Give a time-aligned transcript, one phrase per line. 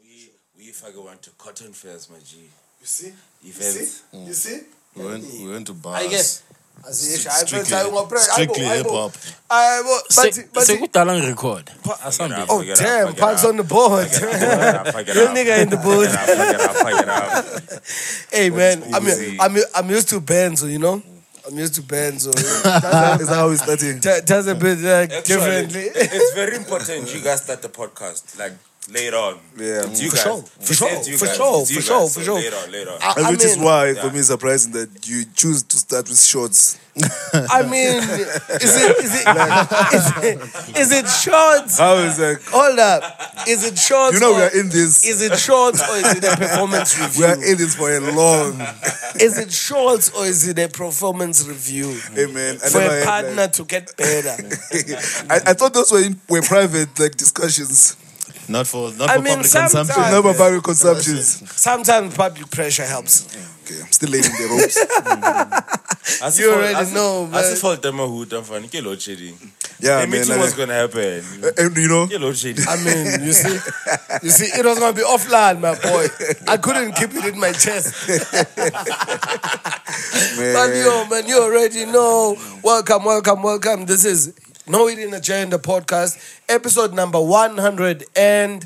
[0.00, 2.36] We we if I go went to cotton fairs, my G.
[2.80, 3.12] You see?
[3.42, 4.02] You Events.
[4.10, 4.16] see?
[4.16, 4.26] Mm.
[4.26, 4.60] You see?
[4.96, 6.04] We went, we went to bars.
[6.04, 6.42] I guess.
[6.82, 9.12] Asiyesha, Strictly- hip hop.
[9.50, 11.64] hayi, bo- but- but- sekudala ngirecord
[12.04, 14.08] asambili Oh, Fuck it damn, fuck it Park's on the board.
[14.08, 16.10] Fuck it up, fuck Real nigga in the booth.
[16.10, 17.82] Fuck it up, fuck it up, fuck.
[18.32, 19.06] Hey, man, I'm.
[19.40, 21.02] I'm, I'm used to Benzo, you know?
[21.46, 22.34] I'm used to Benzo.
[22.36, 24.00] Is that how we starting?
[24.00, 25.82] Does a bit like, Actually, differently.
[25.94, 28.52] it's very important you guys start the podcast like
[28.90, 29.34] later on.
[29.56, 29.84] Yeah.
[29.86, 30.24] It's you For guys.
[30.24, 32.34] sure, for sure, it's for sure, It's you for sure, for sure.
[32.40, 32.98] Later on, later on.
[33.02, 35.76] I, And I which is mean- why, for me, it's surprising that you choose to
[35.78, 36.78] start with shorts.
[37.32, 39.26] I mean, is it is it
[39.94, 41.78] is it, is it shorts?
[41.78, 42.42] How is that?
[42.48, 43.02] Hold up,
[43.48, 44.12] is it shorts?
[44.14, 45.02] You know, or, we are in this.
[45.06, 47.22] Is it shorts or is it a performance review?
[47.26, 48.60] We are in this for a long.
[49.20, 52.56] Is it shorts or is it a performance review Hey, man.
[52.64, 54.36] I for a partner like- to get better?
[55.30, 57.96] I, I thought those were in, were private like discussions,
[58.48, 60.02] Not for not I for mean, public sometimes- consumption.
[60.12, 61.42] not about private consumptions.
[61.60, 63.26] Sometimes public pressure helps.
[63.64, 64.76] Okay, I'm still laying the ropes.
[66.22, 67.38] As You already know, man.
[67.38, 68.66] As if all them are hood and fun.
[68.66, 69.38] Get load shedding.
[69.78, 70.10] Yeah, the man.
[70.10, 71.00] meeting like- was gonna happen.
[71.00, 72.64] and eh, eh, you know, Get load shedding.
[72.68, 73.58] I mean, you see,
[74.24, 76.08] you see, it was gonna be offline, my boy.
[76.48, 77.94] I couldn't keep it in my chest.
[80.38, 80.54] man.
[80.54, 82.36] But yo, man, you already know.
[82.62, 83.86] Welcome, welcome, welcome.
[83.86, 84.32] This is
[84.72, 86.16] No Eating Agenda podcast,
[86.48, 88.04] episode number 100.
[88.16, 88.62] And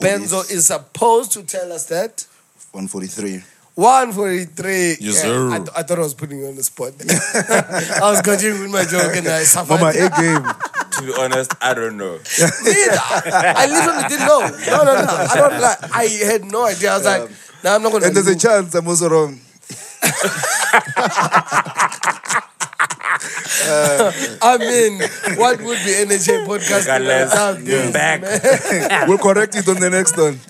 [0.00, 2.26] Benzo is supposed to tell us that
[2.72, 3.42] 143.
[3.74, 4.72] 143.
[4.72, 5.50] Yes, Yeah, sir.
[5.50, 6.94] I, th- I thought I was putting you on the spot.
[8.02, 9.74] I was continuing with my joke and I suffered.
[9.74, 10.42] Mama, A game.
[10.92, 12.16] to be honest, I don't know.
[12.16, 12.96] Neither.
[12.96, 14.40] I literally didn't know.
[14.72, 15.26] No, no, no.
[15.30, 15.78] I don't like.
[15.94, 16.92] I had no idea.
[16.92, 17.28] I was like, um,
[17.62, 18.06] nah, I'm not gonna.
[18.06, 19.38] And there's a chance I'm also wrong.
[23.24, 25.00] I mean,
[25.38, 26.86] what would be NHA podcast?
[26.88, 28.20] Without you're this, back.
[28.22, 29.08] man?
[29.08, 30.32] We'll correct it on the next one.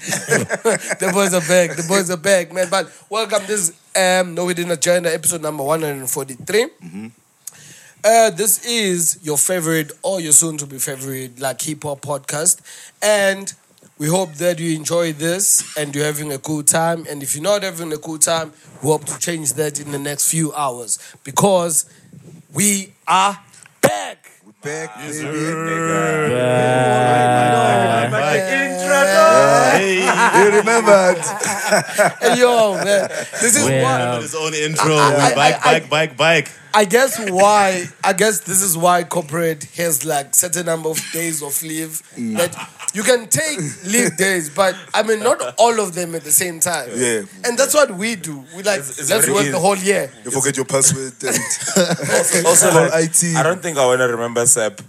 [0.98, 1.76] the boys are back.
[1.76, 2.68] The boys are back, man.
[2.70, 3.42] But welcome.
[3.46, 6.66] This is um, No We Didn't join the episode number 143.
[8.04, 12.60] Uh, this is your favorite or your soon to be favorite like hip hop podcast.
[13.02, 13.52] And
[13.98, 17.06] we hope that you enjoy this and you're having a cool time.
[17.08, 19.98] And if you're not having a cool time, we hope to change that in the
[19.98, 21.88] next few hours because
[22.54, 23.40] We are
[23.80, 24.28] back.
[29.82, 31.22] You remembered.
[32.20, 33.08] Hey, yo, man.
[33.40, 33.82] This is Well,
[34.16, 34.20] why.
[34.20, 34.94] His own intro.
[34.94, 36.48] I- bike, I- bike, bike, bike.
[36.74, 41.42] I guess why I guess this is why corporate has like certain number of days
[41.42, 42.34] of leave mm.
[42.38, 42.56] that
[42.94, 46.60] you can take leave days, but I mean not all of them at the same
[46.60, 46.88] time.
[46.94, 47.22] Yeah.
[47.44, 48.42] And that's what we do.
[48.56, 49.50] We like It's- it's let's work easy.
[49.52, 50.10] the whole year.
[50.24, 51.36] You forget your password and
[52.46, 53.36] Also, About like, IT.
[53.36, 54.80] I don't think I want to remember SAP.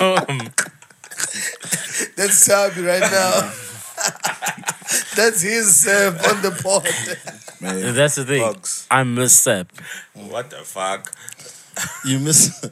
[0.00, 0.26] Oh
[2.16, 3.52] That's Sabi right now.
[5.16, 6.84] that's his uh, on the pod.
[7.60, 7.94] man.
[7.94, 8.40] That's the thing.
[8.42, 8.86] Bugs.
[8.90, 9.70] I miss Sep.
[10.14, 11.12] What the fuck?
[12.04, 12.64] You miss,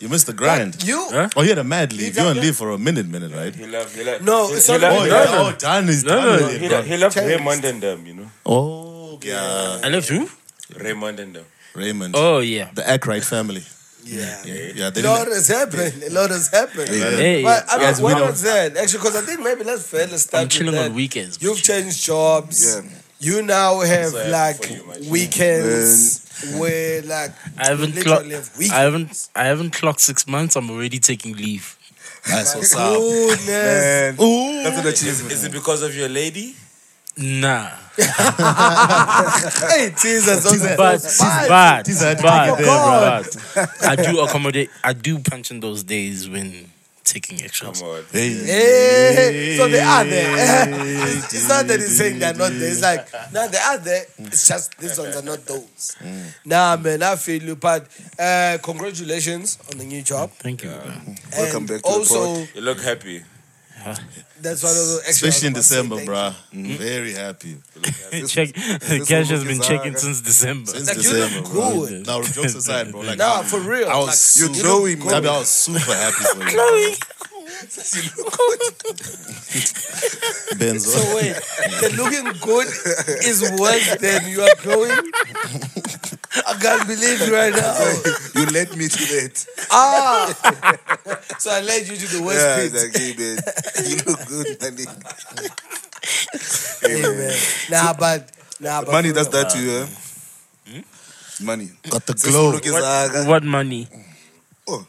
[0.00, 0.82] you missed the grind.
[0.82, 1.28] You Huh?
[1.36, 2.08] Oh, you had a mad leave.
[2.08, 2.42] You got on that?
[2.42, 3.54] leave for a minute, minute, right?
[3.54, 3.94] He left.
[3.96, 4.22] He left.
[4.24, 5.26] No, he, it's he not- left, Oh, he yeah.
[5.28, 6.24] Oh, done is No, done.
[6.40, 6.96] no, with he, it, left, bro.
[6.96, 7.30] he left Changed.
[7.38, 8.30] Raymond and them, you know.
[8.46, 9.80] Oh, yeah.
[9.84, 10.28] I left who?
[10.76, 11.44] Raymond and them.
[11.74, 12.14] Raymond.
[12.16, 12.70] Oh yeah.
[12.74, 13.62] The Ackright family.
[14.04, 14.42] Yeah.
[14.44, 14.90] Yeah, yeah.
[14.90, 16.02] They A lot has happened.
[16.02, 16.88] A lot has happened.
[16.88, 18.76] Hey, But I mean, Guys, what don't- was that?
[18.76, 20.90] Actually, because I think maybe let's fair, let's start I'm chilling with that.
[20.90, 21.38] on weekends.
[21.42, 22.64] You've changed jobs.
[22.64, 22.82] Yeah.
[23.22, 25.10] You now have So, like for you, man.
[25.10, 28.30] weekends where like I haven't clocked.
[28.30, 29.28] have I haven't.
[29.36, 30.56] I haven't clocked six months.
[30.56, 31.76] I'm already taking leave.
[32.26, 32.98] That's what's up.
[32.98, 33.46] Goodness.
[33.46, 34.62] Man, Ooh.
[34.62, 36.56] that's an Is, is it because of your lady?
[37.16, 40.76] Nah, Hey, Jesus, on that.
[40.76, 41.02] but
[41.48, 43.26] but These are but, there, God.
[43.54, 44.70] but I do accommodate.
[44.82, 46.70] I do punch in those days when
[47.04, 47.80] taking extras.
[47.80, 48.04] Come on.
[48.12, 48.32] Hey.
[48.32, 50.34] Hey, so they are there.
[51.08, 52.70] it's not that he's saying they're not there.
[52.70, 54.04] It's like, no, they are there.
[54.18, 55.96] It's just these ones are not those.
[56.44, 57.56] Nah, man, I feel you.
[57.56, 57.88] But
[58.18, 60.30] uh, congratulations on the new job.
[60.30, 60.70] Thank you.
[60.70, 60.92] bro.
[61.36, 63.24] Welcome back to the also, You look happy.
[64.40, 66.14] That's one of the Especially in December, bro.
[66.14, 66.34] bruh.
[66.54, 66.72] Mm-hmm.
[66.74, 67.56] Very happy.
[68.26, 68.52] Check.
[68.54, 69.98] this Cash has been checking Zaga.
[69.98, 70.70] since December.
[70.70, 71.70] Since Like, you December, look bro.
[71.86, 72.06] good.
[72.06, 73.00] Now, jokes aside, bro.
[73.00, 73.88] Like, Nah, for real.
[73.88, 75.22] I was Like, super, You're glowing, I, man.
[75.22, 76.94] mean, I was super happy for you.
[80.56, 80.88] Benzo.
[80.96, 81.34] So wait,
[81.80, 82.66] the looking good
[83.24, 85.12] is worse than you are glowing?
[86.46, 87.74] I can't believe you right now.
[88.34, 89.46] You led me to that.
[89.70, 90.32] Ah!
[91.38, 92.72] so I led you to the worst Yeah, pit.
[92.72, 94.86] it's like, hey, man, you look good, money.
[96.82, 97.36] Hey, man.
[97.70, 98.30] Nah, but
[98.60, 99.70] nah, but Money for does that to you,
[100.76, 100.82] eh?
[101.42, 101.70] Money.
[101.90, 102.52] Got the Since glow.
[102.52, 103.88] What, what money?
[104.68, 104.86] Oh,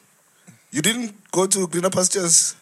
[0.72, 2.56] you didn't go to greener pastures?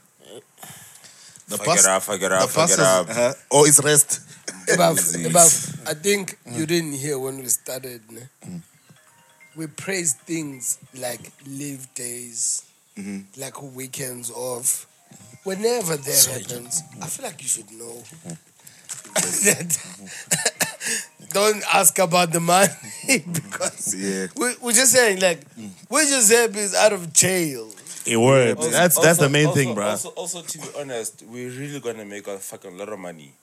[1.50, 3.10] The Fuck bus, it up, fuck it the up, fuck bus it is- up.
[3.10, 3.34] Uh-huh.
[3.52, 4.22] Or it's rest.
[4.74, 5.82] Above, above.
[5.88, 8.02] I think you didn't hear when we started.
[8.12, 8.22] Ne?
[8.46, 8.62] Mm.
[9.56, 12.64] We praise things like leave days,
[12.98, 13.22] mm-hmm.
[13.42, 14.86] like weekends off.
[15.44, 18.04] Whenever that happens, I feel like you should know.
[18.28, 18.34] Mm-hmm.
[21.34, 22.68] Don't ask about the money
[23.08, 23.32] mm-hmm.
[23.34, 24.28] because Yeah.
[24.36, 25.70] we, we're just saying like mm.
[25.90, 27.70] we're just happy he's out of jail.
[28.06, 28.58] It worked.
[28.60, 29.86] Also- that's that's the also- main also- thing, bro.
[29.90, 33.34] Also, also, to be honest, we're really gonna make a fucking lot of money.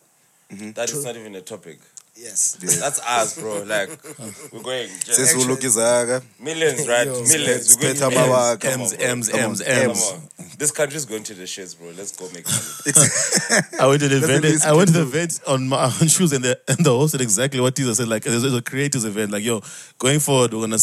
[0.52, 0.72] Mm-hmm.
[0.72, 1.78] That is not even a topic.
[2.18, 2.56] Yes.
[2.80, 3.62] That's us, bro.
[3.64, 3.90] Like
[4.52, 6.22] we're going just Sesulukizaga.
[6.40, 7.06] millions, right?
[7.06, 7.76] Yo, millions.
[7.76, 8.28] We're going Spetha to millions.
[8.30, 8.60] amawaka.
[8.60, 9.06] Come on, M's, bro.
[9.08, 10.12] M's, Come on, M's, Come M's.
[10.12, 10.46] on.
[10.58, 11.88] This country's going to the shits, bro.
[11.88, 13.60] Let's go make money.
[13.80, 14.64] I went to the event.
[14.64, 17.20] I went to the event on my on shoes, and the and the host said
[17.20, 18.08] exactly what Tisa said.
[18.08, 19.32] Like it was a creators event.
[19.32, 19.60] Like yo,
[19.98, 20.78] going forward, we're gonna.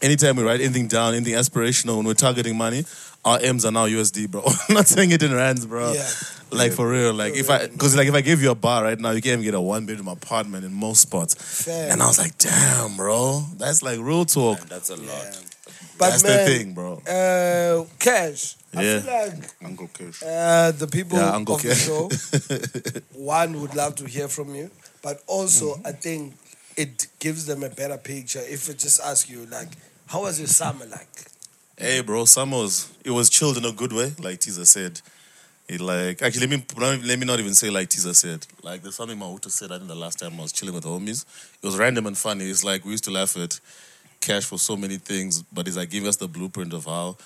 [0.00, 2.84] Anytime we write anything down, anything aspirational, when we're targeting money,
[3.24, 4.42] our M's are now USD, bro.
[4.68, 5.92] I'm not saying it in rands, bro.
[5.92, 6.08] Yeah.
[6.50, 7.14] Like for real.
[7.14, 9.34] Like if I, because like if I gave you a bar right now, you can't
[9.40, 11.34] even get a one bedroom apartment in most spots.
[11.64, 11.90] Fair.
[11.90, 14.60] And I was like, damn, bro, that's like real talk.
[14.60, 15.40] And that's a lot.
[15.98, 16.94] But that's man, the thing, bro.
[17.06, 18.56] Uh, cash.
[18.74, 19.00] I Yeah.
[19.00, 20.22] feel like Uncle Cash.
[20.22, 22.08] Uh, the people Yeah, Uncle of the show,
[23.14, 24.70] one would love to hear from you,
[25.02, 25.86] but also Mm-hmm.
[25.86, 26.34] I think
[26.76, 29.68] it gives them a better picture if it just ask you like,
[30.06, 31.08] how was your summer like?
[31.78, 35.00] Hey, bro, summer was it was chilled in a good way, like Tisa said.
[35.68, 38.46] It like actually let me let me not even say like Tisa said.
[38.62, 39.72] Like there's something Mahuta said.
[39.72, 41.24] I think the last time I was chilling with homies,
[41.62, 42.44] it was random and funny.
[42.44, 43.58] It's like we used to laugh at
[44.20, 47.16] cash for so many things, but it's like giving us the blueprint of how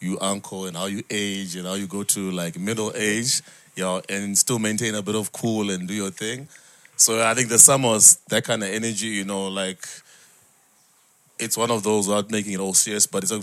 [0.00, 3.40] you uncle and how you age and how you go to like middle age,
[3.74, 6.46] you know, and still maintain a bit of cool and do your thing.
[6.96, 9.82] So I think the summers, that kind of energy, you know, like
[11.38, 13.42] it's one of those without making it all serious, but it's a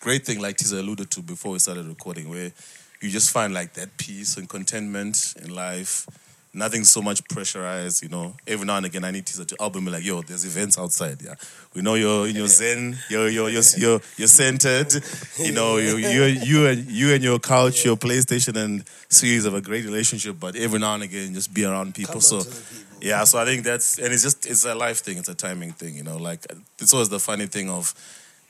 [0.00, 2.52] great thing, like Tisa alluded to before we started recording, where
[3.00, 6.06] you just find like that peace and contentment in life.
[6.54, 8.34] Nothing so much pressurized, you know.
[8.46, 11.20] Every now and again, I need Tisa to album me like, "Yo, there's events outside.
[11.22, 11.34] Yeah,
[11.74, 14.92] we know you're in your zen, you're you're you're you're, you're centered.
[15.38, 19.54] You know, you you you and you and your couch, your PlayStation and series have
[19.54, 20.36] a great relationship.
[20.40, 22.14] But every now and again, just be around people.
[22.14, 23.06] Come so out to the people.
[23.06, 25.72] yeah, so I think that's and it's just it's a life thing, it's a timing
[25.72, 26.16] thing, you know.
[26.16, 26.46] Like
[26.78, 27.94] it's always the funny thing of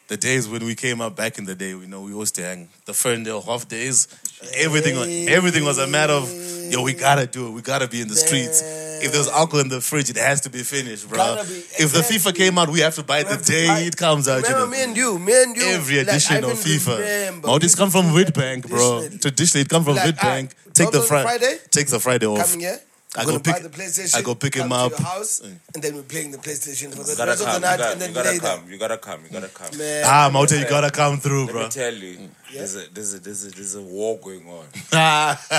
[0.09, 2.43] the days when we came up back in the day, you know, we used to
[2.43, 4.09] hang the Ferndale half days.
[4.55, 4.97] Everything
[5.29, 6.29] everything was a matter of
[6.73, 8.63] yo, we gotta do it, we gotta be in the streets.
[9.01, 11.37] If there's alcohol in the fridge, it has to be finished, bro.
[11.37, 11.41] Be,
[11.85, 14.27] If the FIFA came out, we have to buy it the day buy- it comes
[14.27, 14.39] out.
[14.43, 14.71] you Remember know.
[14.73, 15.63] me and you, me and you.
[15.69, 17.41] Every like, edition of FIFA.
[17.45, 19.07] Oh, this come from Witbank, bro.
[19.21, 19.63] Traditionally.
[19.63, 20.51] It come from Like, Witbank.
[20.53, 21.29] ah, Take the Friday.
[21.39, 21.59] Friday?
[21.71, 22.43] Take the Friday off.
[22.45, 22.81] Coming here.
[23.19, 24.17] I I go go pick- buy the PlayStation.
[24.17, 24.91] I go pick come him to up.
[24.93, 25.59] your house, Mm.
[25.75, 27.63] and then we're playing the PlayStation for the You gotta rest of the come.
[27.63, 28.71] You night, gotta, and then you gotta come.
[28.73, 29.21] You gotta come.
[29.25, 29.79] You gotta come.
[29.79, 31.63] Man, Ah, Mauta, you gotta come through, Let bro.
[31.65, 34.67] me tell you, there's a there's a there's a there's a war going on.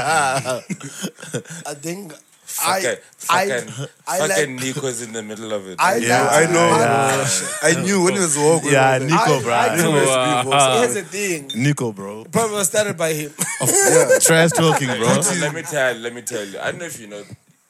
[0.02, 0.64] I
[1.76, 2.14] think
[2.50, 2.98] Fucking,
[3.30, 3.74] I, fucking,
[4.08, 5.76] I fucking like- Nico's in the middle of it.
[5.80, 6.70] I Yeah, like I to- know.
[6.72, 7.28] I-
[7.62, 8.72] I knew when it was walking.
[8.72, 9.08] Yeah, over there.
[9.08, 9.54] Nico, I- bro.
[9.54, 9.92] I do
[10.50, 10.80] Wow.
[10.82, 11.52] Here's the thing.
[11.54, 12.26] Nico, bro.
[12.26, 13.32] Probably was started by him.
[14.22, 15.22] Trash talking, bro.
[15.40, 16.58] let me tell let me tell you.
[16.60, 17.24] I don't know if you know,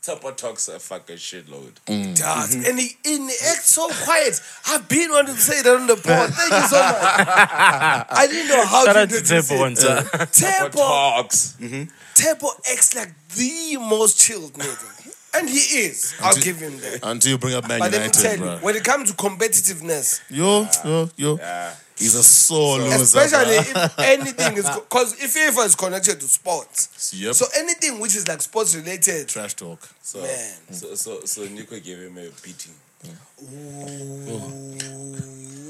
[0.09, 1.73] Tupper talks a fucking shitload.
[1.85, 2.17] Mm.
[2.17, 2.55] Does.
[2.55, 2.65] Mm-hmm.
[2.69, 4.41] And he, and he acts so quiet.
[4.67, 6.29] I've been wanting to say that on the pod.
[6.33, 6.95] Thank you so much.
[8.09, 9.59] I didn't know how Shout to out to introduce Tempo it.
[9.59, 10.03] one time.
[10.05, 11.57] Tupper Tempo, talks.
[11.61, 11.83] Mm-hmm.
[12.15, 14.95] Tempo acts like the most chilled nigga.
[15.37, 16.15] And he is.
[16.21, 17.01] I'll give him that.
[17.03, 18.65] Until you bring up Man But let me tell United, you, bro.
[18.65, 21.37] when it comes to competitiveness, Yo, yo, yo.
[21.37, 21.73] Yeah.
[21.99, 23.03] He's a sore loser.
[23.03, 27.35] especially if anything is, because if FIFA is connected to sports, Yep.
[27.35, 29.87] so anything which is like sports related, Trash talk.
[30.01, 30.51] So, Man.
[30.71, 32.73] so, so, so Nico gave him a beating.
[33.41, 34.69] Ooh.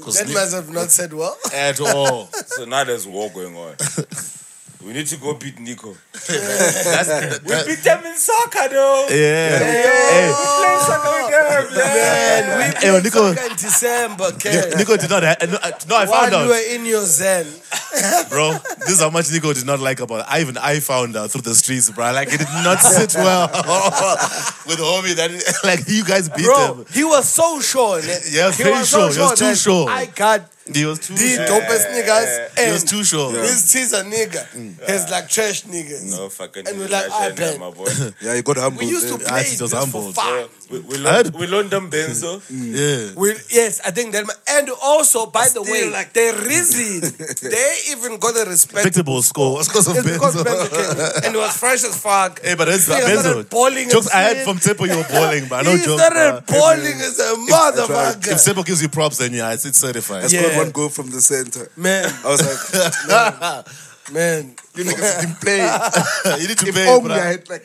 [0.00, 1.36] that must have not said well.
[1.54, 2.28] At all.
[2.46, 3.74] So now there's war going on.
[4.84, 5.94] we need to go beat Nico.
[6.12, 9.06] That's, that, We beat them in soccer, though.
[9.10, 9.58] yeah.
[9.58, 12.58] Hey, we play soccer with them, Man, man.
[12.58, 14.78] we Hey, played Nico- soccer in December, Nico, Ken.
[14.78, 15.22] Nico did not.
[15.22, 17.46] ha- No, I- no, I found While you were in your zen.
[18.30, 18.52] bro.
[18.80, 20.24] This is how much Nico did not like about.
[20.28, 22.12] I even I found out through the streets, bro.
[22.12, 23.48] Like it did not sit well
[24.66, 25.14] with homie.
[25.14, 25.30] That
[25.64, 26.86] like you guys beat Bro, him.
[26.92, 28.00] he was so sure.
[28.00, 29.10] Yeah, he very was sure.
[29.12, 29.88] So He was too sure.
[29.88, 30.42] I got
[30.74, 31.14] He was too.
[31.14, 31.46] the sure.
[31.46, 33.32] dopest niggas He was too sure.
[33.32, 34.46] this teaser nigga
[34.88, 36.10] he's like trash niggas.
[36.10, 37.88] No fucking And we're like, ah, Shana, my boy.
[38.22, 38.80] Yeah, you got humble.
[38.80, 39.28] We used to there.
[39.28, 40.14] play he just for humbled.
[40.14, 40.48] fun.
[40.70, 42.38] We, we, loaned, we loaned them Benzo.
[42.50, 42.70] Mm.
[42.74, 43.20] Yeah.
[43.20, 44.24] We, yes, I think that.
[44.48, 47.00] And also, by the Still, way, like- the reason
[47.50, 49.58] they even got a Respectable score.
[49.60, 50.44] It's because of is because Benzo.
[50.44, 52.40] Benzo came and it was fresh as fuck.
[52.42, 53.20] Hey, but it's Nigga Benzo.
[53.20, 56.02] started bowling Jokes I had from Tempo, you were bowling, but no he jokes.
[56.02, 56.58] started bro.
[56.58, 58.32] balling as a motherfucker.
[58.32, 60.24] If Tempo gives you props, then yeah, it's, it's certified.
[60.24, 60.42] I Yeah.
[60.42, 61.68] scored one goal from the center.
[61.76, 63.66] Man, I was like,
[64.12, 66.40] man, You niggas been playing.
[66.42, 67.18] you need to if pay, only bruh.
[67.18, 67.64] I had like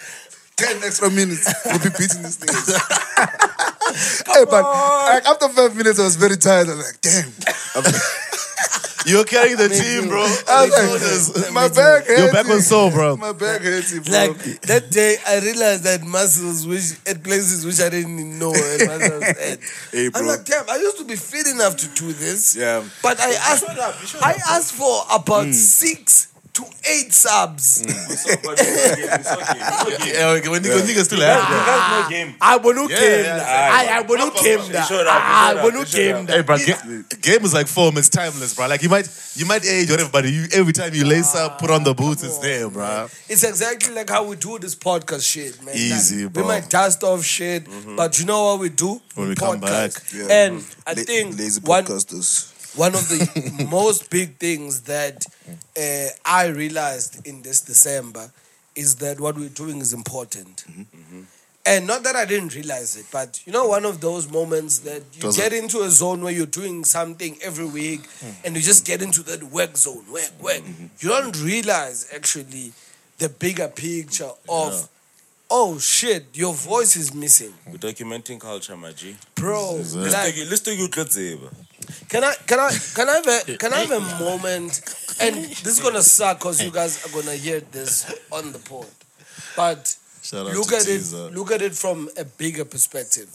[0.57, 2.71] 10 extra minutes, we'll be beating these niggas.
[4.33, 6.69] hey, but like, after five minutes, I was very tired.
[6.69, 7.31] I was like, damn.
[9.05, 10.23] You're carrying the team, bro.
[10.47, 12.19] I was like, my back hurts.
[12.19, 13.15] Your back was sore, bro.
[13.17, 14.13] My back hurts, bro.
[14.13, 19.23] Like that day, I realized that muscles which at places which I didn't know muscles
[19.23, 19.59] at.
[19.91, 22.55] Hey, I'm like, damn, I used to be fit enough to do this.
[22.55, 22.83] Yeah.
[23.03, 25.51] But I asked, up, I asked for about hmm.
[25.51, 27.83] six to eight subs.
[29.55, 32.07] Niggas, niggas still have You that.
[32.09, 32.35] guys game.
[32.41, 33.25] I want to Yeah, came.
[33.25, 34.59] yeah, I I want to came.
[34.59, 36.27] You showed up, you I showed up, want you came.
[36.27, 37.97] Hey, bro, game, game is like form.
[37.97, 38.67] It's timeless, bro.
[38.67, 41.57] Like you might, you might age whatever, but you every time you lace up, ah,
[41.57, 43.07] put on the boots, it's there, bro.
[43.29, 45.75] It's exactly like how we do this podcast shit, man.
[45.75, 46.43] Easy, Like, bro.
[46.43, 49.01] We might dust off shit, but you know what we do?
[49.15, 49.91] When we come back.
[50.13, 50.27] Yeah.
[50.29, 52.47] And I La- think lazy one, podcasters.
[52.51, 52.54] one
[52.93, 55.25] of the most big things that
[55.77, 58.31] uh, I realized in this December
[58.75, 60.65] is that what we're doing is important.
[60.69, 61.21] Mm-hmm, mm-hmm.
[61.67, 65.01] And not that I didn't realize it, but you know, one of those moments that
[65.13, 68.45] you Does get into a zone where you're doing something every week mm-hmm.
[68.45, 70.61] and you just get into that work zone, work, work.
[70.99, 72.71] You don't realize actually
[73.17, 74.87] the bigger picture of,
[75.49, 77.53] oh shit, your voice is missing.
[77.65, 79.15] We're documenting culture, my G.
[79.33, 81.49] Bro, Let's like, take it- let's take you Tseba.
[82.09, 84.81] Can I can I can I have a can I have a moment?
[85.21, 88.87] And this is gonna suck because you guys are gonna hear this on the pod.
[89.55, 89.95] But
[90.33, 93.29] look at it look at it from a bigger perspective.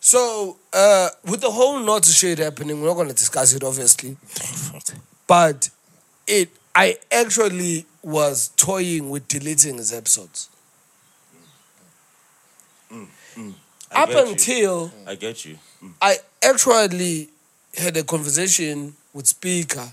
[0.00, 4.16] So uh, with the whole not shade happening, we're not gonna discuss it obviously.
[5.26, 5.70] But
[6.26, 10.48] it I actually was toying with deleting his episodes.
[12.92, 13.54] Mm, mm, mm.
[13.90, 14.32] I Up get you.
[14.32, 15.58] until I get you.
[16.00, 17.28] I actually
[17.76, 19.88] had a conversation with Speaker,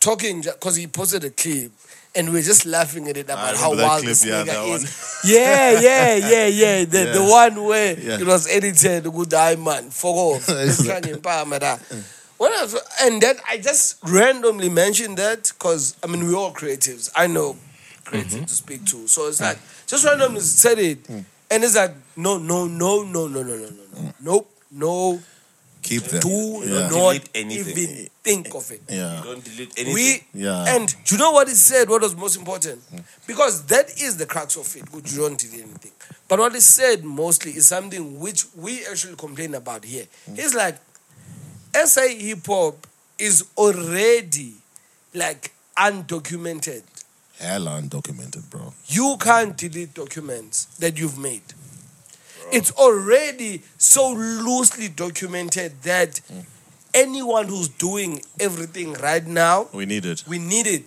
[0.00, 1.72] talking because he posted a clip,
[2.14, 5.20] and we are just laughing at it about how wild clip, this yeah, nigga is.
[5.24, 6.84] Yeah, yeah, yeah, yeah.
[6.84, 8.18] The the one where Yeah.
[8.20, 9.04] it was edited.
[9.04, 10.48] Good eye man, fuck off.
[12.38, 16.52] When I was, and then I just randomly mentioned that because I mean we're all
[16.52, 17.10] creatives.
[17.14, 17.56] I know
[18.04, 18.44] creative Mm-hmm.
[18.46, 21.24] to speak to, so it's like just randomly said it, Mm.
[21.52, 23.70] and it's like no, no, no, no, no, no, no, no,
[24.02, 25.22] no, nope, no.
[25.82, 26.22] Keep that.
[26.22, 26.88] Do Yeah.
[26.88, 27.78] not Delete anything.
[27.78, 28.82] even think of it.
[28.88, 29.20] Yeah.
[29.24, 29.94] Don't delete anything.
[29.94, 30.76] We Yeah.
[30.76, 31.88] and do you know what he said?
[31.88, 32.80] What was most important?
[33.26, 34.90] Because that is the crux of it.
[34.92, 35.90] Good, you don't delete anything.
[36.28, 40.06] But what he said mostly is something which we actually complain about here.
[40.30, 40.36] Mm.
[40.38, 40.78] He's like,
[41.74, 42.86] SA hip hop
[43.18, 44.54] is already
[45.14, 46.82] like undocumented.
[47.40, 48.72] Hell undocumented, bro.
[48.86, 51.42] You can't delete documents that you've made.
[52.52, 56.20] It's already so loosely documented that
[56.94, 60.24] anyone who's doing everything right now, We need it.
[60.28, 60.84] we need it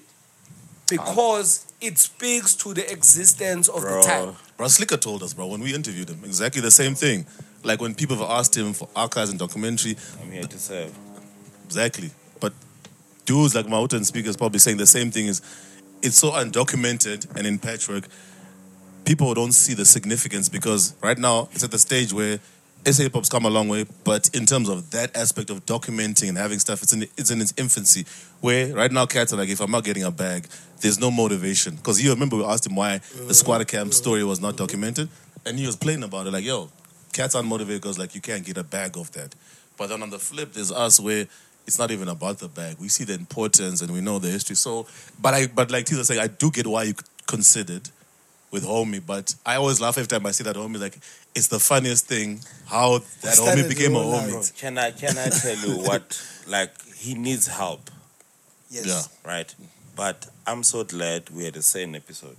[0.90, 4.02] because it speaks to the existence of Bro.
[4.02, 4.36] the time.
[4.58, 7.26] Bro, Slikour told us, bro, when we interviewed him, exactly the same thing.
[7.64, 10.94] Like when people have asked him for archives and documentary, I'm here to serve.
[11.66, 12.12] exactly.
[12.40, 12.54] But
[13.26, 15.42] dudes like Mauta and speakers probably saying the same thing is
[16.04, 18.08] it's so undocumented and in patchwork,
[19.06, 22.40] people don't see the significance because right now it's at the stage where
[22.86, 26.30] SA hip hop's come a long way, but in terms of that aspect of documenting
[26.30, 28.06] and having stuff, it's in it's in its infancy.
[28.42, 30.48] Where right now cats are like, if I'm not getting a bag,
[30.82, 31.76] there's no motivation.
[31.76, 35.10] Because you remember we asked him why the Skwatta Kamp story was not documented,
[35.46, 36.70] and he was playing about it like, yo,
[37.12, 39.34] cats aren't motivated because like you can't get a bag of that.
[39.78, 41.26] But then on the flip, there's us where
[41.66, 42.78] it's not even about the bag.
[42.80, 44.56] We see the importance and we know the history.
[44.56, 44.86] So,
[45.20, 46.94] but I but like Tisa saying, I do get why you
[47.26, 47.90] considered
[48.56, 50.80] with homie, but I always laugh every time I see that homie.
[50.86, 50.98] Like
[51.38, 52.40] it's the funniest thing
[52.76, 54.34] how that homie became a homie.
[54.34, 54.56] life.
[54.58, 56.08] Can I can I tell you what?
[56.48, 57.84] Like he needs help,
[58.70, 58.86] Yes.
[58.92, 59.02] Yeah.
[59.34, 59.50] right?
[59.96, 62.38] But I'm so glad we had the same episode.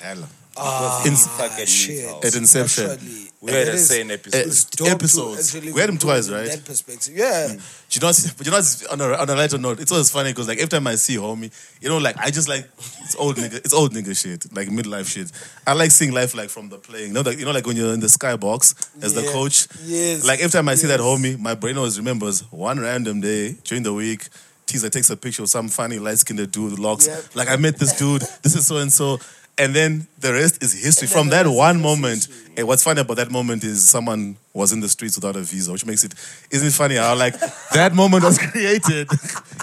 [0.00, 0.28] Hella.
[0.56, 2.24] Ah, he fucking shit.
[2.24, 2.90] At Inception.
[2.90, 4.76] Actually, We had the same episode.
[4.76, 5.54] dope Episodes.
[5.54, 6.46] actually We had him twice, right?
[6.50, 7.46] That perspective, yeah.
[7.48, 7.54] Do
[7.90, 10.48] you know, but you know, on a, on a lighter note, it's always funny because
[10.48, 12.68] like every time I see homie, you know, like I just like
[13.00, 15.30] it's old nigga, it's old nigga shit, like midlife shit.
[15.66, 17.08] I like seeing life like from the playing.
[17.08, 19.68] You know, like you know, like when you're in the skybox as the coach.
[19.84, 20.26] Yes.
[20.26, 23.84] Like every time I see that homie, my brain always remembers one random day during
[23.84, 24.26] the week.
[24.66, 27.06] Teaser takes a picture of some funny light skinned dude with locks.
[27.06, 27.36] Yep.
[27.36, 28.22] Like I met this dude.
[28.42, 29.18] This is so and so.
[29.58, 31.08] And then the rest is history.
[31.08, 34.88] From that one moment, and what's funny about that moment is someone was in the
[34.88, 36.14] streets without a visa, which makes it
[36.50, 37.34] isn't it funny how like
[37.72, 39.08] that moment was created.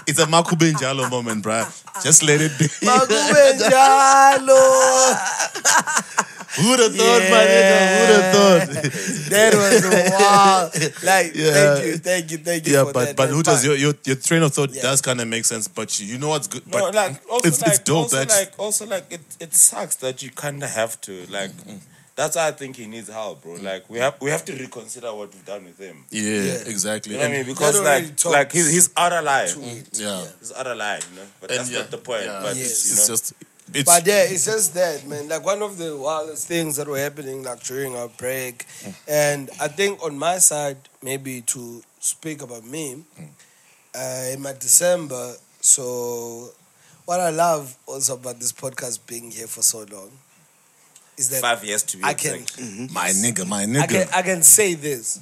[0.08, 1.66] It's a Makube Njalo moment, bruh.
[2.04, 2.66] Just let it be.
[2.86, 4.60] Makube njalo.
[6.56, 7.76] Who'd have thought, my nigga?
[7.98, 8.82] Who'd have thought?
[9.30, 9.82] that was
[10.12, 11.02] wild.
[11.04, 11.52] Like, Yeah.
[11.52, 12.72] thank you, thank you, thank you.
[12.74, 14.82] Yeah, for but that, but who does your, your your train of thought Yeah.
[14.82, 15.68] does kind of make sense.
[15.68, 16.66] But you know what's good.
[16.66, 19.54] No, But like also it's, like it's dope also that like also like it, it
[19.54, 21.50] sucks that you kind of have to like.
[21.52, 21.80] Mm.
[22.16, 23.56] That's why I think he needs help, bro.
[23.56, 23.62] Mm.
[23.62, 26.04] Like we have we have to reconsider what we've done with him.
[26.10, 26.52] yeah, Yeah.
[26.66, 27.12] exactly.
[27.12, 27.46] You know what I mean?
[27.46, 29.48] Because like talks like he's he's out of line.
[29.48, 29.60] to
[30.02, 30.24] yeah.
[30.40, 31.26] He's out of line, you know.
[31.42, 32.24] But And that's yeah, not the point.
[32.24, 32.86] yeah, But Yes.
[32.86, 33.34] you It's know, just
[33.74, 35.28] it's But yeah, it's just that, man.
[35.28, 38.64] Like one of the wildest things that were happening like during our break.
[39.08, 43.04] And I think on my side, maybe to speak about me,
[43.94, 46.50] uh, in my December, so
[47.06, 50.10] what I love also about this podcast being here for so long
[51.16, 52.92] is that five years to be I can exact.
[52.92, 53.88] my nigga, my I nigga.
[53.88, 55.18] can I can say this.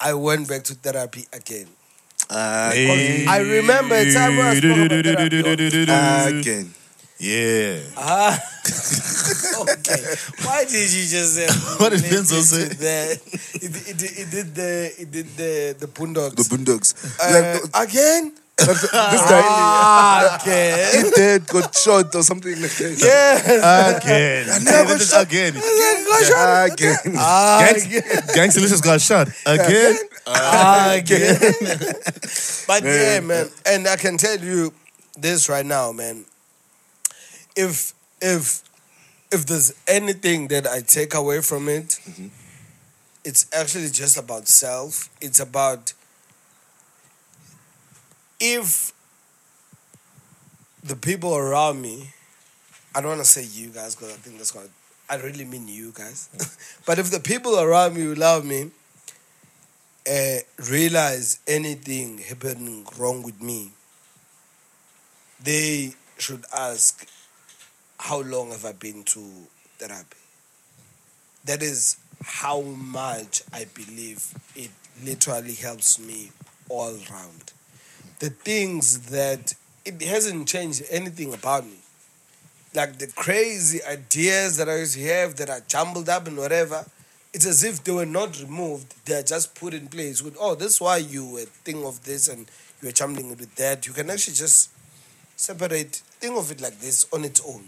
[0.00, 1.66] I went back to therapy again.
[2.30, 3.26] Uh, Hey.
[3.26, 6.38] I remember a time where I spoke about therapy.
[6.40, 6.74] again.
[7.20, 7.80] Yeah.
[7.98, 8.32] Ah,
[9.60, 10.00] okay.
[10.44, 11.46] Why did you just say
[11.78, 12.64] What did Benzo say?
[12.80, 13.20] That
[13.60, 16.36] it, it, it did the it did the the boondocks.
[16.36, 16.94] The Boondocks.
[17.20, 18.32] Uh, like, again?
[18.32, 21.04] the- like the- this guy, Ah, again.
[21.04, 22.96] he dead, got shot or something like that.
[22.96, 23.44] Yes.
[24.00, 24.64] Again.
[24.64, 25.00] never Again.
[25.04, 26.96] shot- Again.
[26.96, 27.16] Again.
[27.20, 28.02] Ah, Gangs, again.
[28.36, 29.28] Gangstalicious got shot.
[29.44, 29.96] Again.
[30.26, 31.36] Ah, again.
[32.66, 33.48] but yeah, man.
[33.66, 34.72] And I can tell you
[35.18, 36.24] this right now, man.
[37.56, 38.62] If if
[39.32, 42.00] if there's anything that I take away from it,
[43.24, 45.08] it's actually just about self.
[45.20, 45.92] It's about
[48.40, 48.92] if
[50.82, 52.10] the people around me,
[52.94, 54.72] I don't want to say you guys because I think that's going to,
[55.08, 56.28] I really mean you guys.
[56.86, 58.70] but if the people around me who love me
[60.10, 60.36] uh,
[60.70, 63.72] realize anything happening wrong with me,
[65.42, 67.06] they should ask,
[68.00, 69.20] how long have I been to
[69.78, 70.16] therapy?
[71.44, 74.70] That is how much I believe it
[75.04, 76.30] literally helps me
[76.70, 77.52] all round.
[78.18, 79.54] The things that
[79.84, 81.76] it hasn't changed anything about me.
[82.74, 86.86] Like the crazy ideas that I used to have that are jumbled up and whatever,
[87.34, 90.80] it's as if they were not removed, they're just put in place with, oh, that's
[90.80, 92.46] why you were thinking of this and
[92.80, 93.86] you were jumbling it with that.
[93.86, 94.70] You can actually just
[95.36, 97.64] separate, think of it like this on its own.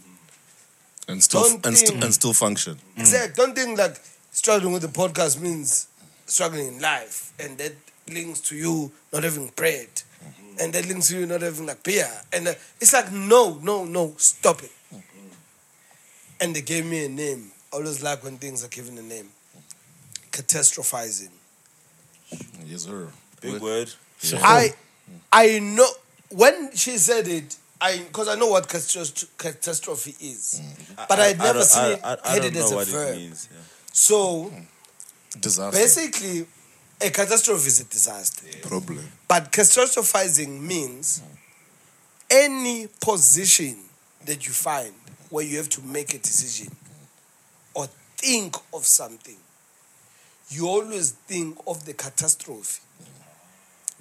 [1.08, 2.78] And still Don't and, st- and still function.
[2.96, 3.36] Exact.
[3.36, 3.96] Don't think like
[4.30, 5.88] struggling with the podcast means
[6.26, 7.72] struggling in life, and that
[8.08, 10.56] links to you not having bread, mm-hmm.
[10.60, 13.84] and that links to you not having like beer, and uh, it's like no, no,
[13.84, 14.70] no, stop it.
[14.94, 15.28] Mm-hmm.
[16.40, 17.50] And they gave me a name.
[17.72, 19.28] I always like when things are given a name.
[20.30, 21.30] Catastrophizing.
[22.64, 23.08] Yes, sir.
[23.40, 23.92] Big word.
[24.34, 24.68] I,
[25.10, 25.18] mm.
[25.32, 25.88] I know
[26.30, 27.56] when she said it.
[27.82, 31.06] I because I know what catastro- catastrophe is, mm.
[31.08, 32.88] but I'd never don't- seen it I, I, I headed don't as know a what
[32.88, 33.14] verb.
[33.14, 33.48] it means.
[33.52, 33.58] Yeah.
[33.92, 34.52] So
[35.40, 35.78] Disaster.
[35.78, 36.46] basically,
[37.00, 38.46] a catastrophe is a disaster.
[38.68, 39.04] Problem.
[39.28, 41.22] But catastrophizing means
[42.30, 43.76] any position
[44.26, 44.92] that you find
[45.30, 46.68] where you have to make a decision
[47.74, 49.36] or think of something,
[50.50, 52.80] you always think of the catastrophe.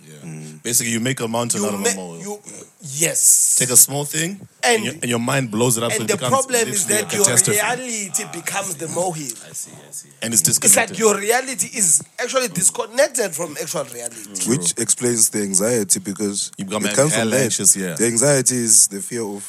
[0.03, 0.15] Yeah.
[0.29, 0.63] Mm.
[0.63, 2.41] Basically, you make a mountain You out of ma- a molehill.
[2.47, 3.55] you yes.
[3.59, 5.91] Take a small thing, And- and, your, and your mind blows it up.
[5.91, 7.59] so and it the becomes problem is that a your catastrophe.
[7.59, 9.35] reality becomes the molehill.
[9.49, 9.71] I see.
[9.71, 10.09] I see.
[10.21, 14.21] and it's It's like your reality is actually disconnected from actual reality.
[14.29, 14.49] Mm.
[14.49, 17.41] Which explains the anxiety because You become it comes from that.
[17.41, 17.93] anxious, yeah.
[17.95, 19.43] The anxiety is the fear of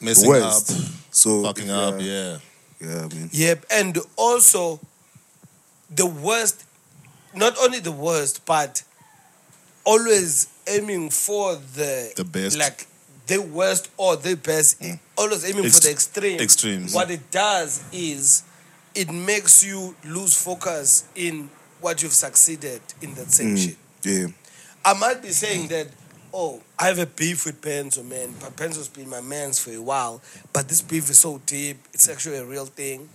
[0.00, 0.70] messing the worst.
[0.70, 0.76] up,
[1.10, 1.94] So fucking yeah, up.
[2.00, 2.38] Yeah.
[2.80, 4.78] Yeah, I mean, Yep, and also
[5.90, 6.64] the worst,
[7.34, 8.82] not only the worst, but
[9.88, 12.58] always aiming for the The best.
[12.58, 12.86] like
[13.26, 14.82] the worst or the best.
[14.82, 14.96] Hmm.
[15.16, 16.40] Always aiming for the extreme.
[16.40, 16.92] extremes.
[16.92, 16.96] Hmm.
[16.96, 18.42] What it does is
[18.94, 23.30] it makes you lose focus in what you've succeeded in that hmm.
[23.30, 23.76] same shit.
[24.02, 24.26] yeah.
[24.84, 25.88] I might be saying that,
[26.32, 28.34] oh, I have a beef with Benzo, man.
[28.40, 30.20] But Benzo's been my man's for a while.
[30.52, 33.08] But this beef is so deep, it's actually a real thing.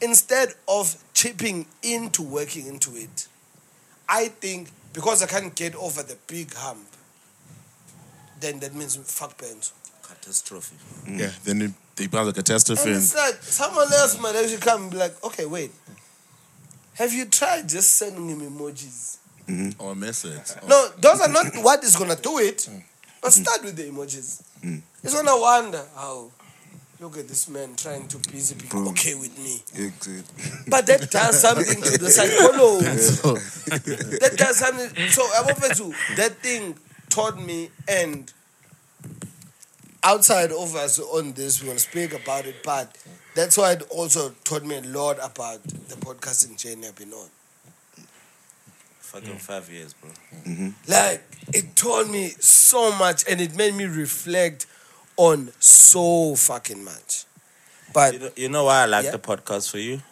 [0.00, 3.28] Instead of chipping into working into it,
[4.08, 6.86] I think because I can't get over the big hump,
[8.40, 9.72] then that means fuck Benzo.
[10.02, 10.76] Catastrophe.
[11.06, 11.18] Mm.
[11.18, 11.30] Yeah.
[11.44, 12.82] Then it, they becomes a catastrophe.
[12.82, 15.72] And And it's like someone else might actually come and be like, okay, wait.
[16.94, 19.18] Have you tried just sending him emojis?
[19.46, 19.82] Mm-hmm.
[19.82, 20.40] or a message.
[20.68, 22.66] No, those are not what is gonna do it.
[23.20, 24.42] But start with the emojis.
[24.62, 24.80] Mm.
[25.02, 26.30] He's gonna wonder how.
[27.04, 28.92] Look at this man trying to busy people Bro.
[28.92, 29.56] okay with me.
[29.74, 30.22] Exactly.
[30.68, 32.86] But that does something to the psychology.
[34.20, 35.08] that does something.
[35.10, 36.78] So I'm over to that thing
[37.10, 38.32] taught me, and
[40.02, 42.62] outside of us on this, we're gonna speak about it.
[42.64, 42.96] But
[43.34, 47.28] That's why it also taught me a lot about the podcasting journey I've been on.
[49.00, 50.10] Fucking five years, bro.
[50.88, 54.64] Like it taught me so much, and it made me reflect
[55.16, 57.24] on so fucking much.
[57.92, 59.12] But You know, you know why I like Yeah.
[59.12, 60.02] the podcast for you?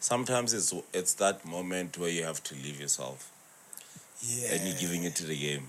[0.00, 3.30] Sometimes it's it's that moment where you have to leave yourself
[4.22, 5.68] yeah, and you're giving it to the game.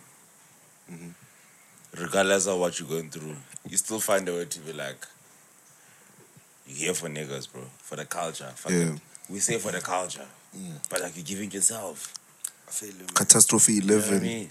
[0.92, 2.02] Mm-hmm.
[2.02, 3.36] Regardless of what you're going through,
[3.68, 5.06] you still find a way to be like,
[6.66, 8.50] you're here for niggas, bro, for the culture.
[8.56, 8.94] Fuck Yeah.
[8.94, 9.02] it.
[9.30, 10.26] We say for the culture,
[10.90, 12.14] but like you're giving yourself.
[12.68, 13.06] I feel you.
[13.14, 14.50] Catastrophe know what I 11, mean?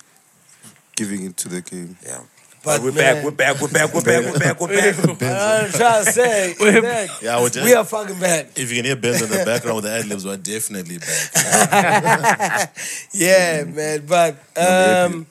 [0.97, 1.97] giving it to the game.
[2.05, 2.21] Yeah.
[2.63, 5.65] But But we're man- back, we're back, we're back, we're back, we're back, we're back.
[5.67, 8.49] I'm trying to say, We're- man, Yeah, we're just, we are fucking bad.
[8.55, 12.77] if you can hear Benz in the background with the ad libs, we're definitely back.
[13.15, 14.05] Yeah, man.
[14.07, 15.27] But um,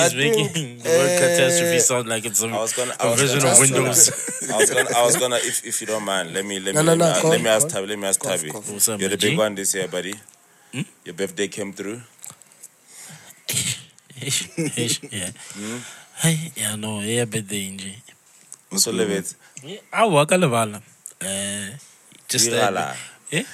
[0.00, 2.92] I He's making think, the word catastrophe uh, sound like it's a, I was gonna,
[2.98, 4.50] a I was version gonna, of I was gonna- Windows.
[4.50, 6.80] I was gonna, I was gonna, if, if you don't mind, let me, let me,
[6.80, 7.70] no, let, no, me, go let me ask go on.
[7.72, 8.50] Tabi, let me ask Go on, Tabi.
[8.50, 8.64] go on.
[8.64, 9.28] What's up, You're the G?
[9.30, 10.14] big one this year, buddy.
[10.72, 10.80] Hmm?
[11.04, 12.00] Your birthday came through.
[15.12, 15.30] yeah.
[15.54, 15.78] Hmm?
[16.16, 17.94] Hey, yeah, no, yeah, birthday nje.
[18.76, 19.34] So live it.
[19.62, 20.82] Yeah, awa ka lebala.
[21.20, 21.70] Eh,
[22.28, 22.96] just that.
[23.30, 23.44] Eh?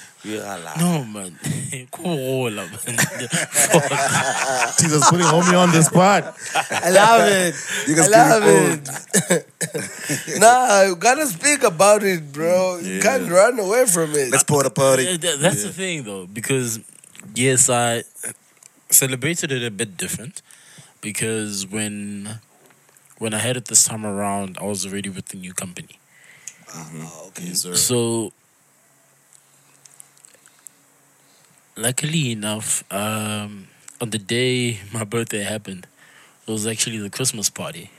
[0.79, 1.37] No man,
[1.91, 2.97] Kurola, man.
[4.79, 6.33] Jesus putting homie on the spot.
[6.71, 7.55] I love it.
[7.87, 10.39] You I love it.
[10.39, 12.79] nah, you gotta speak about it, bro.
[12.81, 13.01] You Yeah.
[13.01, 14.31] can't run away from it.
[14.31, 15.03] Let's pour the party.
[15.03, 16.79] Yeah, that's the thing though, because
[17.35, 18.03] yes, I
[18.89, 20.41] celebrated it a bit different
[21.05, 22.39] because when
[23.19, 25.99] when I had it this time around, I was already with the new company.
[26.73, 27.53] Oh, okay.
[27.53, 27.75] Sir.
[27.75, 28.33] So,
[31.77, 33.67] luckily enough, um,
[34.01, 35.85] on the day my birthday happened,
[36.47, 37.91] it was actually the Christmas party.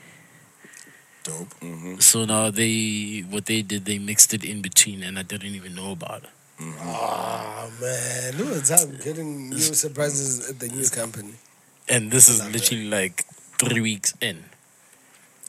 [1.22, 1.54] Dope.
[1.60, 1.98] Mm-hmm.
[2.00, 5.74] So now they, what they did, they mixed it in between, and I didn't even
[5.76, 6.34] know about it.
[6.58, 11.34] Oh man, look at time getting new surprises at the new company.
[11.88, 13.24] And this is literally like
[13.58, 14.44] three weeks in,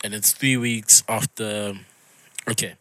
[0.03, 1.73] and it's three weeks after.
[2.47, 2.75] Okay,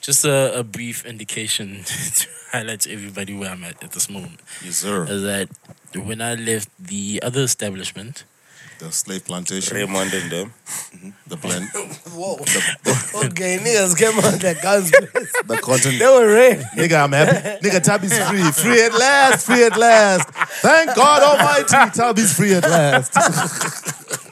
[0.00, 4.40] just a, a brief indication to highlight to everybody where I'm at at this moment.
[4.64, 5.04] Yes, sir.
[5.04, 5.48] is that
[5.94, 8.24] when I left the other establishment,
[8.82, 9.76] The slave plantation.
[9.76, 10.54] Raymond and them.
[11.28, 11.62] The plan.
[12.12, 12.34] Whoa.
[13.26, 14.90] okay, niggas came on the guns.
[14.90, 15.98] The content.
[16.00, 16.60] They were red.
[16.76, 17.66] Nigga, I'm happy.
[17.66, 18.42] Nigga, Tabby's free.
[18.50, 19.46] Free at last.
[19.46, 20.28] Free at last.
[20.60, 21.96] Thank God Almighty.
[21.96, 23.14] Tabby's free at last.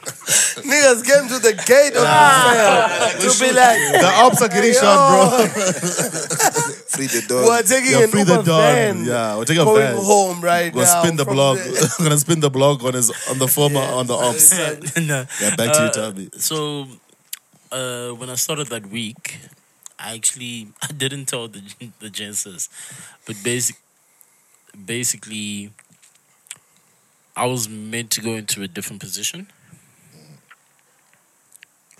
[0.61, 4.73] Niggas came to the gate of the cell to be like, The ops are getting
[4.73, 5.47] shot, bro.
[6.91, 8.61] Free the we're taking Yeah, an free Uber the dog.
[8.61, 9.05] van.
[9.05, 9.95] Yeah, we're taking a going van.
[10.03, 11.03] home right Gonna now.
[11.03, 11.57] spin the from blog.
[11.57, 14.51] the- gonna spin the blog on his on the former on the ops.
[14.97, 15.25] no.
[15.39, 16.29] Yeah, back to you, Uh, Tabby.
[16.37, 16.87] So,
[17.71, 19.39] uh, when I started that week,
[19.99, 21.61] I actually I didn't tell the
[21.99, 22.69] the Genesis,
[23.25, 23.77] but basic,
[24.85, 25.71] basically,
[27.35, 29.47] I was meant to go into a different position.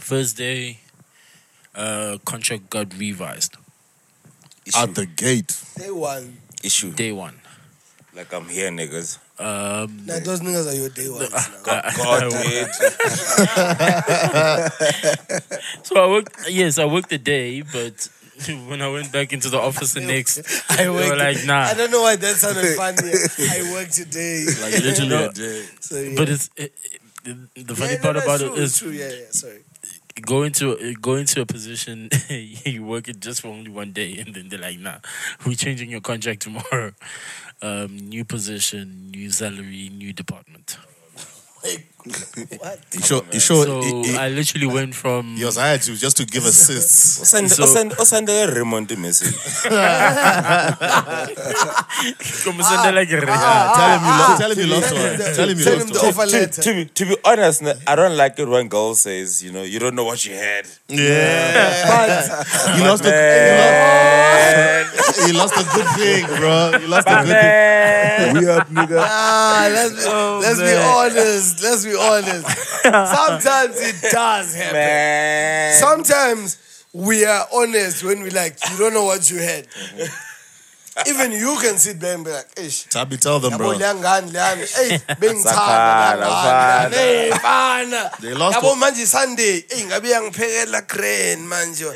[0.01, 0.79] First day,
[1.75, 3.55] uh, contract got revised.
[4.75, 5.55] Out the gate.
[5.77, 6.37] Day one.
[6.63, 6.91] Issue.
[6.91, 7.39] Day one.
[8.13, 9.17] Like I'm here, niggas.
[9.39, 11.47] Um, Nah, those niggas are your day ones now.
[11.63, 12.67] God, dude.
[15.83, 16.49] So I worked.
[16.49, 18.09] Yes, I worked the day, but
[18.67, 21.17] when I went back into the office the next, I they were worked.
[21.17, 23.11] like, "Nah." I don't know why that sounded funny.
[23.49, 24.45] I work today.
[24.61, 25.29] Like literally No.
[25.29, 25.65] a day.
[25.79, 26.13] So, yeah.
[26.17, 28.77] But it's it, it- the, the funny Yeah, no, part that's about true, it is
[28.79, 28.89] true.
[28.89, 29.25] Yeah, yeah.
[29.29, 29.59] Sorry.
[30.21, 34.33] Go into go into a position you work it just for only one day, and
[34.33, 34.97] then they're like, "Nah,
[35.45, 36.93] we're changing your contract tomorrow.
[37.63, 40.79] Um, new position, new salary, new department."
[42.61, 42.79] What?
[42.91, 43.25] He showed.
[43.31, 43.65] He oh, showed.
[43.65, 47.27] So he, he, I literally went from he was hired to just to give assists.
[47.29, 49.35] Send, So- send, send a Raymond the message.
[52.43, 54.31] como send like a Yeah, tell him you lost.
[54.31, 54.37] Ah.
[54.39, 55.35] Tell him you lost one.
[55.35, 56.09] Tell him you Send him lost the one.
[56.09, 56.61] offer to, letter.
[56.61, 59.79] to, be, to be honest, I don't like it when girl says, you know, you
[59.79, 60.65] don't know what you had.
[60.87, 63.09] Yeah, But you lost a.
[63.11, 64.85] Man,
[65.27, 66.71] You lost a good thing, bro.
[66.81, 68.33] You lost a good thing.
[68.41, 68.97] We up, nigga.
[69.01, 71.61] ah, let's be, let's be oh, honest.
[71.63, 72.47] Let's be honest.
[72.83, 74.73] Sometimes it does happen.
[74.73, 75.79] man.
[75.79, 76.57] Sometimes
[76.93, 79.67] we are honest when we like you don't know what you had.
[81.07, 83.71] Even you can sit there and be like, "Ish, Tabby, tell them, bro.
[83.71, 89.83] liyangani liyani, hey, bengithanda Sakhana, liyangani, hey, fana, They lost yabo the- manje Sunday, hey,
[89.87, 91.87] ngabe yangiphekela grand manje."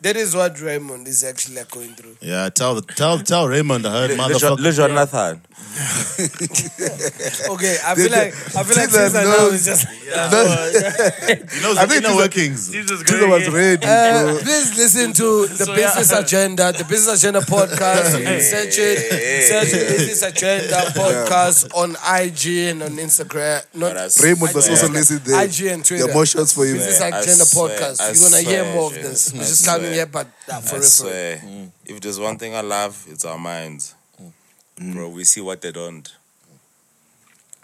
[0.00, 2.16] That is what Raymond is actually like going through.
[2.20, 4.58] Yeah, tell tell tell Raymond I heard Le- Le- motherfucker.
[4.60, 5.40] Le Jonathan.
[7.50, 9.54] Okay, I feel like I feel like Caesar Caesar now knows.
[9.54, 9.86] is just.
[10.08, 12.60] He knows I the think inner Caesar- workings.
[12.68, 15.76] Caesar was ready, Uh, please listen to the So, yeah.
[15.94, 18.18] Business Agenda, the Business Agenda podcast.
[18.18, 23.62] You can search it, search the Business Agenda podcast on IG and on Instagram.
[23.74, 25.44] Not But Raymond was swear- also listening there.
[25.44, 26.04] IG and Twitter.
[26.06, 26.74] The emotions for you.
[26.74, 28.00] Business I Agenda swear, podcast.
[28.00, 29.32] I You're gonna hear swear, more of this.
[29.32, 29.94] Just coming swear.
[29.94, 31.10] here, but uh, nah, for I real, for real.
[31.12, 31.70] swear, mm.
[31.86, 33.94] if there's one thing I love, it's our minds.
[34.78, 34.94] Mm.
[34.94, 35.14] Bro, mm.
[35.14, 36.10] we see what they don't.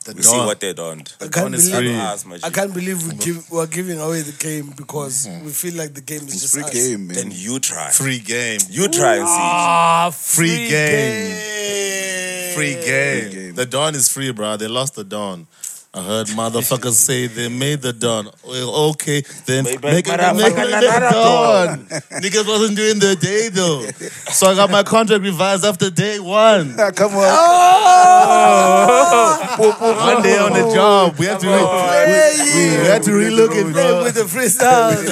[0.05, 1.17] The We see what they don't.
[1.19, 2.01] I can't dawn is believe free.
[2.01, 2.43] Us, my G.
[2.45, 5.47] I can't believe we give we're giving away the game because mm-hmm.
[5.47, 6.71] we feel like the game is It's just free us.
[6.75, 7.17] game, man.
[7.17, 7.89] Then you try.
[7.91, 8.61] Free game.
[8.69, 9.35] You try and see.
[9.35, 11.31] Ah, Free game.
[11.31, 12.55] game.
[12.55, 13.33] Free game.
[13.33, 13.55] game.
[13.55, 14.59] The dawn is free, bro.
[14.59, 15.47] They lost the dawn.
[15.96, 18.28] I heard motherfuckers say they made the dawn.
[18.44, 21.87] Well, okay, then Make- make, make- it make, make- it make- the dawn.
[22.20, 23.87] Niggas wasn't doing the day though,
[24.33, 26.74] so I got my contract revised after day one.
[26.78, 27.20] Ah, Come on.
[30.14, 33.72] One day on the job, we had to re- we, we had to relook it,
[33.72, 34.02] bro.
[34.02, 34.94] with the freestyle.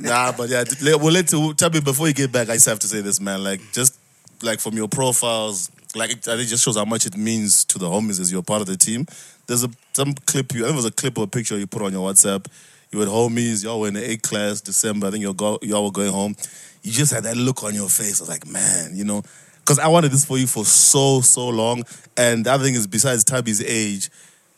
[0.00, 2.48] Nah, but yeah, let- well, let's tell me before you get back.
[2.48, 3.42] I just have to say this, man.
[3.42, 3.96] Like, just
[4.42, 7.86] like from your profiles, like it, it just shows how much it means to the
[7.86, 9.06] homies as you're part of the team.
[9.46, 11.66] There's a some clip you, I think it was a clip or a picture you
[11.66, 12.46] put on your WhatsApp.
[12.90, 15.08] You had homies, y'all were in the eighth class, December.
[15.08, 16.36] I think y'all go, y'all were going home.
[16.82, 18.20] You just had that look on your face.
[18.20, 19.22] I was like, man, you know,
[19.60, 21.84] because I wanted this for you for so so long.
[22.16, 24.10] And the other thing is, besides Tabby's age,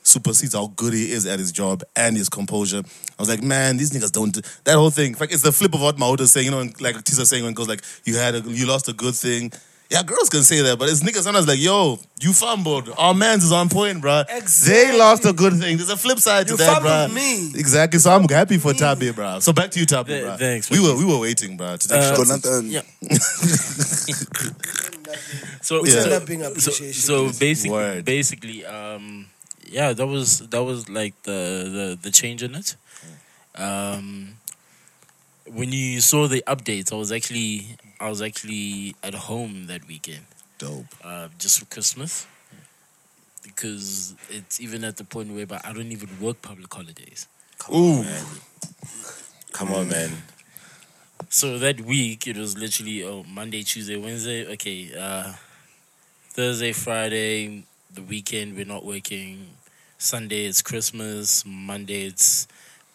[0.02, 2.82] supersedes how good he is at his job and his composure.
[3.18, 4.32] I was like, man, these niggas don't.
[4.32, 6.46] Do, that whole thing, in fact, it's the flip of what Maoto's saying.
[6.46, 8.92] You know, like Tisa saying when it goes like, you had, a, you lost a
[8.92, 9.52] good thing.
[9.88, 12.90] Yeah, girls can say that, but it's niggas sometimes like, yo, you fumbled.
[12.98, 14.24] Our man's is on point, bro.
[14.28, 14.74] Exactly.
[14.92, 15.76] They lost a good thing.
[15.76, 16.90] There's a flip side to You that, bro.
[16.90, 17.50] fumbled me.
[17.54, 18.00] Exactly.
[18.00, 19.38] So I'm happy for Tabi, bro.
[19.38, 20.36] So back to you, Tabi, Th- bro.
[20.36, 21.76] thanks, we were we were waiting, bro.
[21.76, 22.28] To take Uh, shots.
[22.28, 22.70] Jonathan.
[22.76, 22.82] Yeah.
[25.62, 26.92] so, We so, end up being so, appreciation.
[26.92, 28.04] so basically, Word.
[28.04, 29.26] basically, um,
[29.68, 31.30] yeah, that was that was like the
[31.76, 32.76] the, the change in it.
[33.56, 34.34] Um,
[35.46, 40.26] when you saw the updates, I was actually I was actually at home that weekend,
[40.58, 40.86] Dope.
[41.02, 42.26] uh, just for Christmas,
[43.42, 47.26] because it's even at the point where I don't even work public holidays.
[47.72, 48.04] Ooh.
[49.52, 50.10] Come on, man.
[51.30, 54.46] So that week it was literally oh Monday, Tuesday, Wednesday.
[54.52, 55.32] Okay, uh,
[56.30, 59.46] Thursday, Friday, the weekend we're not working.
[59.98, 61.44] Sunday it's Christmas.
[61.46, 62.46] Monday it's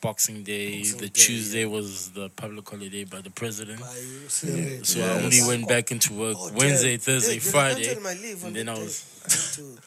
[0.02, 0.80] Boxing Day.
[0.80, 3.82] Boxing the Day, Tuesday was the public holiday by the president.
[3.82, 4.90] Are you serious?
[4.90, 6.58] So I only went back into work Oh, damn.
[6.58, 9.82] Wednesday, Thursday, Hey, Friday, my leave and then that I was I need to-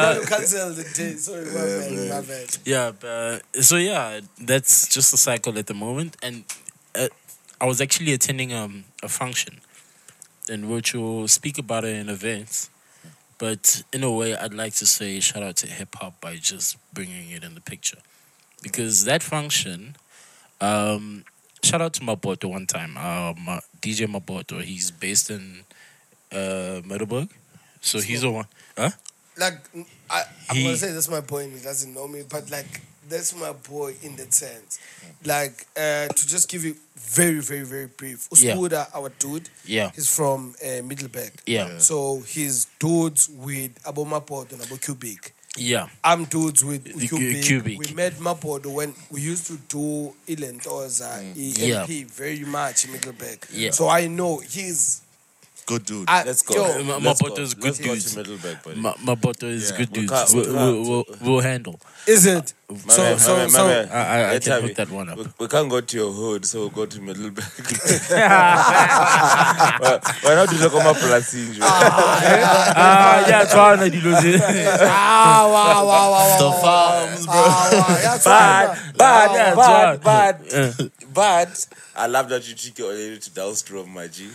[0.00, 1.12] forgot to cancel the day.
[1.16, 2.56] Sorry, my bad, my bad.
[2.64, 6.16] Yeah, but, so yeah, that's just the cycle at the moment.
[6.22, 6.44] And
[6.94, 7.08] uh,
[7.60, 9.60] I was actually attending um, a function,
[10.48, 12.70] in which we'll speak about it in events.
[13.38, 16.76] But in a way, I'd like to say shout out to hip hop by just
[16.92, 17.98] bringing it in the picture,
[18.62, 19.96] because that function.
[20.60, 21.24] Um,
[21.64, 22.96] shout out to Mapoto one time.
[22.96, 24.60] Um, uh, DJ Mapoto.
[24.60, 25.64] He's based in
[26.30, 27.30] uh, Middelburg,
[27.80, 28.46] so he's the one.
[28.78, 28.90] Huh?
[29.36, 29.54] Like,
[30.08, 31.52] I, I'm He- gonna say that's my point.
[31.52, 34.78] He doesn't know me, but like, that's my boy in that sense.
[35.24, 38.28] Like, uh, to just give you very, very, very brief.
[38.36, 38.56] Yeah.
[38.94, 41.32] Our dude, Yeah, he's from uh, Middelburg.
[41.46, 45.34] yeah, So he's dudes with Abo Mapoto and Abo Cubic.
[45.56, 45.88] yeah.
[46.02, 47.42] I'm dudes with Cubic.
[47.44, 47.78] Cubic.
[47.78, 51.82] We met Mapoto when we used to do Ilentoza, Yeah.
[51.82, 53.46] EMP very much in Middelburg.
[53.52, 53.70] Yeah.
[53.72, 55.02] So I know he's.
[55.72, 56.04] Good dude.
[56.08, 56.54] I, Let's go.
[56.54, 57.42] Yo, Ma- Let's Mapoto go.
[57.42, 58.12] is good Let's go dudes.
[58.12, 58.80] to Middelburg, buddy.
[58.80, 59.76] Ma- Mapoto is Yeah.
[59.78, 60.12] good We dudes.
[60.12, 61.80] can't- We'll, we we'll, we'll, we'll handle.
[62.06, 62.52] is it?
[62.68, 63.88] My so, man, so, my man, my so, man.
[63.90, 65.16] I, I, I Hey, can Tabby, hook that one up.
[65.18, 67.44] We, we can't go to your hood, so we'll go to Middelburg.
[68.12, 71.58] Why why not do the Koma Plasinjo?
[71.62, 73.76] Ah, yeah, try
[74.82, 76.38] ah, wow, wow, wow, wow.
[76.38, 77.34] the farms, bro.
[77.36, 77.98] Ah, wow.
[78.02, 81.48] Yeah, Bad, bad, bad, bad, bad.
[81.94, 84.28] I love that you trick your lady to Dullstroom, my G.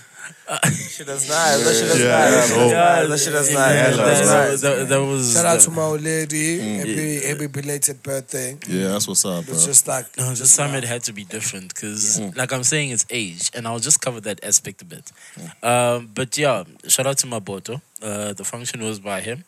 [0.90, 1.64] Shit, that's nice.
[1.64, 2.50] That shit, that's Yeah, nice.
[2.56, 3.74] yeah, Yeah, that shit, that's nice.
[3.76, 4.62] Yeah, That that's was that, nice.
[4.62, 5.34] that, that was.
[5.34, 6.60] Shout out to my old lady.
[6.78, 8.58] Happy, happy belated birthday.
[8.68, 9.54] Yeah, that's what's up, bro.
[9.54, 10.06] It's just like.
[10.18, 13.52] no, this just time it had to be different because, like I'm saying, it's age,
[13.54, 15.12] and I'll just cover that aspect a bit.
[15.64, 17.82] Um, but yeah, shout out to Mapoto.
[18.02, 19.46] Uh, the function was by him,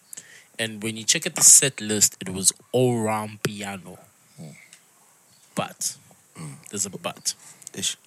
[0.58, 4.00] and when you check at the set list, it was all round piano.
[5.56, 5.98] But
[6.69, 7.34] there's a but.
[7.73, 7.97] Ish.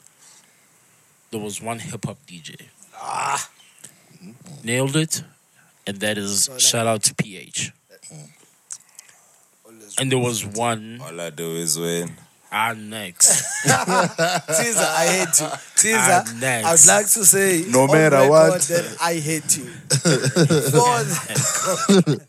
[1.30, 2.66] There was one hip hop DJ.
[2.94, 3.50] Ah,
[4.62, 5.22] nailed it.
[5.86, 7.72] and that is shout out to PH.
[9.98, 12.12] And there was one All I do is win.
[12.52, 13.28] Ah next.
[13.64, 15.48] Teaser, I hate you.
[15.76, 16.88] Teaser, Ah, next.
[16.88, 18.60] I'd like to say, No matter record what.
[18.68, 19.64] that I hate you.
[19.64, 22.20] For the-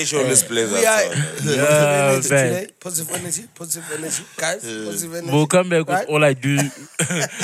[0.00, 1.12] H always plays we are song.
[1.14, 2.66] positive Yeah, energy today.
[2.80, 4.62] Positive energy, positive energy, guys.
[4.64, 5.32] Positive energy.
[5.32, 6.00] We'll come back Right?
[6.08, 6.58] with all I do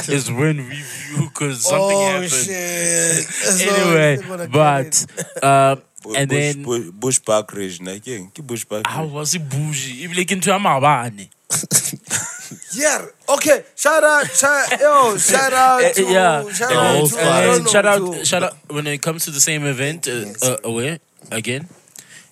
[0.09, 2.31] is win review because something oh, happened.
[2.31, 3.69] shit.
[3.69, 5.07] Anyway, we're but
[5.43, 5.77] uh,
[6.17, 8.87] and Bush, then Bush, Bush Park Ridge, na ke ke Bush Park.
[8.87, 10.03] how was it bougie?
[10.07, 11.29] Even like into a mabane.
[12.75, 13.07] Yeah.
[13.29, 13.65] Okay.
[13.75, 14.27] Shout out.
[14.31, 15.17] Shout, yo.
[15.17, 16.03] Shout out Eh, to.
[16.05, 16.45] yeah.
[16.53, 17.07] Shout The out to.
[17.09, 17.25] squad.
[17.27, 20.07] I And don't shout out, to- shout out when it comes to the same event.
[20.09, 21.01] Uh, uh, away
[21.33, 21.69] again.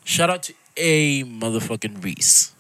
[0.05, 2.53] Shout out to a motherfucking Reese.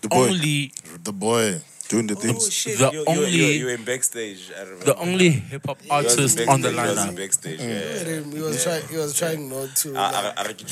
[0.00, 0.28] The boy.
[0.28, 1.60] Only The boy.
[1.88, 2.50] Doing the Oh things.
[2.52, 2.78] shit.
[2.78, 4.50] the You, you, only you, you were in backstage.
[4.56, 4.84] I remember.
[4.86, 7.16] the only hip hop He was in artist on the backstage, he was in lineup.
[7.16, 8.12] Backstage, Look at yeah.
[8.14, 8.32] him.
[8.32, 8.88] He was trying.
[8.88, 9.92] He was trying not to.
[9.94, 10.64] Ah, like-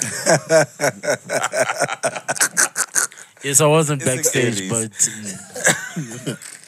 [3.42, 4.92] Yes, I wasn't It's backstage, but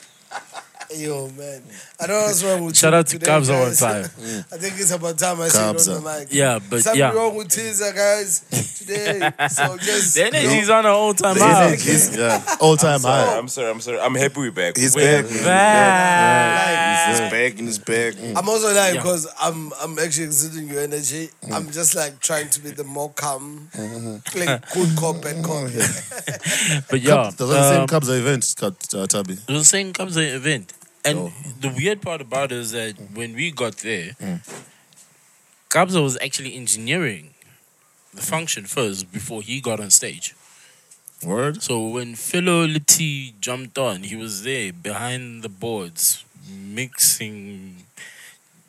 [0.96, 1.62] Yo, man.
[2.00, 3.78] I don't know what's wrong with shout out to today, Kabza one guys.
[3.80, 4.04] time.
[4.52, 5.96] I think it's about time I said it Kabza.
[5.96, 6.28] on the mic.
[6.30, 7.12] Yeah, but Something yeah.
[7.12, 8.40] wrong with teaser, guys,
[8.78, 9.30] today.
[9.48, 10.14] So just.
[10.14, 11.62] The energy's on her own time The out.
[11.68, 13.36] energy, yeah, all time high.
[13.38, 13.98] I'm sorry, I'm sorry.
[14.00, 14.76] I'm happy we're back.
[14.76, 15.30] He's We're back.
[15.30, 15.44] back.
[15.44, 17.08] Back.
[17.10, 18.16] He's back in his bag.
[18.36, 19.00] I'm also like Yeah.
[19.02, 21.30] because I'm I'm actually exuding your energy.
[21.50, 23.68] I'm just like trying to be the more calm,
[24.34, 25.62] like good cop, bad cop.
[26.90, 29.34] But yeah, That was the same um, Kabza event, Kat- uh, Tabi.
[29.46, 30.72] The same comes the event.
[31.04, 31.32] And Oh.
[31.60, 34.14] the weird part about it is that when we got there,
[35.68, 37.34] Kabza was actually engineering
[38.14, 40.34] the function first before he got on stage.
[41.24, 41.62] Word?
[41.62, 47.84] So when Philo Liti jumped on, he was there behind the boards, mixing,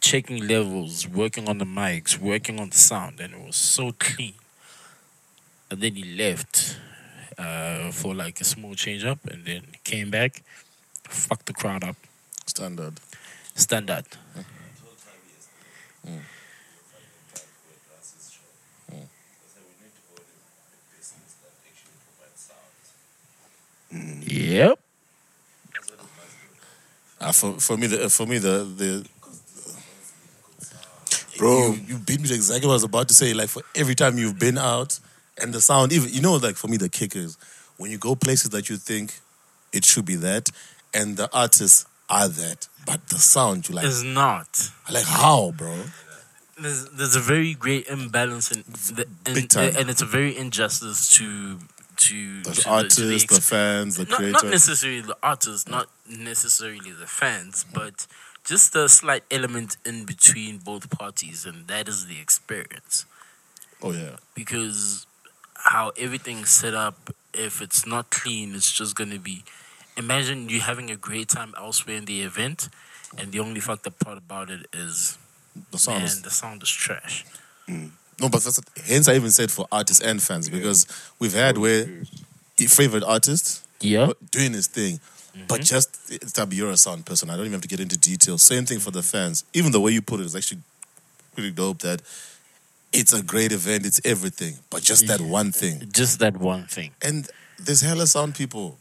[0.01, 4.35] checking levels, working on the mics, working on the sound, and it was so clean.
[5.69, 6.77] And then he left
[7.37, 10.43] uh, for like a small change up, and then came back,
[11.09, 11.95] fucked the crowd up.
[12.55, 12.99] Standard.
[13.55, 14.05] Standard.
[24.21, 24.79] Yep.
[27.19, 29.07] Uh, for, for me, the, for me, the, the
[31.39, 31.71] Bro.
[31.71, 33.33] you, you beat me to exactly what I was about to say.
[33.33, 34.99] Like for every time you've been out,
[35.41, 37.35] and the sound, even you know, like for me, the kick is
[37.77, 39.19] when you go places that you think
[39.71, 40.51] it should be that,
[40.93, 44.69] and the artists are that, but the sound you like, It's not.
[44.91, 45.75] like how, bro?
[46.61, 48.63] There's, there's a very great imbalance in
[48.95, 49.73] the, and, Big time.
[49.77, 51.59] and it's a very injustice to
[51.95, 52.99] to The to to artists,
[53.29, 54.31] the ex- fans, the not, creator.
[54.33, 58.07] not necessarily the artists, not necessarily the fans, but
[58.45, 63.05] just a slight element in between both parties, and that is the experience.
[63.81, 65.05] oh yeah, Because
[65.55, 69.43] how everything's set up, if it's not clean, it's just gonna be.
[69.97, 72.69] Imagine you having a great time elsewhere in the event,
[73.17, 75.17] and the only fucked up part about it is,
[75.71, 75.99] the sound.
[75.99, 77.25] man, is- the sound is trash.
[77.67, 80.85] No, but that's hence I even said for artists and fans because
[81.19, 81.87] we've had where
[82.57, 84.11] your favorite artist Yeah.
[84.31, 84.99] doing his thing,
[85.47, 85.63] but Mm-hmm.
[85.63, 87.29] just Tabi, you're a sound person.
[87.29, 88.43] I don't even have to get into details.
[88.43, 89.43] Same thing for the fans.
[89.53, 90.61] Even the way you put it is actually
[91.33, 91.79] pretty dope.
[91.79, 92.01] That
[92.91, 93.85] it's a great event.
[93.85, 95.89] It's everything, but just that one thing.
[95.91, 96.91] Just that one thing.
[97.01, 97.27] And
[97.57, 98.77] there's hella sound people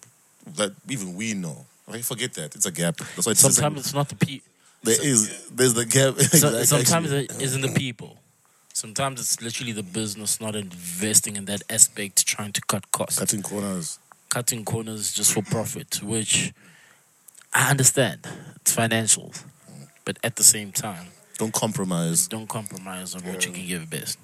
[0.57, 1.67] that even we know.
[2.03, 2.55] Forget that.
[2.55, 2.97] It's a gap.
[2.97, 4.49] That's why it's Sometimes it's not the people.
[4.83, 6.15] there is there's the gap.
[6.41, 8.17] So, sometimes it isn't the people.
[8.73, 13.43] Sometimes it's literally the business not investing in that aspect, trying to cut costs, cutting
[13.43, 13.99] corners.
[14.31, 16.53] cutting corners just for profit, which
[17.53, 18.27] I understand.
[18.63, 19.33] It's financial,
[20.07, 22.27] but at the same time, Don't compromise.
[22.29, 24.19] don't compromise on what you can give best.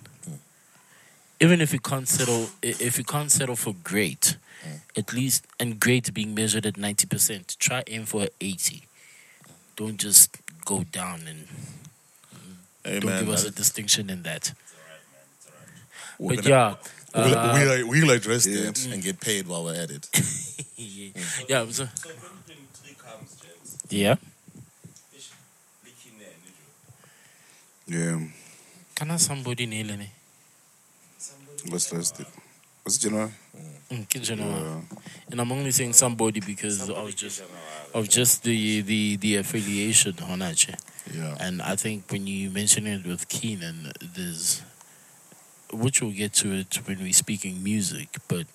[1.40, 4.36] Even if you can't settle, if you can't settle for great,
[4.96, 8.82] at least and great being measured at ninety percent, try aim for eighty.
[9.76, 11.46] Don't just go down and
[12.84, 14.52] Hey, don't man, give us a distinction in that.
[16.18, 16.74] we're But gonna- yeah,
[17.14, 18.66] We'll, uh, we'll, we'll address Yeah.
[18.66, 20.08] that and get paid while we're at it.
[20.76, 21.10] yeah,
[21.48, 23.76] yeah, so- So 2023 comes, gents.
[23.88, 24.16] yeah.
[25.16, 25.30] Ish,
[25.84, 28.20] leaking there, Nijo.
[28.20, 28.28] Yeah.
[28.94, 30.10] Can I somebody nail any?
[31.70, 32.20] What's last?
[32.84, 33.32] Was it January?
[33.90, 34.80] Mm, kid, Yeah.
[35.30, 37.42] and I'm only saying somebody because of just
[37.94, 40.66] of just the the the affiliation on that.
[41.14, 41.36] Yeah.
[41.40, 44.62] And I think when you mention it with Kiernan, there's
[45.72, 48.46] which we'll get to it when we're speaking music, but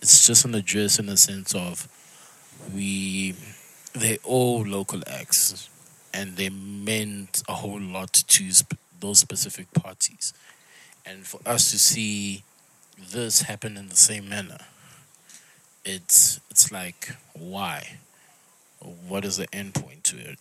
[0.00, 1.88] it's just an address in the sense of
[2.72, 3.34] we
[3.92, 5.68] they're all local acts.
[6.16, 10.32] and they meant a whole lot to sp- those specific parties.
[11.04, 12.44] And for us to see
[12.98, 14.58] this happen in the same manner,
[15.84, 17.98] it's it's like why?
[18.80, 20.38] What is the end point to it?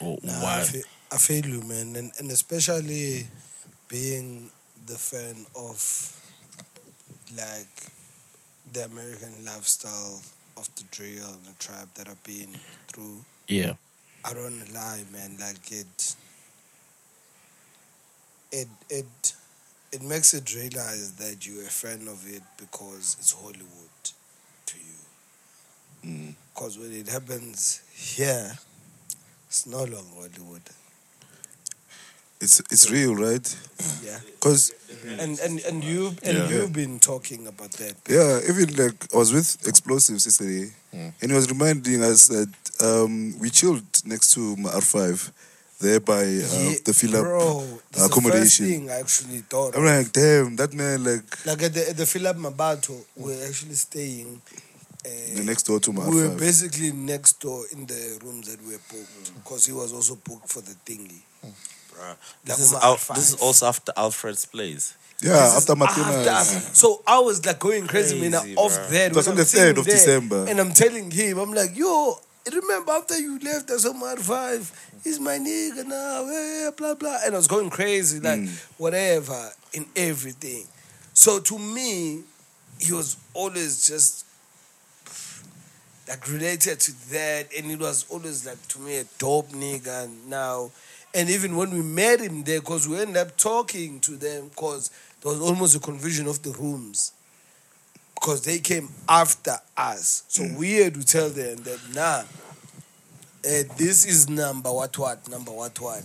[0.00, 0.62] Or Nah, I, why?
[0.62, 3.26] feel, I feel you, man, and and especially
[3.88, 4.50] being
[4.86, 5.78] the fan of
[7.36, 7.90] like
[8.72, 10.22] the American lifestyle
[10.56, 12.48] of the drill and the trap that I've been
[12.88, 13.24] through.
[13.48, 13.74] Yeah.
[14.24, 15.36] I don't lie, man.
[15.40, 16.14] Like it,
[18.52, 19.32] it, it,
[19.92, 23.90] it makes it realize that you're a fan of it because it's Hollywood
[24.66, 26.34] to you.
[26.54, 28.52] Because when it happens here,
[29.48, 30.62] it's no longer Hollywood.
[32.40, 33.56] It's it's real, right?
[34.04, 34.18] Yeah.
[34.40, 34.72] Because
[35.18, 36.48] And and and you and Yeah.
[36.48, 37.94] you've been talking about that.
[38.08, 43.38] yeah, even like I was with Explosives yesterday, and he was reminding us that um,
[43.38, 45.32] we chilled next to R five,
[45.82, 48.66] there by uh, Yeah, the Philip bro, that's the first accommodation.
[48.66, 49.76] thing I actually thought.
[49.76, 53.74] I'm like, damn, that man like like at the at the Philip Mabato, we're actually
[53.74, 54.40] staying.
[55.04, 56.38] Uh, the next door to my we were R5.
[56.38, 60.48] basically next door in the rooms that we were booked because he was also booked
[60.48, 61.22] for the thingy.
[61.92, 62.16] Bruh.
[62.44, 64.94] This is, Al- this is also after Alfred's place.
[65.20, 66.06] Yeah, This after Martina.
[66.30, 68.88] after- so I was like going crazy, man, Crazy, off bruh.
[68.90, 69.10] that.
[69.10, 70.46] It was on the 3rd of there, December.
[70.48, 72.18] And I'm telling him, I'm like, yo,
[72.50, 74.70] remember after you left us on R5,
[75.04, 77.18] he's my nigga now, eh, blah, blah.
[77.24, 78.48] And I was going crazy, like, Mm.
[78.78, 80.66] whatever, in everything.
[81.14, 82.22] So to me,
[82.78, 84.24] he was always just
[86.08, 90.70] like related to that, and it was always like to me a dope nigga now.
[91.14, 94.90] And even when we met him there, because we ended up talking to them, because
[95.20, 97.12] there was almost a confusion of the rooms,
[98.22, 100.22] because they came after us.
[100.28, 102.22] So we had to tell them that nah,
[103.44, 106.04] eh, this is number what what number what what.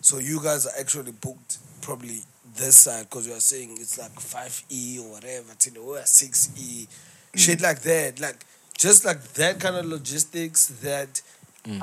[0.00, 2.20] So you guys are actually booked probably
[2.54, 6.52] this side because you are saying it's like five E or whatever, till we're six
[6.56, 7.38] E, mm.
[7.38, 8.46] shit like that, like
[8.78, 11.20] just like that kind of logistics that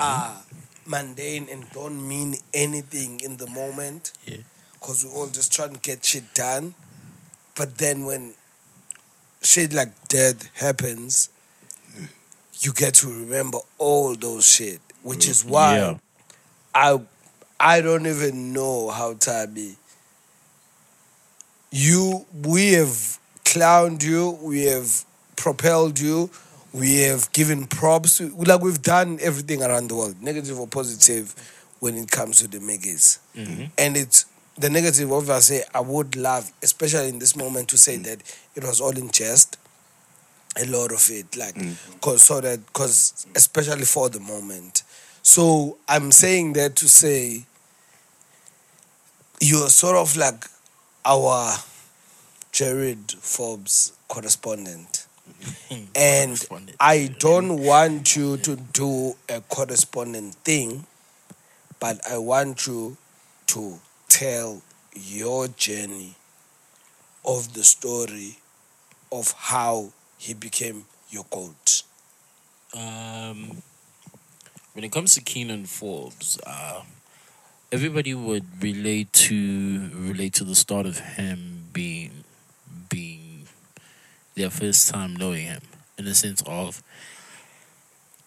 [0.00, 0.34] are
[0.86, 4.12] mundane and don't mean anything in the moment.
[4.24, 4.38] Yeah.
[4.72, 6.74] Because we're all just try to get shit done.
[7.54, 8.34] But then when
[9.44, 11.28] shit like that happens,
[12.60, 15.98] you get to remember all those shit, which is why Yeah.
[16.74, 17.00] I
[17.60, 19.76] I don't even know how Tabi.
[21.70, 25.04] You we have clowned you, we have
[25.36, 26.30] propelled you,
[26.72, 31.34] we have given props like we've done everything around the world, negative or positive,
[31.80, 33.18] when it comes to the Meggies.
[33.36, 33.64] Mm-hmm.
[33.76, 34.26] And it's
[34.56, 38.04] the negative obviously I would love, especially in this moment, to say mm.
[38.04, 38.22] that
[38.54, 39.58] it was all in jest.
[40.56, 41.74] A lot of it, like, mm.
[42.00, 44.84] cause so that, cause especially for the moment.
[45.22, 47.44] So I'm saying that to say
[49.40, 50.44] you're sort of like
[51.04, 51.56] our
[52.52, 55.06] Jarryd Forbes correspondent.
[55.28, 55.84] Mm-hmm.
[55.96, 60.86] And I don't want you to do a correspondent thing,
[61.80, 62.96] but I want you
[63.48, 63.80] to
[64.14, 64.62] tell
[64.94, 66.14] your journey
[67.24, 68.38] of the story
[69.10, 71.82] of how he became your coach.
[72.76, 73.60] Um,
[74.72, 76.82] when it comes to Kiernan Forbes, uh,
[77.72, 82.22] everybody would relate to relate to the start of him being
[82.88, 83.48] being
[84.36, 85.62] their first time knowing him
[85.98, 86.84] in the sense of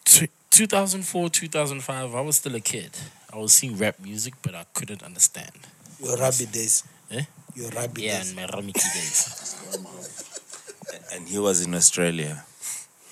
[0.04, 2.90] tw 2004 2005 I was still a kid
[3.32, 5.52] I was seeing rap music but I couldn't understand
[6.02, 6.84] Your rabbi days.
[7.10, 7.22] Eh?
[7.54, 8.30] Your rabbi yeah days.
[8.30, 9.56] in my Ramiki days
[11.12, 12.44] And he was in Australia.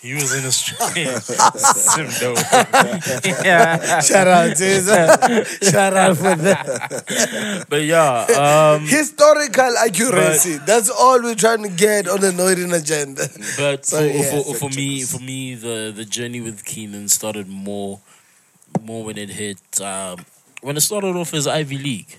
[0.02, 2.38] he was in Australia Sim dope.
[3.44, 5.08] yeah Shout out, Caesar.
[5.70, 7.66] Shout out for that.
[7.68, 8.26] but yeah
[8.76, 10.58] um Historical accuracy.
[10.58, 13.26] That's all we're trying to get on the Northern agenda.
[13.58, 17.48] But for, yeah, for, sorry, for me, for me, the, the journey with Kiernan started
[17.48, 17.98] more,
[18.82, 20.18] more when it hit um,
[20.62, 22.18] when it started off as Ivy League,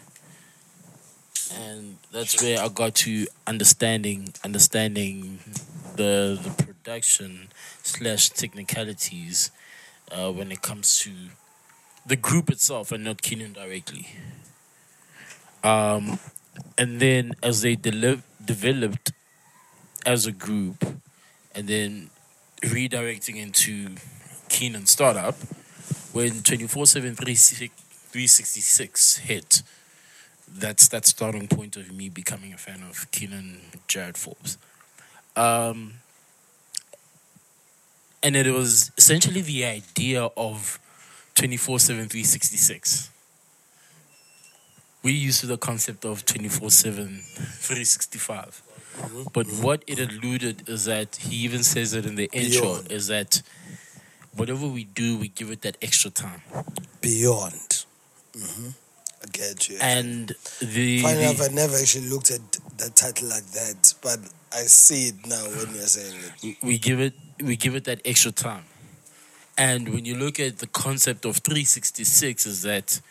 [1.55, 5.39] and that's where I got to understanding understanding
[5.95, 7.49] the the production
[7.83, 9.51] slash technicalities
[10.11, 11.11] uh, when it comes to
[12.05, 14.07] the group itself and not Kiernan directly.
[15.63, 16.19] Um,
[16.77, 19.11] and then as they deli- developed
[20.05, 20.85] as a group
[21.53, 22.09] and then
[22.61, 23.95] redirecting into
[24.49, 25.35] Kiernan Startup
[26.13, 29.63] when 24 7 366 hit.
[30.47, 34.57] That's that starting point of me becoming a fan of Kiernan Jarryd Forbes.
[35.35, 35.95] Um,
[38.23, 40.79] and it was essentially the idea of
[41.35, 43.11] 24 7 366.
[45.03, 48.63] We're used to the concept of 24 7 365.
[49.31, 52.91] But what it alluded is that he even says it in the intro Beyond.
[52.91, 53.41] is that
[54.35, 56.41] whatever we do, we give it that extra time.
[57.01, 57.85] Beyond.
[58.35, 58.69] hmm
[59.23, 59.77] I get you.
[59.81, 62.41] And the, Funny enough, I never actually looked at
[62.77, 64.19] the title like that, but
[64.53, 66.57] I see it now when you're saying it.
[66.63, 68.63] we give it we give it that extra time.
[69.57, 73.01] And when you look at the concept of 366 is that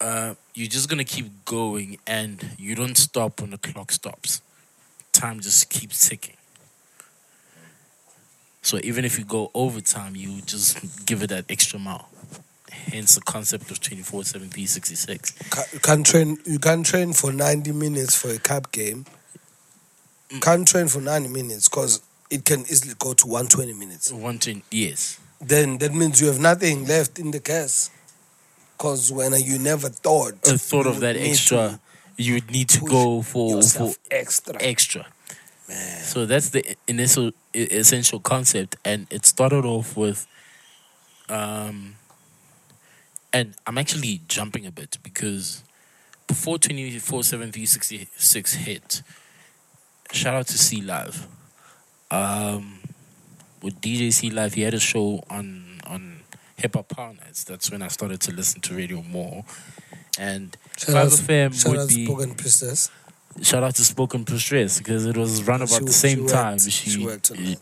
[0.00, 4.42] uh, you're just gonna keep going and you don't stop when the clock stops.
[5.12, 6.36] Time just keeps ticking.
[8.60, 12.08] So even if you go overtime, you just give it that extra mile.
[12.92, 15.72] Hence the concept of 24 7 366.
[15.72, 16.38] You can't train.
[16.44, 19.04] You can't train for ninety minutes for a cup game.
[20.40, 24.10] Can't train for ninety minutes because it can easily go to one twenty minutes.
[24.12, 25.18] 120 yes.
[25.40, 27.90] Then that means you have nothing left in the case.
[28.76, 31.78] Because when you never thought, The thought of that extra,
[32.16, 34.56] you would need to go for, for extra.
[34.60, 35.06] extra.
[35.68, 36.02] Man.
[36.02, 40.26] So that's the initial essential concept, and it started off with,
[41.28, 41.94] um,
[43.34, 45.62] and I'm actually jumping a bit because
[46.26, 49.02] before twenty four seven three sixty six hit,
[50.12, 51.26] shout out to C Live.
[52.10, 52.78] Um,
[53.62, 56.20] with DJ C Live, he had a show on on
[56.56, 57.44] Hip Hop Power Nights.
[57.44, 59.44] That's when I started to listen to radio more,
[60.18, 62.90] and Shout Five out, FM shout would out be- Spoken Priestess.
[63.42, 66.32] shout out to Spoken Stress because it was run about She- the she same worked-
[66.32, 66.58] time.
[66.58, 67.58] she She worked it.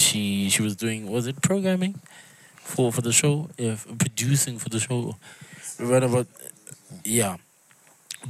[0.00, 2.00] she she was doing was it programming
[2.62, 5.16] for for the show, if producing for the show,
[5.78, 6.26] run about
[7.04, 7.36] yeah,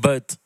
[0.01, 0.37] but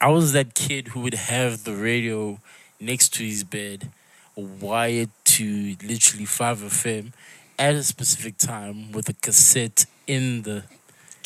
[0.00, 2.40] I was that kid who would have the radio
[2.80, 3.90] next to his bed,
[4.36, 7.12] wired to literally five FM
[7.58, 10.64] at a specific time with a cassette in the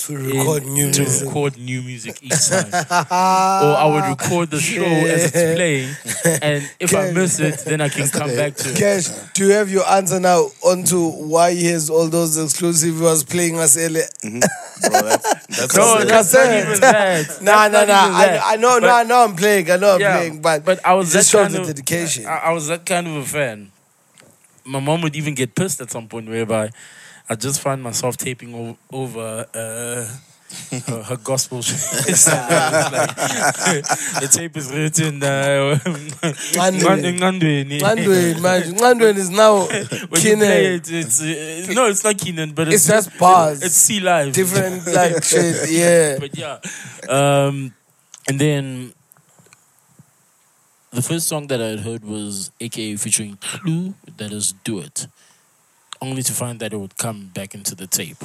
[0.06, 1.26] To record in- new to music.
[1.28, 2.66] record new music each time.
[2.72, 5.94] or I would record the show as it's playing,
[6.42, 8.76] and if I miss it, then I can come back to it.
[8.76, 13.00] Cash, do you have your answer now onto why he has all those exclusive he
[13.02, 14.02] was playing us earlier?
[14.24, 14.40] Mm-hmm.
[14.90, 17.42] Bro, that's, that's No, also- that's not even that.
[17.42, 18.18] Nah, nah, That's nah.
[18.18, 18.54] I.
[18.54, 19.70] I know, no, But- I know I'm playing.
[19.70, 21.66] I know I'm Yeah, playing, but, but I was it just that kind the of
[21.68, 22.26] dedication.
[22.26, 23.70] I, I was that kind of a fan.
[24.64, 26.70] My mom would even get pissed at some point whereby
[27.32, 30.06] I just find myself taping o- over uh,
[30.86, 31.58] her, her gospel.
[34.20, 35.22] The tape is written.
[35.22, 35.78] Uh,
[38.42, 39.16] man.
[39.16, 40.74] Is now When you play Kiernan.
[40.74, 43.62] it, it's uh, no, it's not Kiernan, but It's it's, just bars.
[43.62, 44.34] It's C Live.
[44.34, 45.70] different like shit.
[45.70, 46.18] Yeah.
[46.20, 46.58] but yeah.
[47.08, 47.72] Um,
[48.28, 48.92] and then
[50.92, 55.06] the first song that I had heard was AKA featuring Clue, that is Do It.
[56.02, 58.16] Only to find that it would come back into the tape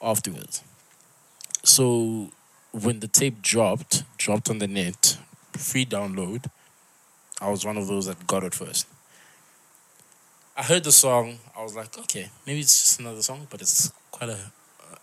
[0.00, 0.62] afterwards.
[1.62, 2.30] So
[2.72, 5.18] when the tape dropped, dropped on the net,
[5.52, 6.46] free download,
[7.42, 8.86] I was one of those that got it first.
[10.56, 13.92] I heard the song, I was like, okay, maybe it's just another song, but it's
[14.10, 14.38] quite a,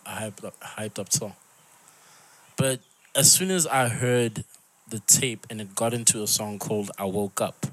[0.07, 1.35] a hyped up, hyped up song.
[2.57, 2.79] But
[3.15, 4.43] as soon as I heard
[4.87, 7.67] the tape and it got into a song called I Woke Up,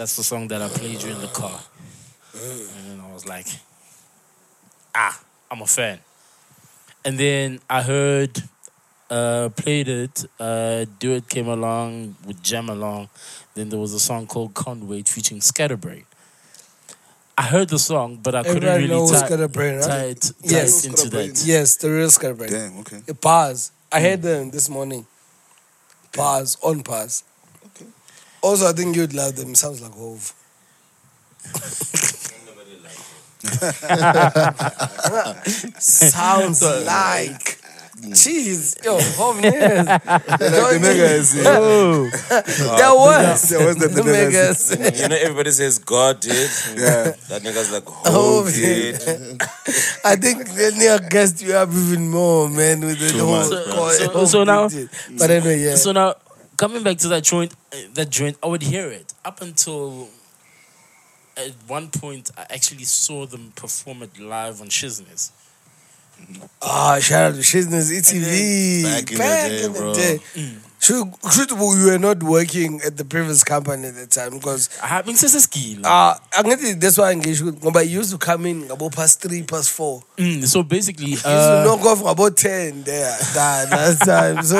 [0.00, 1.60] that's the song that I played you in the car.
[2.32, 3.46] And then I was like,
[4.94, 5.20] ah,
[5.50, 5.98] I'm a fan.
[7.04, 8.42] And then I heard,
[9.10, 13.10] uh, played it, uh, Do It came along with Jam along.
[13.54, 16.06] Then there was a song called Can't featuring Scatterbrain.
[17.36, 20.10] I heard the song, but I couldn't Everybody really knows tie, Scatterbrain, tie right?
[20.16, 20.82] it, tie Yes.
[20.82, 21.42] it into that.
[21.44, 22.50] Yes, the real Scatterbrain.
[22.50, 23.02] Damn, okay.
[23.06, 23.70] A pause.
[23.92, 25.06] I heard them this morning.
[26.14, 27.22] Pause, on pause.
[28.42, 28.48] Okay.
[28.48, 29.54] Also, I think you'd love them.
[29.54, 30.32] Sounds like Hove.
[35.78, 37.56] Sounds like.
[38.00, 39.84] Jeez, yo, Hove yes.
[40.38, 41.44] The mega is here.
[41.46, 43.50] Oh, that was.
[43.50, 44.70] That was the- the the megas.
[44.78, 45.00] megas.
[45.02, 46.50] You know, everybody says God did.
[46.78, 47.12] Yeah.
[47.28, 48.94] That nigga's like, Oh, oh, did.
[50.02, 53.36] I think that nigga gassed you up even more, man, with the Too whole.
[53.36, 54.88] much, So- so- so now- did.
[55.18, 55.74] But anyway, yeah.
[55.74, 56.14] So now,
[56.60, 60.08] coming back to that joint, uh, that joint, I would hear it up until
[61.34, 65.32] at one point I actually saw them perform it live on Shiz Niz.
[66.60, 68.82] Ah, shout out to Shiz Niz ETV.
[68.82, 69.94] Back in the day, in the bro.
[69.94, 70.18] day.
[70.82, 74.86] Should, should we were not working at the previous company at the time because I
[74.86, 75.84] have since a skill.
[75.84, 79.42] uh angithi that's why I engage but you used to come in about past 3
[79.42, 83.70] past 4 Mm, so basically, you used to uh, knock off about 10 there that
[83.70, 84.56] last time so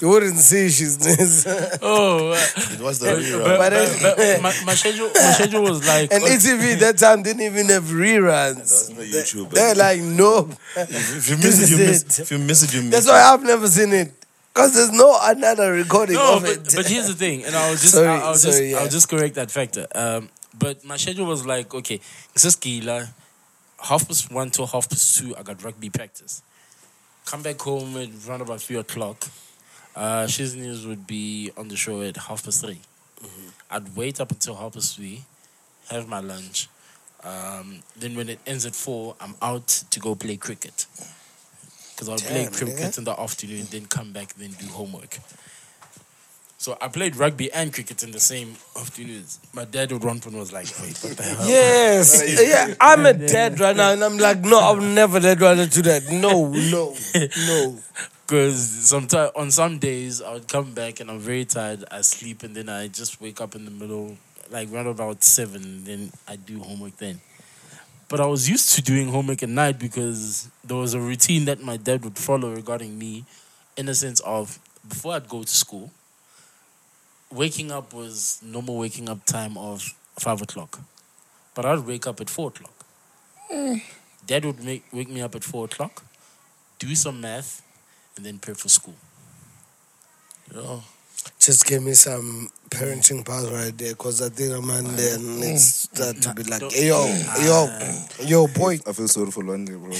[0.00, 1.44] you wouldn't see she's this
[1.82, 2.34] oh, uh,
[2.74, 3.58] It was the but, rerun.
[3.58, 3.70] but,
[4.02, 7.42] But- but my, my schedule, my schedule was like and uh, ETV that time didn't
[7.42, 9.50] even have reruns That's not YouTube.
[9.50, 12.18] they're like no If you miss it, you miss it.
[12.22, 12.92] If you miss it, you miss it.
[12.92, 14.12] that's why I've never seen it
[14.52, 17.72] because there's no another recording no, of but, it but here's the thing, and I'll
[17.72, 18.78] just, Sorry, I'll, I'll just, yeah.
[18.78, 19.86] I'll just correct that factor.
[19.94, 20.28] Um,
[20.58, 22.00] but my schedule was like, okay,
[22.60, 23.08] Gila,
[23.78, 25.34] half past one till half past two.
[25.36, 26.42] I got rugby practice.
[27.26, 29.24] Come back home at around about three o'clock.
[29.94, 32.78] Uh, Shiz Niz would be on the show at half past 3
[33.70, 35.22] i I'd wait up until half past three,
[35.90, 36.68] have my lunch.
[37.22, 40.86] Um, then when it ends at four, I'm out to go play cricket.
[42.00, 45.18] Because I'll play cricket in the afternoon, then come back, then do homework.
[46.56, 49.38] So I played rugby and cricket in the same afternoons.
[49.52, 51.46] My dad would run and was like, wait, what the hell?
[51.46, 52.74] Yes, yeah.
[52.80, 56.10] I'm a dad right now, and I'm like, no, I'll never let Rana do that.
[56.10, 56.96] No, no,
[57.46, 57.78] no.
[58.26, 61.84] Because sometimes on some days I would come back and I'm very tired.
[61.90, 64.16] I sleep and then I just wake up in the middle,
[64.50, 65.62] like around about seven.
[65.62, 67.20] And then I do homework then.
[68.10, 71.62] But I was used to doing homework at night because there was a routine that
[71.62, 73.24] my dad would follow regarding me,
[73.76, 75.92] in the sense of before I'd go to school,
[77.30, 80.80] waking up was normal waking up time of five o'clock,
[81.54, 82.84] but I'd wake up at four o'clock.
[83.48, 83.80] Mm.
[84.26, 86.02] Dad would make wake me up at four o'clock,
[86.80, 87.62] do some math,
[88.16, 88.96] and then prep for school.
[90.52, 90.80] Yeah.
[91.38, 95.42] Just give me some parenting power right there, cause I think I'm on there, and
[95.42, 95.96] it's mm.
[95.96, 98.78] start to be like, hey, yo, hey, yo, yo, boy.
[98.86, 99.90] I feel sorry for Lwande, bro.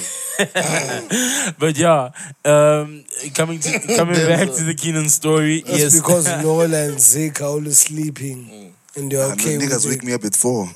[1.59, 2.11] But yeah,
[2.45, 3.05] um,
[3.35, 7.45] coming to coming back to the Kiernan story, That's yes, because Nola and Zeke are
[7.45, 8.73] always sleeping, mm.
[8.97, 9.89] and they're ah, And okay the with niggas it.
[9.91, 10.69] wake me up at four.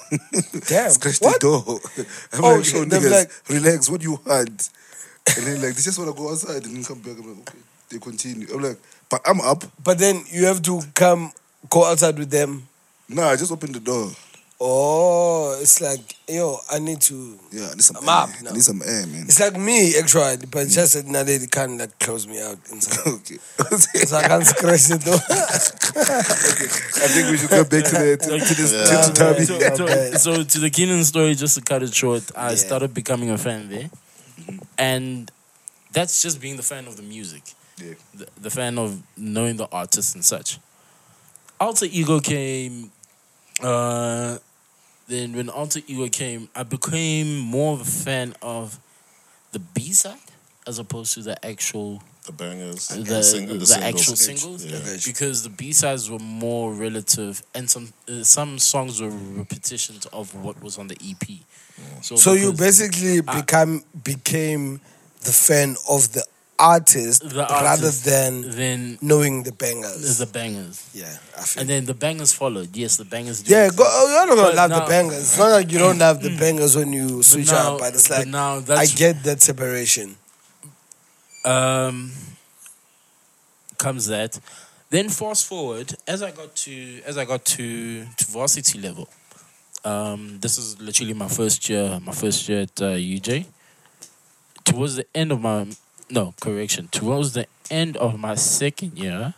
[0.68, 1.40] Damn, Scratch what?
[1.40, 1.64] the door.
[1.66, 1.80] Oh,
[2.32, 4.70] I'm Oh, like, shit, they're niggas, like- relax, what you want?
[5.36, 7.16] And then like, they just want to go outside and then come back.
[7.18, 7.59] I'm like, okay.
[7.90, 8.49] They continue.
[8.53, 8.78] I'm like,
[9.15, 9.62] but I'm up.
[9.83, 11.31] But then you have to come,
[11.71, 12.67] go outside with them.
[13.09, 14.11] No, I just opened the door.
[14.61, 17.39] Oh, it's like, yo, I need to.
[17.53, 18.15] Yeah, I need some I'm air.
[18.15, 19.23] up I need some air, man.
[19.29, 20.75] It's like me, actually, but mm.
[20.75, 23.07] just that now they can't like close me out inside.
[23.15, 23.37] okay.
[24.07, 25.21] so I can't scratch the door.
[27.05, 28.85] I think we should go back to the to, to this Yeah.
[29.03, 30.17] to, to so, Yeah.
[30.17, 32.57] so, so to the Kiernan story, just to cut it short, I Yeah.
[32.57, 33.91] started becoming a fan there,
[34.79, 35.31] and
[35.93, 37.43] that's just being the fan of the music,
[37.79, 37.95] Yeah.
[38.14, 40.59] the, the fan of knowing the artists and such.
[41.61, 42.91] Altar Ego came.
[43.62, 44.39] Uh,
[45.09, 48.79] then when Altar Ego came, I became more of a fan of
[49.53, 50.18] the B side
[50.66, 52.89] as opposed to the actual The bangers.
[52.89, 54.62] the, and the, sing- and the actual singles.
[54.62, 55.12] singles Yeah.
[55.12, 60.35] because the B sides were more relative and some uh, some songs were repetitions of
[60.35, 61.29] what was on the EP.
[62.03, 64.81] So, So you because basically become became
[65.22, 66.25] the fan of the
[66.59, 68.05] artist The rather artist.
[68.05, 70.18] than then knowing the bangers.
[70.18, 71.61] the bangers yeah, I feel.
[71.61, 72.76] and then the bangers followed.
[72.76, 73.42] Yes, the bangers.
[73.42, 73.50] did.
[73.50, 75.18] yeah, go, oh, you're not gonna But love the bangers.
[75.18, 78.09] It's not like you don't love the bangers when you switch now- up, but it's
[78.09, 80.16] but like now I get that separation.
[81.44, 82.12] um,
[83.78, 84.38] comes that.
[84.90, 89.09] Then fast forward as I got to as I got to to varsity level.
[89.84, 91.98] Um, this is literally my first year.
[92.02, 93.46] My first year at uh, UJ.
[94.64, 95.66] Towards the end of my
[96.11, 96.88] no correction.
[96.88, 99.34] Towards the end of my second year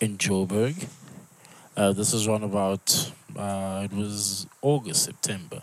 [0.00, 0.88] in Joburg.
[1.76, 5.62] Uh, this was around about uh, it was August September.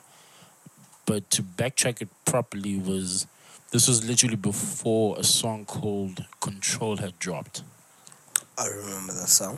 [1.05, 3.27] But to backtrack it properly was
[3.71, 7.63] this was literally before a song called Control had dropped.
[8.57, 9.57] I remember that song.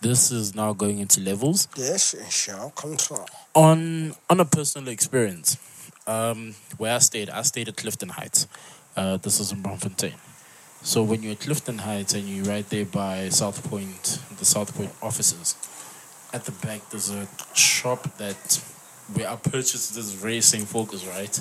[0.00, 1.66] This is now going into levels.
[1.76, 3.26] Yes, shall control.
[3.54, 5.56] On on a personal experience,
[6.06, 8.46] um, where I stayed, I stayed at Clifton Heights.
[8.96, 10.14] Uh, this is in Bloemfontein.
[10.82, 14.74] So when you're at Clifton Heights and you're right there by South Point, the South
[14.76, 15.56] Point offices,
[16.32, 18.62] at the back there's a shop that
[19.14, 21.40] where I purchased this racing Focus, right?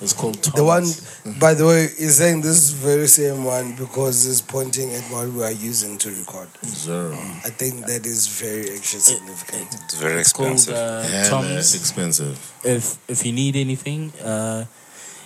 [0.00, 0.54] It's called Tom's.
[0.54, 4.94] The one, by the way, is saying this is very same one because it's pointing
[4.94, 6.48] at what we are using to record.
[6.64, 7.12] Zero.
[7.44, 9.66] I think that is very actually significant.
[9.84, 10.74] It's very It's called expensive.
[10.76, 11.74] uh, Yeah, Tom's.
[11.74, 12.38] expensive.
[12.64, 14.64] if if you need anything, uh,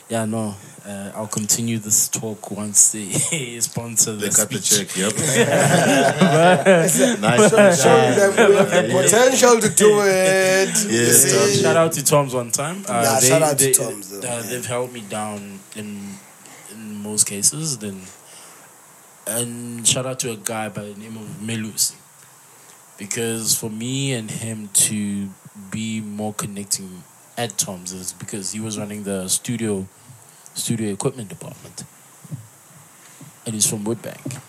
[0.08, 0.54] yeah, no,
[0.86, 3.10] uh, I'll continue this talk once they
[3.60, 4.96] sponsor the They the cut the check.
[4.96, 5.14] Yep.
[7.20, 7.82] nice.
[7.82, 10.84] Showing them we have the potential to do it.
[10.84, 11.62] You Yeah.
[11.62, 12.84] Shout out to Tom's one time.
[12.88, 14.20] Uh, Yeah, they, shout out they, to Tom's.
[14.20, 16.18] Though, uh, they've held me down in
[16.70, 17.78] in most cases.
[17.78, 18.02] Then
[19.26, 21.94] and shout out to a guy by the name of Melus.
[22.98, 25.28] Because for me and him to
[25.70, 27.02] be more connecting
[27.36, 29.86] at Tom's is because he was running the studio
[30.54, 31.84] studio equipment department.
[33.46, 34.40] And he's from Woodbank.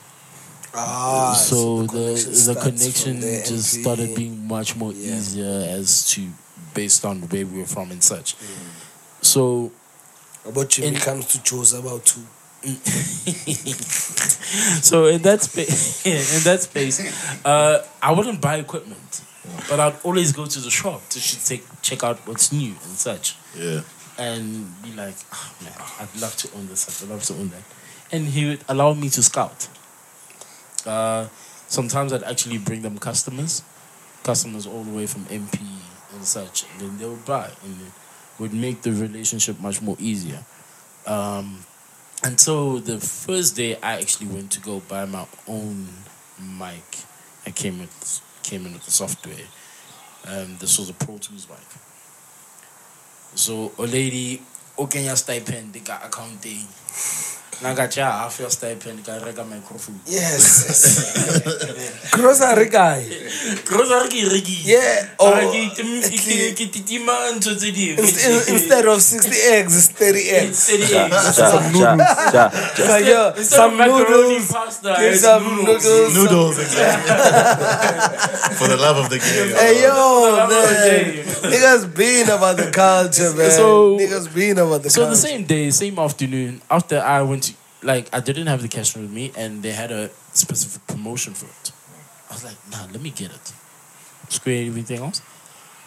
[0.73, 3.81] Ah, so the connection the starts connection there, just MP.
[3.81, 5.15] started being much more Yeah.
[5.17, 6.29] easier as to
[6.73, 8.35] based on where we were from and such.
[8.37, 8.45] Mm.
[9.21, 9.71] So
[10.45, 12.25] About Jimmy in- comes to chose about two.
[14.81, 16.05] so in that space,
[16.37, 16.99] in that space,
[17.45, 19.21] uh, I wouldn't buy equipment,
[19.69, 22.97] but I'd always go to the shop to sh- take check out what's new and
[22.97, 23.81] such, Yeah.
[24.18, 27.63] And be like, oh, man, I'd love to own this, I'd love to own that,
[28.11, 29.68] and he would allow me to scout.
[30.86, 31.28] Uh,
[31.68, 33.63] sometimes I'd actually bring them customers,
[34.24, 35.59] customers all the way from MP
[36.13, 37.91] and such, and then they would buy, and it
[38.39, 40.43] would make the relationship much more easier.
[41.05, 41.66] Um,
[42.24, 45.88] and so the first day I actually went to go buy my own
[46.39, 47.03] mic.
[47.45, 49.36] I came with came in with the software.
[50.28, 51.59] Um, this was a Pro Tools mic.
[53.36, 54.41] So a lady,
[54.79, 56.63] okay, your stipend, they got accounting.
[57.61, 59.99] Now I got your half your stipend, got rega microphone.
[60.05, 62.09] Yes.
[62.11, 63.07] Grocery guy.
[63.65, 64.65] Grocery ke rekile.
[64.65, 65.07] Yeah.
[65.19, 67.99] Oh, Oh, ke tim- ke- ke- ke titima ntho tse dingwe.
[68.03, 70.69] Instead, instead of 60 eggs, it's 30 eggs.
[70.69, 72.07] Instead of- Some noodles.
[72.75, 74.51] So, yeah, Instead some macaroni noodles.
[74.51, 75.83] pasta, it's some noodles.
[75.85, 76.13] noodles.
[76.13, 77.15] some- Noodles, exactly.
[78.59, 79.55] For the love of the game.
[79.55, 81.03] Hey yo, love of the man.
[81.15, 81.25] game.
[81.55, 83.49] Niggas being about the culture, man.
[83.51, 85.15] So- Niggas being about the So culture.
[85.15, 87.53] the same day, same afternoon, after I went to
[87.86, 91.45] like I didn't have the cash with me and they had a specific promotion for
[91.45, 91.71] it.
[92.29, 93.53] I was like, nah, let me get it.
[94.29, 95.21] Square everything else.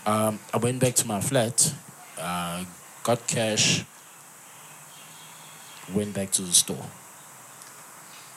[0.06, 1.74] Um, I went back to my flat,
[2.18, 2.64] uh,
[3.02, 3.84] got cash,
[5.92, 6.86] went back to the store.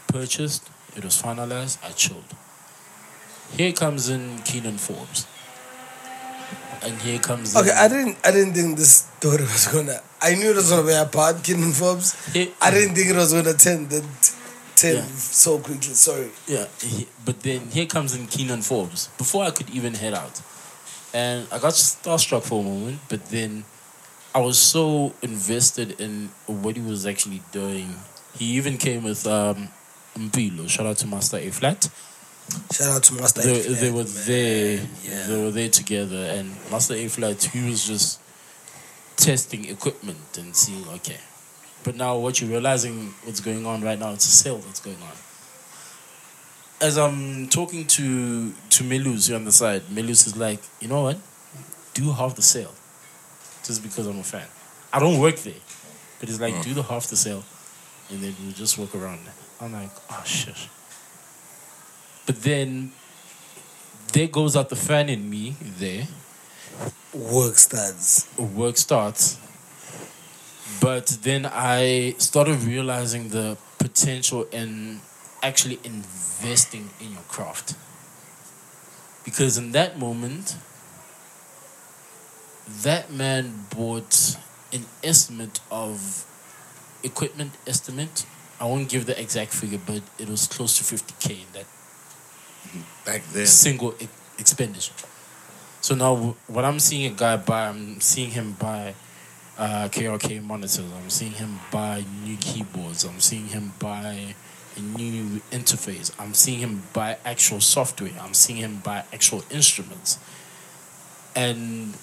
[0.08, 2.36] Purchased, it was finalized, I chilled.
[3.56, 5.28] Here comes in Kiernan Forbes.
[6.84, 10.36] And here comes Okay, in, I didn't I didn't think this story was gonna I
[10.36, 12.14] knew it was gonna be a part, Kiernan Forbes.
[12.34, 14.02] Here- I didn't think it was gonna turn the
[14.76, 15.06] turn Yeah.
[15.18, 15.94] so quickly.
[15.96, 16.30] Sorry.
[16.48, 20.40] Yeah, he, but then here comes in Kiernan Forbes before I could even head out,
[21.14, 23.00] and I got starstruck for a moment.
[23.10, 23.66] But then
[24.36, 27.96] I was so invested in what he was actually doing.
[28.38, 29.70] He even came with um,
[30.18, 30.70] Mpilo.
[30.70, 31.90] Shout out to Master A Flat.
[32.74, 33.80] Shout out to Master They, F.
[33.80, 34.88] they were there.
[35.04, 35.28] yeah.
[35.28, 37.44] They were there together, and Master A Flat.
[37.44, 38.20] He was just
[39.22, 41.20] testing equipment and seeing okay.
[41.84, 45.02] But now what you're realizing what's going on right now, it's a sale that's going
[45.02, 45.16] on.
[46.82, 51.04] As I'm talking to to Melus here on the side, Melus is like, you know
[51.04, 51.18] what?
[51.94, 52.74] Do half the sale.
[53.64, 54.48] Just because I'm a fan.
[54.92, 55.62] I don't work there.
[56.20, 56.62] But it's like, hmm.
[56.62, 57.44] do the half the sale
[58.10, 59.20] and then we'll just walk around.
[59.60, 60.56] I'm like, oh shit.
[62.26, 62.92] But then
[64.14, 66.08] there goes out the fan in me there
[67.14, 68.28] Work starts.
[68.38, 69.38] work starts.
[70.80, 75.02] But then I started realizing the potential in
[75.44, 77.76] actually investing in your craft.
[79.26, 80.56] Because in that moment,
[82.84, 84.38] that man bought
[84.74, 86.26] an estimate of
[87.04, 88.26] equipment estimate.
[88.60, 91.66] I won't give the exact figure, but it was close to 50k in that
[93.06, 93.46] Back then.
[93.48, 94.08] single e-
[94.40, 94.94] expenditure.
[95.82, 98.94] So now, w- what I'm seeing a guy buy, I'm seeing him buy
[99.58, 100.80] uh, KRK monitors.
[100.80, 103.04] I'm seeing him buy new keyboards.
[103.04, 104.36] I'm seeing him buy
[104.78, 106.12] a new interface.
[106.20, 108.12] I'm seeing him buy actual software.
[108.22, 110.20] I'm seeing him buy actual instruments.
[111.36, 111.96] And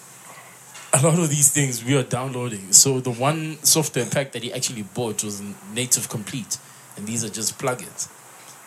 [0.93, 2.73] a lot of these things we are downloading.
[2.73, 5.41] So the one software pack that he actually bought was
[5.73, 6.59] native complete,
[6.97, 8.09] and these are just plugins.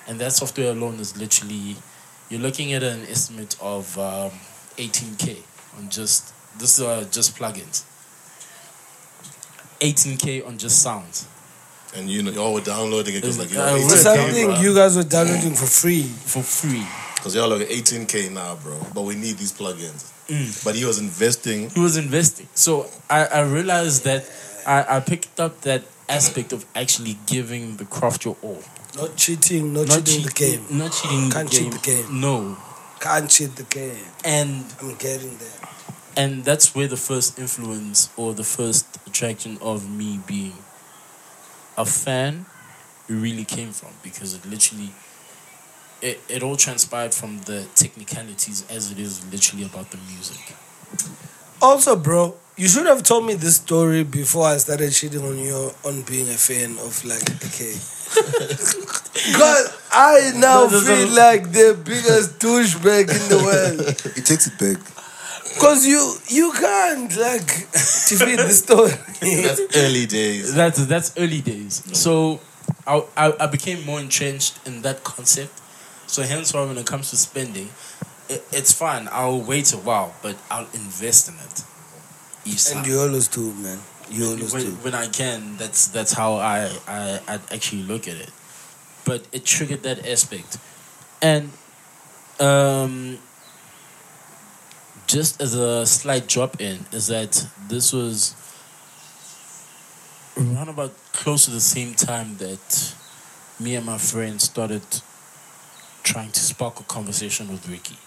[0.07, 1.76] And that software alone is literally,
[2.30, 4.32] you're looking at an estimate of um,
[4.82, 5.38] 18k
[5.78, 7.84] on just this are just plugins.
[9.80, 11.28] 18k on just sounds
[11.96, 14.18] And you know, y'all were downloading it because like, you Uh, know, we're So 18K,
[14.18, 14.60] something bro.
[14.62, 16.04] you guys were downloading for free.
[16.04, 16.86] for free.
[17.16, 18.80] Because y'all are 18K now, bro.
[18.94, 20.08] But we need these plugins.
[20.64, 21.70] But he was investing.
[21.72, 22.48] He was investing.
[22.54, 24.24] So I, I realized that
[24.66, 28.64] I, I picked up that aspect of actually giving the craft your all.
[28.96, 30.66] Not cheating, not, Not cheating the game.
[30.72, 31.72] Not cheating Can't the game.
[31.72, 32.22] cheat the game.
[32.22, 32.58] No.
[33.02, 34.06] Can't cheat the game.
[34.24, 35.70] And I'm getting there.
[36.18, 40.54] and that's where the first influence or the first attraction of me being
[41.78, 42.45] a fan
[43.08, 44.91] really came from because it literally
[46.02, 50.56] it, it all transpired from the technicalities as it is literally about the music
[51.62, 55.72] Also, bro, you should have told me this story before I started cheating on you
[55.86, 57.76] on being a fan of like okay.
[59.14, 60.80] Because I now No, no, no.
[60.82, 63.80] feel like the biggest douchebag in the world.
[64.16, 64.80] He takes it back.
[65.53, 67.47] Because you you can't like
[68.09, 68.93] defeat the story.
[69.22, 70.53] That's early days.
[70.55, 71.84] That's that's early days.
[71.93, 72.39] So
[72.88, 75.59] I, I I became more entrenched in that concept.
[76.07, 77.70] So hence why when it comes to spending,
[78.30, 79.07] it, it's fine.
[79.12, 81.64] I'll wait a while, but I'll invest in it.
[82.45, 82.86] Each and time.
[82.89, 83.80] you always do, man.
[84.12, 84.72] You always when, do.
[84.84, 88.30] when I can, that's that's how I, I I actually look at it.
[89.05, 90.57] But it triggered that aspect,
[91.22, 91.51] and
[92.39, 93.20] um,
[95.07, 98.36] just as a slight drop in is that this was
[100.38, 102.95] around about close to the same time that
[103.59, 104.82] me and my friend started
[106.03, 107.97] trying to spark a conversation with Ricky,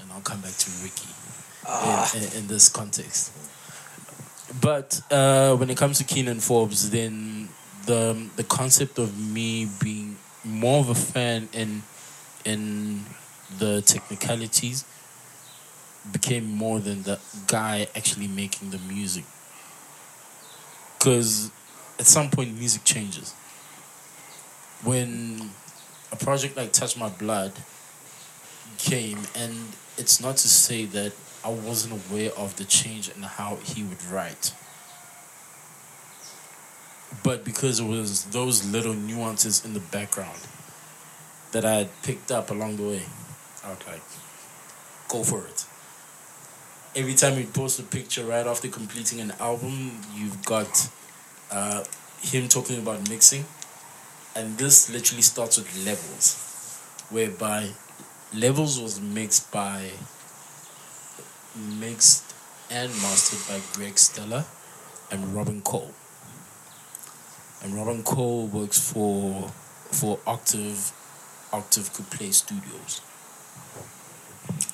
[0.00, 1.08] and I'll come back to Ricky
[2.16, 3.32] in, in, in this context.
[4.60, 7.48] But uh, when it comes to Kiernan Forbes, then
[7.84, 11.82] the the concept of me being more of a fan in
[12.44, 13.04] in
[13.58, 14.84] the technicalities
[16.12, 17.18] became more than the
[17.48, 19.24] guy actually making the music.
[20.98, 21.50] Because
[21.98, 23.34] at some point, music changes.
[24.84, 25.50] When
[26.12, 27.52] a project like Touch My Blood
[28.78, 29.54] came, and
[29.96, 31.12] it's not to say that
[31.46, 34.52] I wasn't aware of the change in how he would write.
[37.22, 40.40] But because it was those little nuances in the background
[41.52, 43.02] that I had picked up along the way,
[43.64, 44.02] I like,
[45.06, 45.64] go for it.
[46.96, 50.90] Every time you post a picture right after completing an album, you've got
[51.52, 51.84] uh,
[52.22, 53.44] him talking about mixing.
[54.34, 56.34] And this literally starts with levels,
[57.08, 57.70] whereby
[58.34, 59.90] levels was mixed by
[61.56, 62.24] mixed
[62.70, 64.44] and mastered by Greg Stella
[65.10, 65.92] and Robin Kohl.
[67.62, 69.50] And Robin Kohl works for
[69.90, 70.92] for Octave
[71.52, 73.00] Octave Couplet Studios.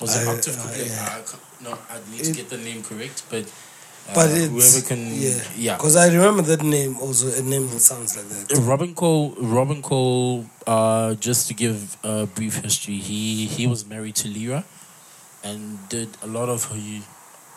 [0.01, 0.87] Was it I- Octave uh, Couplet?
[0.87, 1.21] yeah.
[1.21, 3.45] I no, I need to It- get the name correct, but
[4.09, 5.77] uh, But it's whoever can, yeah, yeah.
[5.77, 7.27] Because I remember that name also.
[7.31, 8.57] A name that sounds like that.
[8.59, 10.45] Robin Kohl, Robin Kohl.
[10.67, 14.63] Uh, just to give a brief history, he he was married to Lira,
[15.43, 17.01] and did a lot of her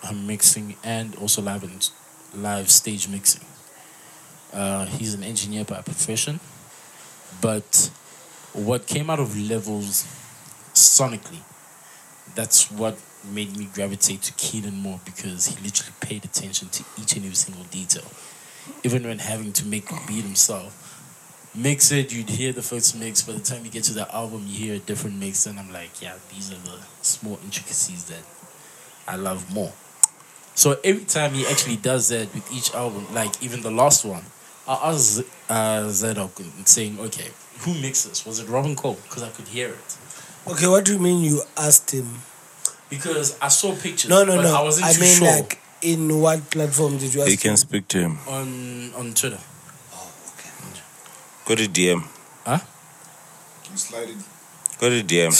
[0.06, 1.90] her mixing and also live and
[2.34, 3.44] live stage mixing.
[4.52, 6.40] Uh, he's an engineer by profession,
[7.40, 7.90] but
[8.52, 10.06] what came out of levels
[10.74, 11.40] sonically,
[12.34, 17.14] that's what made me gravitate to Kiernan more because he literally paid attention to each
[17.16, 18.04] and every single detail
[18.84, 20.85] even when having to make the beat himself.
[21.56, 23.22] Mix it, you'd hear the first mix.
[23.22, 25.72] By the time you get to the album, you hear a different mix, and I'm
[25.72, 28.22] like, yeah, these are the small intricacies that
[29.08, 29.72] I love more.
[30.54, 34.22] So every time he actually does that with each album, like even the last one,
[34.68, 37.30] I asked uh, Zedok and saying, okay,
[37.60, 38.26] who mixed this?
[38.26, 38.98] Was it Robin Kohl?
[39.02, 39.98] Because I could hear it.
[40.46, 42.06] Okay, what do you mean you asked him?
[42.90, 44.10] Because I saw pictures.
[44.10, 44.54] No, no, but no.
[44.56, 47.32] I wasn't too mean, sure like, in what platform did you ask him?
[47.32, 47.56] You can him?
[47.56, 48.18] speak to him.
[48.28, 49.38] on on Twitter.
[51.46, 52.02] Go to DM.
[52.44, 52.58] Huh?
[53.70, 54.16] You slide it.
[54.80, 55.30] Go to DM.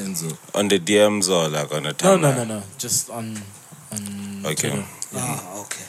[0.00, 0.32] Enzo.
[0.58, 2.20] On the DMs or like on a No, timeline.
[2.20, 2.62] no, no, no.
[2.78, 3.36] Just on
[3.92, 4.70] on Okay.
[4.70, 4.84] Twitter.
[5.14, 5.84] Ah, okay.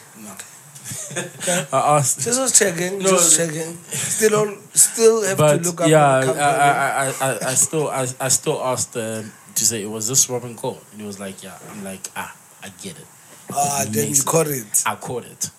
[1.73, 2.19] I asked.
[2.21, 2.99] Just was checking.
[2.99, 3.77] No, just the- checking.
[3.91, 5.87] Still, on, still have but to look up.
[5.89, 6.43] yeah, on the I, company.
[6.43, 7.07] I, I,
[7.47, 9.23] I, I still, I, I still asked uh,
[9.55, 10.79] to say, it was this Robin Kohl?
[10.91, 11.57] And he was like, yeah.
[11.71, 13.05] I'm like, ah, I get it.
[13.53, 14.25] ah, then you Makes it.
[14.25, 14.83] caught it.
[14.85, 15.49] I caught it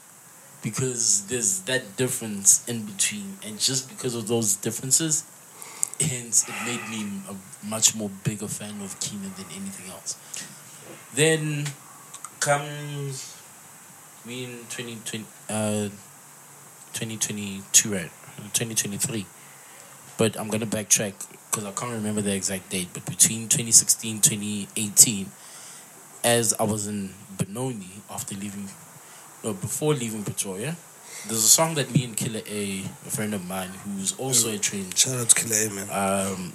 [0.63, 5.25] because there's that difference in between, and just because of those differences,
[6.01, 10.17] hence it made me a much more bigger fan of Kiernan than anything else.
[11.15, 11.67] Then
[12.41, 13.35] comes
[14.27, 15.89] we in 2020, uh,
[16.93, 18.11] 2022, right?
[18.53, 19.27] 2023.
[20.17, 21.15] But I'm gonna backtrack
[21.51, 22.89] because I can't remember the exact date.
[22.93, 25.31] But between 2016 2018,
[26.25, 28.69] as I was in Benoni after leaving,
[29.45, 30.77] no, before leaving Pretoria,
[31.27, 34.59] there's a song that me and Killer A, a friend of mine, who's also a
[34.59, 35.89] trained Shout out to Killer A, man.
[36.35, 36.53] um,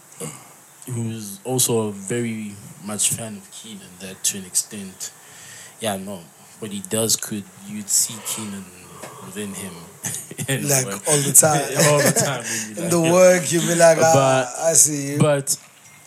[0.94, 2.54] who's also a very
[2.84, 5.12] much fan of Kiernan that to an extent,
[5.80, 6.22] yeah, no,
[6.60, 8.66] what he does could you'd see Kiernan
[9.26, 9.74] within him,
[10.48, 11.02] in Like, work.
[11.08, 11.62] all the time.
[11.92, 12.44] all the time.
[12.78, 14.14] In like the work, you be like, ah,
[14.56, 15.18] But- I see you.
[15.20, 15.58] But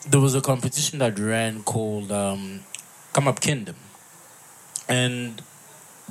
[0.08, 2.60] there was a competition that ran called um,
[3.12, 3.76] Come Up Kingdom.
[4.88, 5.42] And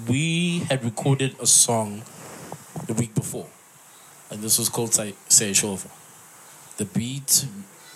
[0.08, 2.04] we had recorded a song
[2.88, 3.48] the week before.
[4.30, 5.86] And this was called Say, It
[6.78, 7.46] The beat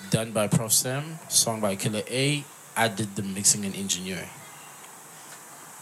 [0.09, 2.43] done by Prof Sam, song by Killer A.
[2.77, 4.29] I did the mixing and engineering.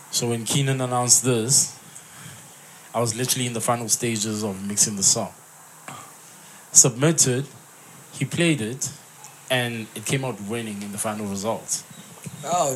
[0.09, 1.77] So when Kiernan announced this,
[2.93, 5.33] I was literally in the final stages of mixing the song.
[6.71, 7.45] Submitted,
[8.13, 8.91] he played it,
[9.51, 11.83] and it came out winning in the final results.
[12.43, 12.75] Oh.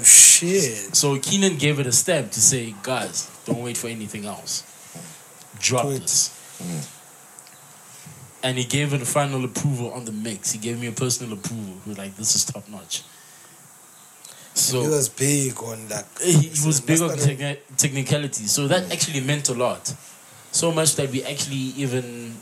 [0.94, 4.64] So Kiernan gave it a stamp to say, guys, don't wait for anything else.
[5.60, 6.02] Drop Do it.
[6.02, 6.38] this.
[8.44, 10.52] And he gave it a final approval on the mix.
[10.52, 11.76] He gave me a personal approval.
[11.84, 13.04] He was like, this is top notch.
[14.54, 16.06] So he was big on that.
[16.22, 18.46] he, he was big on techni- technicality.
[18.48, 19.94] So that actually meant a lot.
[20.52, 22.36] So much that we actually even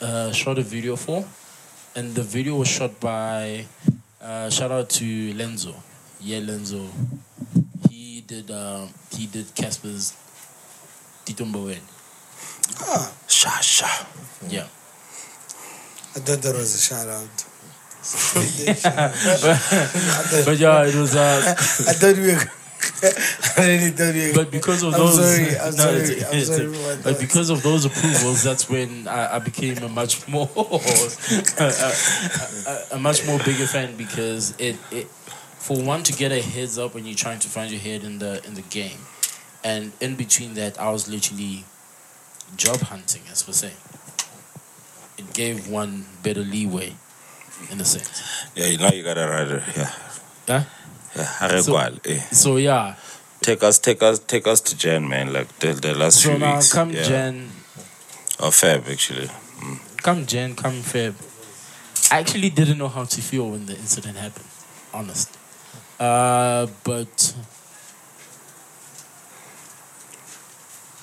[0.00, 1.24] uh, shot a video for.
[1.94, 3.66] And the video was shot by,
[4.20, 5.74] uh, shout out to Lenzo.
[6.22, 6.88] Yeah, Lenzo.
[7.90, 10.14] He did, uh, he did Cassper's
[11.24, 11.76] Titumbo
[12.80, 13.86] Ah, Sha sha.
[14.48, 14.66] Yeah.
[16.16, 17.44] I thought that was a shout out.
[20.44, 21.54] But yeah, it was, uh,
[21.88, 22.40] I thought we were
[23.58, 26.24] I really thought we were but because of I'm those, sorry, I'm No, sorry, it's-
[26.24, 29.88] I'm it's- sorry about but because of those approvals, that's when I, I became a
[29.88, 35.08] much more, a, a, a much more bigger fan because it, it,
[35.60, 38.18] for one to get a heads up when you're trying to find your head in
[38.18, 38.98] the in the game,
[39.62, 41.64] and in between that, I was literally
[42.56, 43.70] job hunting, as per se.
[45.18, 46.94] It gave one better leeway,
[47.70, 48.46] in a sense.
[48.56, 49.62] Yeah, now you gotta write it.
[49.76, 49.92] Yeah.
[50.48, 50.64] Huh?
[51.16, 52.20] Yeah, So- eh.
[52.32, 52.94] So yeah,
[53.42, 55.32] Take us, take us, take us to Jan, man.
[55.32, 56.72] Like the, the last so few now weeks.
[56.72, 57.02] come yeah.
[57.02, 57.50] Jan,
[58.38, 59.30] Or Feb, actually.
[60.02, 61.14] come Jan, come Feb.
[62.12, 64.44] I actually didn't know how to feel when the incident happened,
[64.92, 65.29] honest.
[66.00, 67.34] Uh, but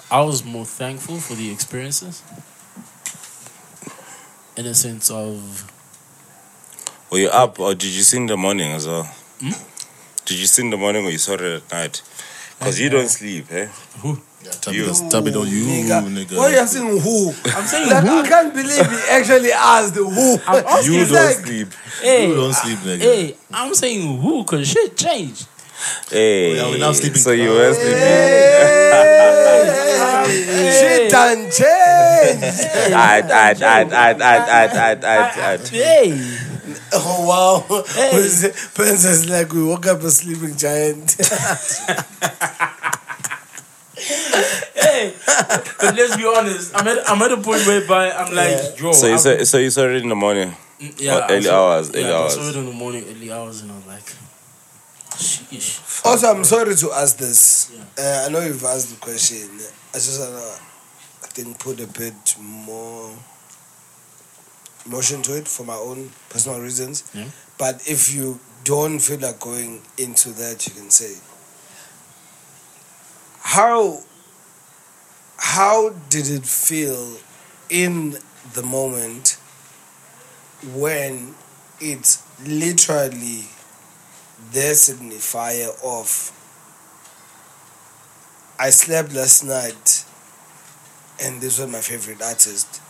[0.09, 2.23] I was more thankful for the experiences.
[4.57, 5.71] In a sense of
[7.11, 9.03] Were you up or did you see in the morning as well?
[9.39, 9.51] Hmm?
[10.25, 12.01] Did you see in the morning or you saw it at night?
[12.57, 13.67] Because you don't sleep, eh?
[14.43, 14.81] Yeah, tell You.
[14.81, 16.03] me, that's- don't you, nigga.
[16.07, 16.37] nigga.
[16.37, 17.33] Why are you asking who?
[17.45, 18.19] I'm saying Like, who?
[18.19, 20.37] I can't believe he actually asked who.
[20.47, 21.67] I'm asking You don't like, sleep.
[22.01, 23.01] Hey, You don't sleep, nigga.
[23.01, 24.43] hey, I'm saying who?
[24.43, 25.47] Cause shit changed.
[26.09, 27.97] Hey, yeah, we're now sleeping so you were sleeping.
[30.27, 31.63] Shit done changed.
[32.93, 35.67] Alright, alright, alright, alright, alright, alright, alright, alright.
[35.69, 36.37] Hey,
[36.93, 37.83] Oh wow.
[37.87, 38.11] Hey.
[38.73, 41.15] Princess like we woke up a sleeping giant.
[44.75, 45.13] hey.
[45.79, 46.71] But let's be honest.
[46.75, 48.91] I'm at I'm at a point whereby I'm like, yo.
[48.93, 50.55] So you I'm- so you saw it in the morning.
[50.97, 52.33] Yeah, Or I early saw- hours, early yeah, I hours.
[52.35, 54.05] saw it in the morning, early hours, and I was like,
[55.17, 56.05] sheesh.
[56.05, 57.71] also, I'm sorry to ask this.
[57.73, 57.83] Yeah.
[57.97, 59.49] Uh, I know you've asked the question.
[59.91, 60.37] I just wanna,
[61.23, 63.09] I think, put a bit more
[64.85, 67.09] emotion to it for my own personal reasons.
[67.13, 67.25] Yeah.
[67.57, 71.15] But if you don't feel like going into that, you can say,
[73.41, 73.99] how
[75.37, 77.17] how did it feel
[77.69, 78.17] in
[78.53, 79.37] the moment
[80.73, 81.35] when
[81.79, 83.45] it's literally
[84.51, 86.33] the signifier of
[88.59, 90.05] I slept last night
[91.21, 92.81] and this was my favorite artist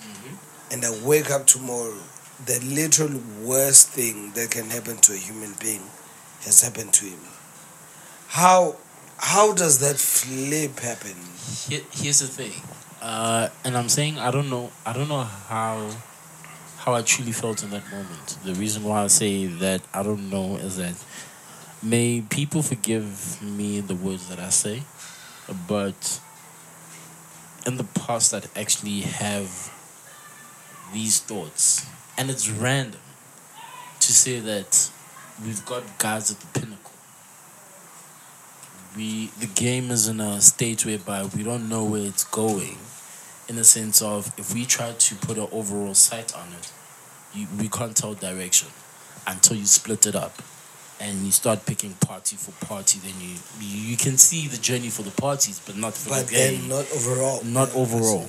[0.00, 0.34] mm-hmm.
[0.72, 1.98] and I wake up tomorrow.
[2.46, 5.82] The literal worst thing that can happen to a human being
[6.42, 7.20] has happened to him.
[8.28, 8.76] How
[9.20, 11.14] how does that flip happen
[11.68, 12.52] Here, here's the thing,
[13.02, 14.70] uh, and I'm saying I don't know.
[14.86, 15.90] I don't know how
[16.78, 18.38] how I truly felt in that moment.
[18.44, 20.94] The reason why I say that I don't know is that
[21.82, 24.82] may people forgive me the words that I say,
[25.68, 26.20] but
[27.66, 29.70] in the past I'd actually have
[30.94, 33.00] these thoughts, and it's random
[34.00, 34.90] to say that
[35.44, 36.79] we've got guys at the pinnacle
[38.96, 42.76] we the game is in a state whereby we don't know where it's going
[43.48, 46.72] in the sense of if we try to put an overall sight on it
[47.34, 48.68] you, we can't tell direction
[49.26, 50.42] until you split it up
[51.00, 55.02] and you start picking party for party then you you, can see the journey for
[55.02, 56.60] the parties but not for but the game.
[56.60, 57.42] then not overall.
[57.44, 58.28] Not Yeah, overall.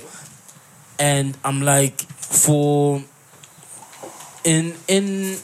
[0.99, 3.03] and I'm like for
[4.43, 5.37] in in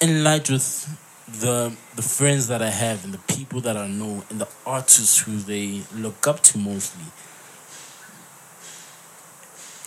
[0.00, 0.88] in light with
[1.32, 5.20] the the friends that I have and the people that I know and the artists
[5.20, 7.04] who they look up to mostly.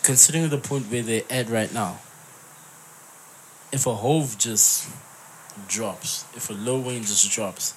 [0.03, 1.99] Considering the point where they're at right now,
[3.71, 4.87] if a Hove just
[5.67, 7.73] drops, if a Lil Wayne just drops,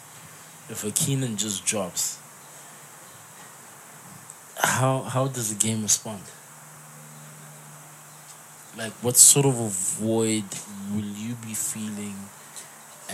[0.69, 2.19] if a Kiernan just drops,
[4.59, 6.23] how how does the game respond?
[8.77, 10.45] Like, what sort of a void
[10.93, 12.17] will you be feeling,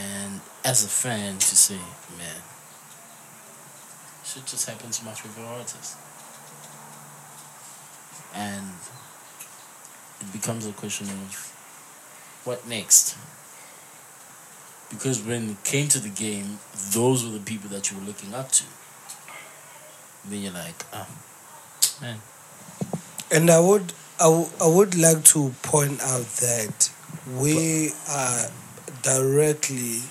[0.00, 1.80] and as a fan to say,
[2.18, 2.40] man,
[4.24, 5.96] shit just happened to my favorite artist.
[8.34, 8.66] And
[10.20, 11.52] it becomes a question of
[12.44, 13.16] what next?
[14.90, 16.58] Because when it came to the game,
[16.92, 18.64] those were the people that you were looking up to.
[20.24, 21.06] then you're like, oh,
[22.00, 22.18] man.
[23.32, 26.90] And I would, I, w- I would like to point out that
[27.38, 28.50] we are
[29.02, 30.02] directly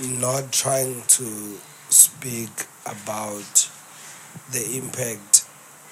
[0.00, 3.70] not trying to speak about
[4.52, 5.46] the impact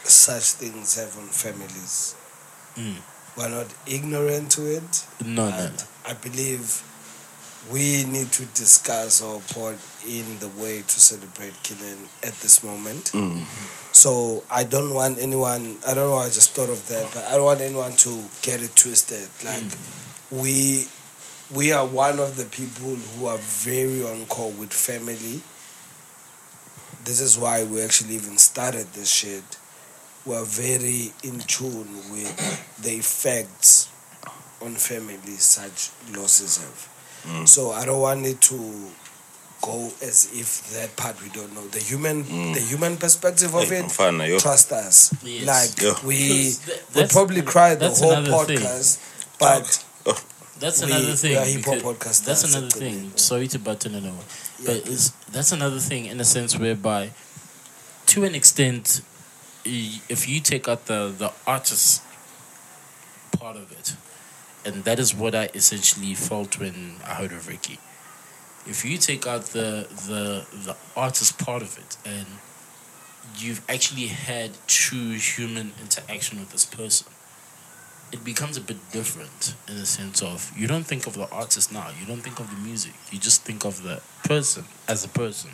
[0.05, 2.17] such things have on families.
[2.75, 2.97] Mm.
[3.37, 5.07] We're not ignorant to it.
[5.25, 5.71] No, no, no.
[6.07, 6.83] I believe
[7.71, 13.13] we need to discuss our part in the way to celebrate Killing at this moment.
[13.93, 15.77] So I don't want anyone.
[15.87, 16.17] I don't know.
[16.17, 19.29] I just thought of that, but I don't want anyone to get it twisted.
[19.45, 19.65] Like
[20.31, 20.87] we,
[21.51, 25.43] we are one of the people who are very on call with family.
[27.05, 29.43] This is why we actually even started this shit.
[30.25, 33.89] We're very in tune with the effects
[34.63, 37.47] on family such losses have.
[37.49, 38.91] So I don't want it to
[39.61, 41.67] go as if that part we don't know.
[41.69, 42.23] The human
[42.53, 44.39] the human perspective of Hey, it, mfana, yo.
[44.39, 45.13] trust us.
[45.23, 45.47] Yes.
[45.47, 46.07] Like Yeah.
[46.07, 48.59] we Because th- we probably cry the whole another thing.
[48.59, 48.99] podcast,
[49.39, 49.85] but
[50.63, 51.37] That's We- another we thing.
[51.37, 53.09] are hip-hop because- podcasters, That's another thing.
[53.11, 53.19] be.
[53.19, 54.25] Sorry to button it over,
[54.65, 57.11] but it's, that's another thing in a sense whereby,
[58.07, 59.01] to an extent,
[59.65, 62.03] if you take out the the artist
[63.33, 63.97] part of it,
[64.65, 67.79] and that is what I essentially felt when I heard of Ricky.
[68.67, 72.27] If you take out the the the artist part of it, and
[73.39, 77.07] you've actually had true human interaction with this person
[78.13, 81.73] it becomes a bit different in the sense of you don't think of the artist
[81.73, 85.09] now, you don't think of the music, you just think of the person as a
[85.09, 85.51] person.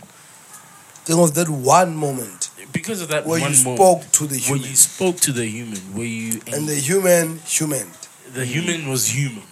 [1.05, 4.37] think of that one moment Because of that where one you moment spoke to the
[4.39, 4.51] human.
[4.51, 7.87] where human, you spoke to the human, where you and the human human.
[8.35, 9.45] the human was human.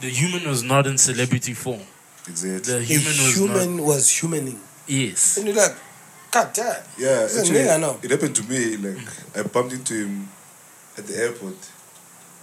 [0.00, 1.82] The human was not in celebrity form.
[2.28, 2.58] Exactly.
[2.60, 5.36] The The human was human not was humaning, yes.
[5.36, 5.76] and you're like,
[6.30, 6.82] God damn.
[6.98, 7.98] Yeah, actually, I know.
[8.02, 8.76] it happened to me.
[8.76, 8.98] Like
[9.36, 10.28] I bumped into him
[10.98, 11.56] at the airport.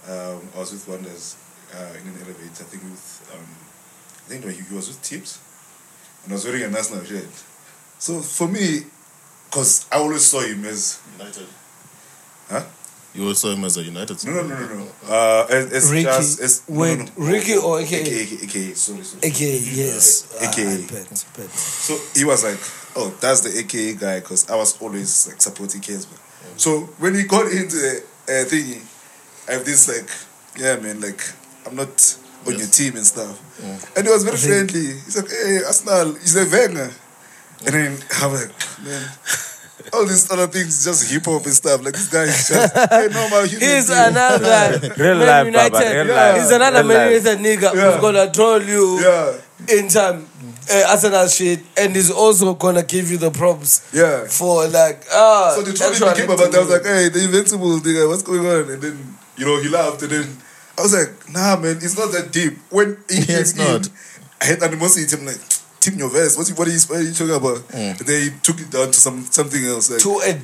[0.08, 1.36] Um, I was with Wonders
[1.74, 2.62] uh, in an elevator.
[2.64, 5.38] I think with um, I think he, he was with Tips,
[6.24, 7.28] and I was wearing a national shirt.
[7.98, 8.80] So for me,
[9.46, 11.46] because I always saw him as United.
[12.50, 12.64] Huh?
[13.14, 14.24] You always saw him as a United.
[14.26, 14.88] no, no, no, no, no.
[15.08, 16.02] Uh, as, as Ricky.
[16.04, 17.10] just as Wait, no, no.
[17.32, 18.00] Ricky or AKA?
[18.00, 19.22] AKA, AKA, sorry, sorry.
[19.28, 20.66] AKA yes, Uh, AKA.
[20.66, 21.50] I, I bet, bet.
[21.50, 22.58] So he was like,
[22.96, 26.18] "Oh, that's the AKA guy," because I was always like supporting Kesman.
[26.56, 28.82] So when he got into the uh, thingy,
[29.48, 30.10] I have this like,
[30.58, 31.20] "Yeah, man, like
[31.66, 32.16] I'm not
[32.46, 33.38] on your team and stuff,"
[33.96, 34.92] and he was very think- friendly.
[35.04, 36.90] He's like, "Hey, Arsenal, he's a Wenger,"
[37.66, 39.08] and then I was like, "Man."
[39.92, 41.84] All these other things, just hip hop and stuff.
[41.84, 43.68] Like this guy is just a normal human.
[43.68, 43.98] He's being.
[44.00, 46.06] another Real Man life, Baba, United.
[46.06, 47.24] real life, He's another real Man life.
[47.24, 47.90] United nigga Yeah.
[47.92, 50.26] who's gonna troll you Yeah, in some
[50.72, 54.24] uh, Arsenal shit, and he's also gonna give you the props yeah.
[54.26, 55.52] for like ah.
[55.54, 56.54] So the trolley actual came about.
[56.54, 59.68] I was like, "Hey, the invincible nigga, what's going on?" And then you know he
[59.68, 60.36] laughed, and then
[60.78, 63.72] I was like, "Nah, man, it's not that deep." When he Yeah, it's came in,
[63.82, 63.88] not.
[64.40, 65.16] I had animosity.
[65.16, 65.40] I'm like,
[65.80, 66.36] "Tim, your verse.
[66.36, 67.98] What's what are you, what are you talking about?" Mm.
[67.98, 69.90] And then he took it down to some something else.
[69.90, 70.42] Like, to a d-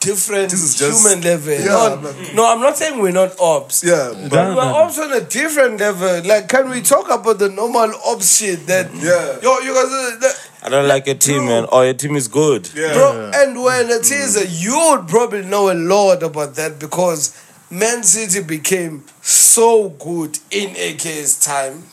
[0.00, 1.52] different This is just- human level.
[1.52, 3.82] Yeah, No, I'm like- no, I'm not saying we're not ops.
[3.84, 6.22] yeah, But but we're ops on a different level.
[6.24, 10.16] Like, can we talk about the normal ops shit that yeah, yo, you guys, uh,
[10.20, 11.66] that, I don't like your team, man.
[11.70, 12.70] Oh, your team is good.
[12.74, 12.92] yeah.
[12.92, 13.30] bro?
[13.34, 17.32] And when it is, uh, you would probably know a lot about that because
[17.70, 21.84] Man City became so good in AK's time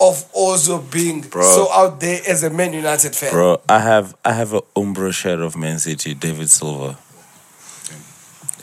[0.00, 1.42] of also being Bro.
[1.42, 3.32] so out there as a Man United fan.
[3.32, 6.98] Bro, I have I have a Umbro shirt of Man City, David Silva.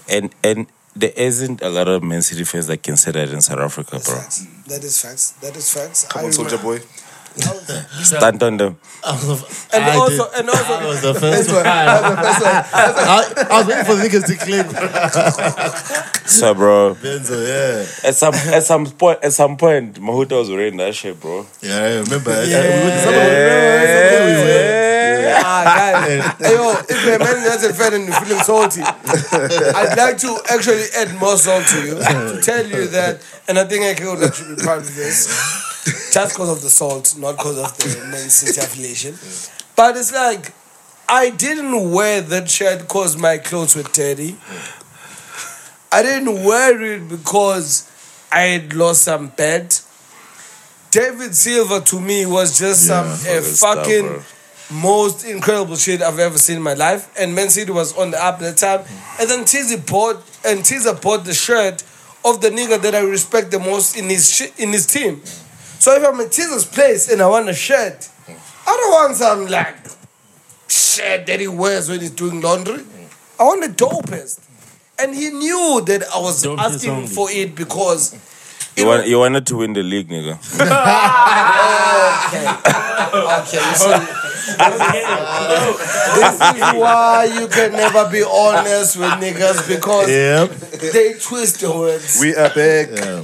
[0.10, 3.42] And and there isn't a lot of Man City fans that can say that in
[3.42, 4.20] South Africa, That's bro.
[4.20, 4.48] facts.
[4.68, 5.32] That is facts.
[5.42, 6.06] That is facts.
[6.08, 6.80] Come I on, soldier boy.
[8.04, 8.78] Stand on them.
[9.72, 10.40] And I also, did.
[10.40, 11.66] and also, That was the first one.
[11.66, 14.66] I, I was waiting for the niggas to claim.
[16.26, 18.08] So bro, Benzo, yeah.
[18.10, 21.45] at some at some point at some point Mahuta was wearing that shit, bro.
[21.62, 22.32] Yeah, I remember.
[22.32, 22.70] I- I- Yeah.
[22.70, 24.89] we went to
[25.34, 26.35] some- Ah, guys.
[26.39, 30.38] Hey, yo, if you're a Man United fan and you're feeling salty, I'd like to
[30.51, 34.23] actually add more salt to you to tell you that, and I think I could
[34.23, 35.27] actually be proud of this,
[36.14, 39.18] just because of the salt, not because of the Man City affiliation.
[39.76, 40.53] But it's like,
[41.07, 44.38] I didn't wear that shirt because my clothes were dirty.
[45.91, 47.89] I didn't wear it because
[48.31, 49.81] I had lost some bet.
[50.91, 54.22] David Silva to me was just Yeah, some a the stuff, fucking bro.
[54.72, 57.10] Most incredible shit I've ever seen in my life.
[57.20, 58.82] And Man City was on the up at the time.
[59.20, 61.84] And then Tizzy bought and Tizzy bought the shirt
[62.26, 65.22] of the nigga that I respect the most in his shi in his team.
[65.24, 69.48] So if I'm at Tizzy's place and I want a shirt, I don't want some
[69.48, 69.76] like
[70.68, 72.84] shirt that he wears when he's doing laundry.
[73.40, 74.46] I want the dopest.
[75.02, 78.14] And he knew that I was Dopest asking for it because
[78.76, 80.36] You, want, you wanted to win the league, nigga.
[83.10, 84.28] Okay, you see,
[86.16, 90.49] this is why you can never be honest with niggas because Yep.
[90.94, 92.18] they twist the words.
[92.20, 92.90] We are back.
[92.91, 93.24] Yeah.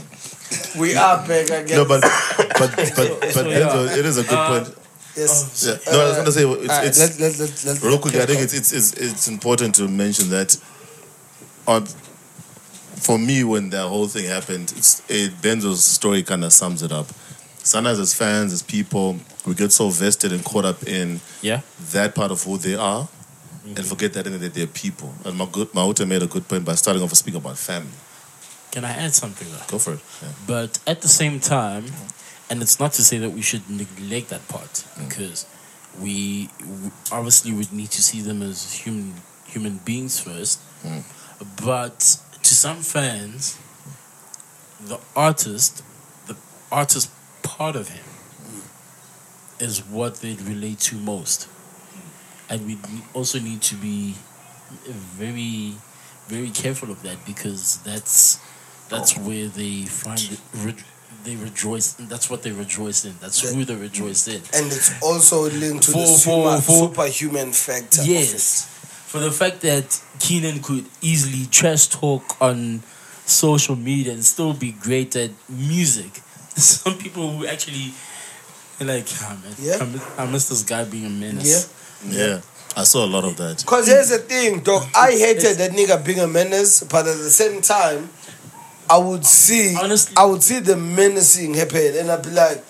[0.80, 1.78] We are back again.
[1.78, 4.68] No, but but but but Enzo, it is a good point.
[4.68, 4.72] Uh,
[5.16, 5.66] yes.
[5.68, 5.92] Yeah.
[5.92, 8.16] No, I was gonna say it's, Alright, it's let, let, let, let, real quick.
[8.16, 10.58] I think it's it's it's, it's important to mention that
[11.68, 11.86] on
[12.98, 16.92] for me when that whole thing happened, it's it, Benzo's story kind of sums it
[16.92, 17.08] up.
[17.66, 21.62] Sometimes as fans, as people, we get so vested and caught up in Yeah.
[21.94, 23.08] that part of who they are
[23.66, 25.12] and forget that that they're people.
[25.26, 27.90] And my good Mauta made a good point by starting off with speaking about family.
[28.72, 29.48] Can I add something?
[29.52, 29.66] Though?
[29.68, 30.00] Go for it.
[30.22, 30.28] Yeah.
[30.46, 31.86] But at the same time,
[32.52, 35.48] and it's not to say that we should neglect that part because
[36.00, 39.14] we, we obviously would need to see them as human
[39.46, 40.60] human beings first.
[40.84, 41.04] Mm.
[41.66, 42.00] But
[42.44, 43.58] to some fans,
[44.80, 45.82] the artist,
[46.28, 46.36] the
[46.72, 47.10] artist
[47.46, 48.04] part of him,
[49.60, 51.48] is what they relate to most,
[52.50, 52.78] and we
[53.14, 54.16] also need to be
[54.88, 55.76] very,
[56.28, 58.40] very careful of that because that's
[58.90, 59.22] that's oh.
[59.22, 60.84] where they find it, re-
[61.24, 61.94] they rejoice.
[61.94, 63.16] That's what they rejoice in.
[63.22, 64.42] That's who they rejoice in.
[64.54, 68.04] and it's also linked to the For- super, for- for- superhuman factor.
[68.04, 68.66] Yes,
[69.08, 72.84] for the fact that Kiernan could easily trash talk on
[73.26, 76.22] social media and still be great at music.
[76.62, 77.94] Some people who actually
[78.80, 79.78] like, ah, man, Yeah.
[79.82, 81.72] I, miss, I miss this guy being a menace.
[82.08, 82.42] Yeah.
[82.78, 83.60] I saw a lot of that.
[83.60, 84.84] Because here's the thing, dog.
[84.96, 88.10] I hated that nigga being a menace, but at the same time,
[88.90, 92.64] I would see, Honestly- I would see the menacing happen, and I'd be like,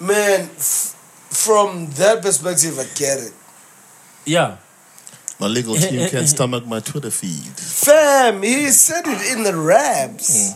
[0.00, 0.94] man, f-
[1.30, 3.32] from that perspective, I get it.
[4.24, 4.56] Yeah.
[5.38, 7.52] My legal team can't stomach my Twitter feed.
[7.56, 10.54] Fam, he said it in the raps.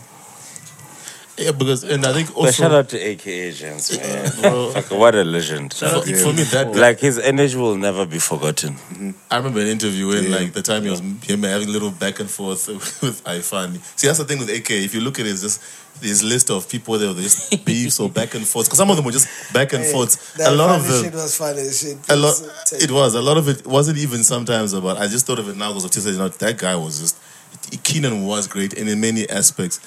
[1.41, 4.31] Yeah, because and I think But also shout out to AK Agents, man.
[4.41, 4.71] Bro.
[4.73, 5.73] Fuck, what a legend.
[5.75, 8.77] for, for me that Like his energy will never be forgotten.
[9.31, 12.21] I remember an interview in like the time he was him having a little back
[12.21, 12.69] and forth
[13.03, 13.81] with iFani.
[13.99, 14.71] See, that's the thing with AK.
[14.71, 15.63] If you look at it, it's just
[16.01, 18.67] this list of people there, they just beefs or back and forth.
[18.67, 20.39] Because some of them were just back and Hey, forth.
[20.41, 21.05] A lot of funny them.
[21.05, 21.99] shit was funny shit.
[22.11, 22.35] A lot.
[22.73, 24.99] It was a lot of it wasn't even sometimes about.
[24.99, 26.13] I just thought of it now because of Tisa.
[26.13, 27.17] You know, that guy was just.
[27.83, 29.81] Kiernan was great, and in many aspects,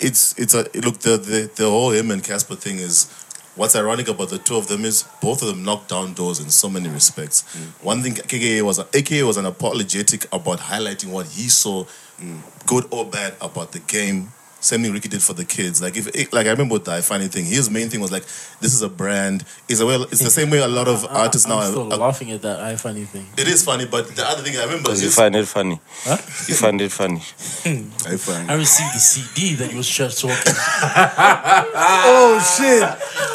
[0.00, 3.10] it's it's a look the the, the whole him and Cassper thing is.
[3.56, 6.50] What's ironic about the two of them is both of them knocked down doors in
[6.50, 7.42] so many respects.
[7.56, 7.82] Mm.
[7.82, 11.86] One thing KKA was AKA was unapologetic about highlighting what he saw,
[12.20, 12.42] mm.
[12.66, 14.30] good or bad, about the game.
[14.66, 15.80] Same thing Ricky did for the kids.
[15.80, 18.24] Like if like I remember with the funny thing, his main thing was like,
[18.60, 19.44] this is a brand.
[19.68, 21.70] It's a well, it's the same way a lot of artists I'm now.
[21.70, 23.26] still are- laughing at that I funny thing.
[23.38, 25.78] it is funny, but the other thing I remember is you find it funny.
[26.02, 26.18] Huh?
[26.48, 27.22] You find it funny.
[28.10, 28.50] I find.
[28.50, 30.54] I received the CD that you was just talking.
[31.78, 32.82] Oh shit!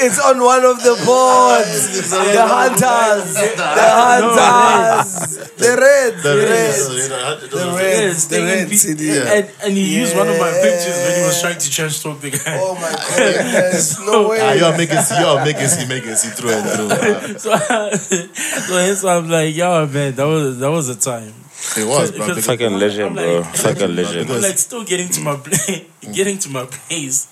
[0.04, 2.10] It's on one of the boards.
[2.12, 8.70] the hunters, the hunters, the reds, the reds, the the reds, the taking reds.
[8.70, 9.18] pi- CD.
[9.20, 12.20] and, and he used one of my pictures when he was trying to trash talk
[12.22, 12.58] the guy.
[12.60, 14.00] Oh my goodness!
[14.00, 14.58] No Ah, way.
[14.58, 17.38] you're making you're making see making see through and through.
[17.40, 21.34] So, so hence I'm like, yo, man, that was that was a time.
[21.78, 22.20] It was, bro.
[22.28, 23.40] Because- because- Fucking legend, I'm bro.
[23.42, 24.32] like- Fucking legend.
[24.32, 27.28] I'm like still getting to my pla- getting to my place.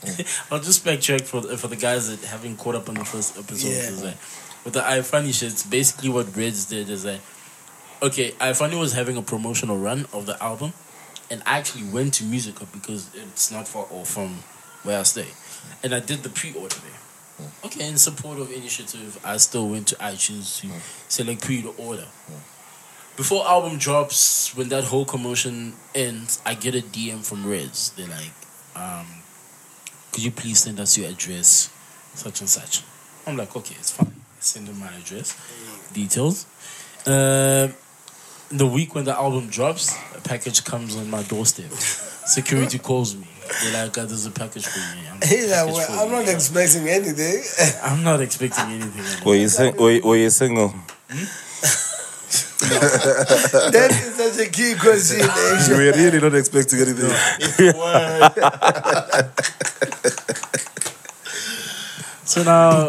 [0.52, 3.70] I'll just backtrack for for the guys that haven't caught up on the first episode.
[3.70, 4.06] Yeah.
[4.10, 4.18] Like,
[4.66, 7.22] with the iFani shit, it's basically what Reds did is like,
[8.04, 10.74] okay, iFani was having a promotional run of the album,
[11.30, 14.40] and I actually went to Music because it's not far off from
[14.84, 15.28] where I stay,
[15.84, 17.48] and I did the pre-order there.
[17.66, 20.68] Okay, in support of initiative, I still went to iTunes to
[21.08, 22.08] select pre-order.
[23.16, 27.92] Before album drops, when that whole commotion ends, I get a DM from Reds.
[27.92, 28.32] They're like,
[28.76, 29.06] um,
[30.12, 31.70] could you please send us your address,
[32.14, 32.84] such and such.
[33.28, 34.08] I'm like, okay, it's fine.
[34.08, 35.38] I send them my address,
[35.94, 36.46] details.
[37.06, 37.70] Uh,
[38.52, 41.72] the week when the album drops, a package comes on my doorstep.
[41.72, 43.26] Security calls me.
[43.64, 45.20] They're like, "God, there's a package for you." I'm,
[45.50, 47.44] Yeah, well, for I'm you." not expecting anything.
[47.84, 49.26] I'm not expecting anything.
[49.26, 50.70] Were you, sing- were, you- were you single?
[51.10, 51.26] Hmm?
[52.70, 55.22] that is such a key question.
[55.24, 55.72] Asia.
[55.76, 57.10] We're really not expecting anything.
[62.26, 62.86] So now,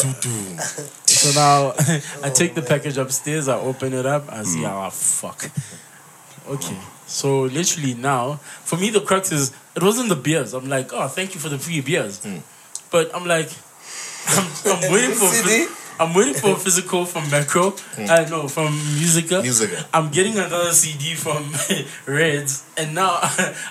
[1.21, 1.75] So now
[2.27, 5.51] I take the package upstairs, I open it up, I see, oh fuck.
[6.49, 6.77] Okay.
[7.07, 10.55] So literally now, for me the crux is it wasn't the beers.
[10.55, 12.27] I'm like, oh thank you for the free beers.
[12.91, 13.51] But I'm like
[14.29, 15.29] I'm, I'm waiting for?
[16.01, 17.77] I'm waiting for a physical from Makro.
[18.09, 19.43] I know from Musica.
[19.43, 19.85] Musica.
[19.93, 21.53] I'm getting another CD from
[22.07, 23.19] Reds, and now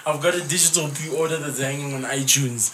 [0.05, 2.69] I've got a digital pre-order that's hanging on iTunes.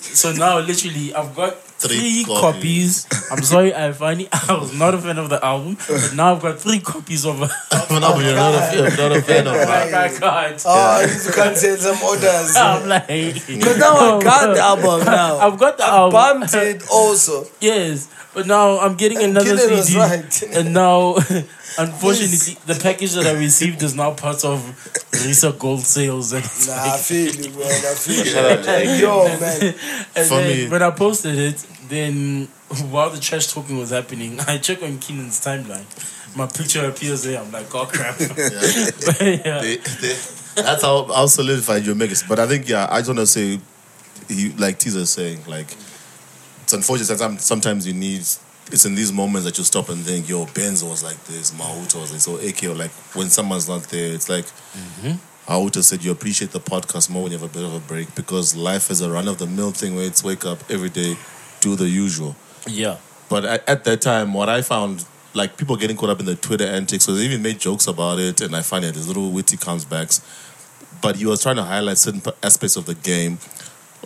[0.00, 3.04] So now, literally, I've got Three three, copies.
[3.04, 3.30] copies.
[3.32, 6.42] I'm sorry, I finally I was not a fan of the album, but now I've
[6.42, 7.38] got three copies of.
[7.40, 9.92] no, but you're not a, you're not a fan of Like.
[10.02, 10.62] I can't.
[10.66, 12.56] Oh, you can send some orders.
[12.56, 15.38] I'm like, Because now I oh, got the album now.
[15.38, 16.40] I've got the I album.
[16.40, 17.46] bumped it also.
[17.60, 20.42] Yes, but now I'm getting uh, another Killen CD, right.
[20.56, 21.14] and now,
[21.78, 24.60] unfortunately, the package that I received is now part of
[25.12, 27.68] RiSA Gold Sales, and it's Nah, I feel you, man.
[27.68, 29.06] I feel Shout out to you.
[29.06, 29.74] Yo, man.
[30.16, 32.48] and For me- when I posted it, then
[32.90, 35.84] while the trash talking was happening, I check on Kiernan's timeline.
[36.36, 37.38] My picture appears there.
[37.40, 38.16] I'm like, oh crap.
[38.18, 40.18] but yeah, They- they-
[40.54, 42.22] that's how how solidified your makers.
[42.22, 43.58] But I think yeah, I just want to say,
[44.28, 45.66] he like Teaser saying like,
[46.62, 47.06] it's unfortunate.
[47.06, 48.20] Sometimes sometimes you need.
[48.70, 52.00] It's in these moments that you stop and think, yo, Benzo was like this, Mahuto
[52.00, 55.52] was like so AK, like when someone's not there, it's like mm-hmm.
[55.52, 58.14] Ahuta said, you appreciate the podcast more when you have a bit of a break
[58.14, 61.16] because life is a run of the mill thing where it's wake up every day,
[61.60, 62.36] do the usual.
[62.66, 62.96] yeah.
[63.28, 66.36] But at, at that time, what I found, like people getting caught up in the
[66.36, 69.30] Twitter antics, so they even made jokes about it, and I find it these little
[69.30, 70.20] witty comebacks.
[71.00, 73.38] But he was trying to highlight certain aspects of the game,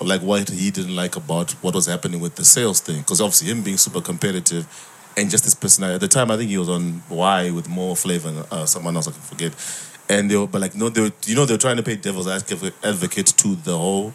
[0.00, 3.48] like what he didn't like about what was happening with the sales thing, because obviously
[3.48, 4.66] him being super competitive,
[5.16, 5.94] and just his personality.
[5.94, 8.96] At the time, I think he was on Y with more flavor and uh, someone
[8.96, 9.54] else I can forget.
[10.08, 11.96] And they were, but like no, they were, you know, they were trying to pay
[11.96, 14.12] devil's advocate to the whole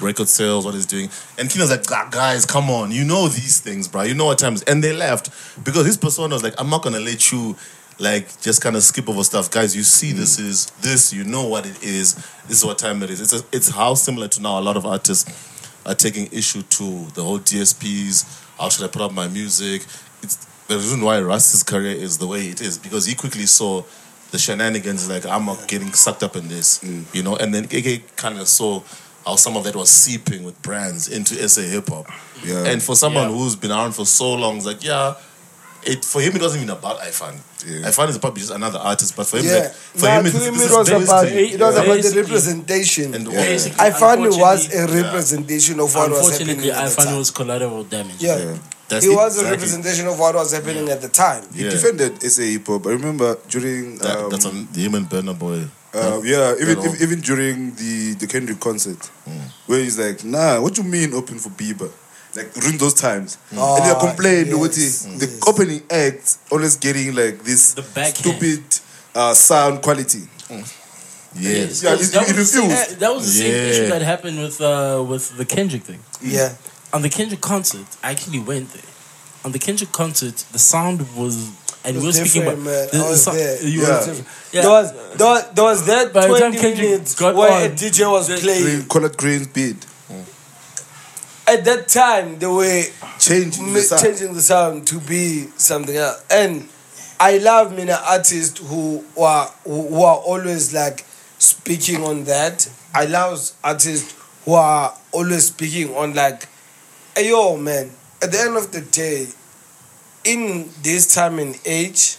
[0.00, 1.10] record sales, what he's doing.
[1.38, 4.02] And Kiernan's like, "Ah, guys, come on, you know these things, bro.
[4.02, 4.62] You know what times.
[4.62, 5.30] And they left
[5.64, 7.56] because his persona was like, I'm not gonna let you
[8.00, 9.50] like just kind of skip over stuff.
[9.50, 10.46] Guys, you see this mm.
[10.46, 12.14] is this, you know what it is.
[12.48, 13.20] This is what time it is.
[13.20, 15.30] It's a, it's how similar to now a lot of artists
[15.84, 18.42] are taking issue to the whole DSPs.
[18.58, 19.82] How should I put up my music?
[20.22, 20.36] It's
[20.66, 23.82] the reason why Russ's career is the way it is because he quickly saw
[24.30, 25.08] the shenanigans.
[25.08, 27.04] Like I'm not getting sucked up in this, mm.
[27.14, 27.36] you know.
[27.36, 28.82] And then KK kind of saw
[29.26, 32.06] how some of that was seeping with brands into SA hip hop.
[32.44, 32.64] Yeah.
[32.64, 33.36] And for someone Yeah.
[33.36, 35.14] who's been around for so long, it's like yeah.
[35.82, 37.38] It for him it wasn't even about iFani.
[37.66, 37.88] Yeah.
[37.88, 39.52] iFani is probably just another artist, but for him, Yeah.
[39.60, 41.76] like, for Nah, him, to it's, him this it is was basically- about it was
[41.76, 43.14] about the representation.
[43.14, 46.76] and Basically, I found it was a unfortunately- representation of what was happening Unfortunately, at
[46.78, 47.18] I the found it time.
[47.18, 48.16] was collateral damage.
[48.20, 48.36] Yeah.
[48.38, 48.54] Yeah.
[48.88, 49.50] That's He it, was a exactly.
[49.56, 51.44] representation of what was happening at the time.
[51.54, 51.70] He Yeah.
[51.70, 52.86] defended SA hip hop.
[52.86, 55.62] I remember during That, um, that's on him and Burna Boy.
[55.94, 56.84] Uh, yeah, even That all.
[56.94, 58.98] ev- even during the the Kendrick concert,
[59.66, 61.90] where he's like, "Nah, what you mean open for Bieber?"
[62.36, 65.48] Like during those times, Oh, and they complained yes, with the, the yes.
[65.48, 67.82] opening act always getting like this The
[68.14, 68.62] stupid
[69.14, 70.28] uh, sound quality.
[71.34, 71.82] Yes.
[71.82, 73.70] Yeah, That he- was he the same- That was the same Yeah.
[73.70, 76.00] issue that happened with uh, with the Kendrick thing.
[76.22, 76.52] Yeah.
[76.92, 78.82] On the Kendrick concert, I actually went there.
[79.44, 81.50] On the Kendrick concert, the sound was,
[81.84, 82.88] and we were speaking about different, man.
[82.92, 83.62] the- the was there.
[83.64, 84.06] you Yeah.
[84.06, 84.14] were-
[84.52, 84.62] yeah.
[84.62, 87.52] There was there was, there was that By the time 20 Kendrick minutes got where
[87.52, 88.62] on, a DJ was the- playing.
[88.64, 89.76] Green, colored green beat,
[91.50, 92.84] At that time, they were
[93.18, 94.02] changing the sound.
[94.02, 96.24] changing the sound to be something else.
[96.30, 96.68] And
[97.18, 101.00] I love many artists who are who are always like
[101.38, 102.70] speaking on that.
[102.94, 104.14] I love artists
[104.44, 106.46] who are always speaking on like,
[107.16, 107.90] hey yo man.
[108.22, 109.26] At the end of the day,
[110.22, 112.16] in this time and age,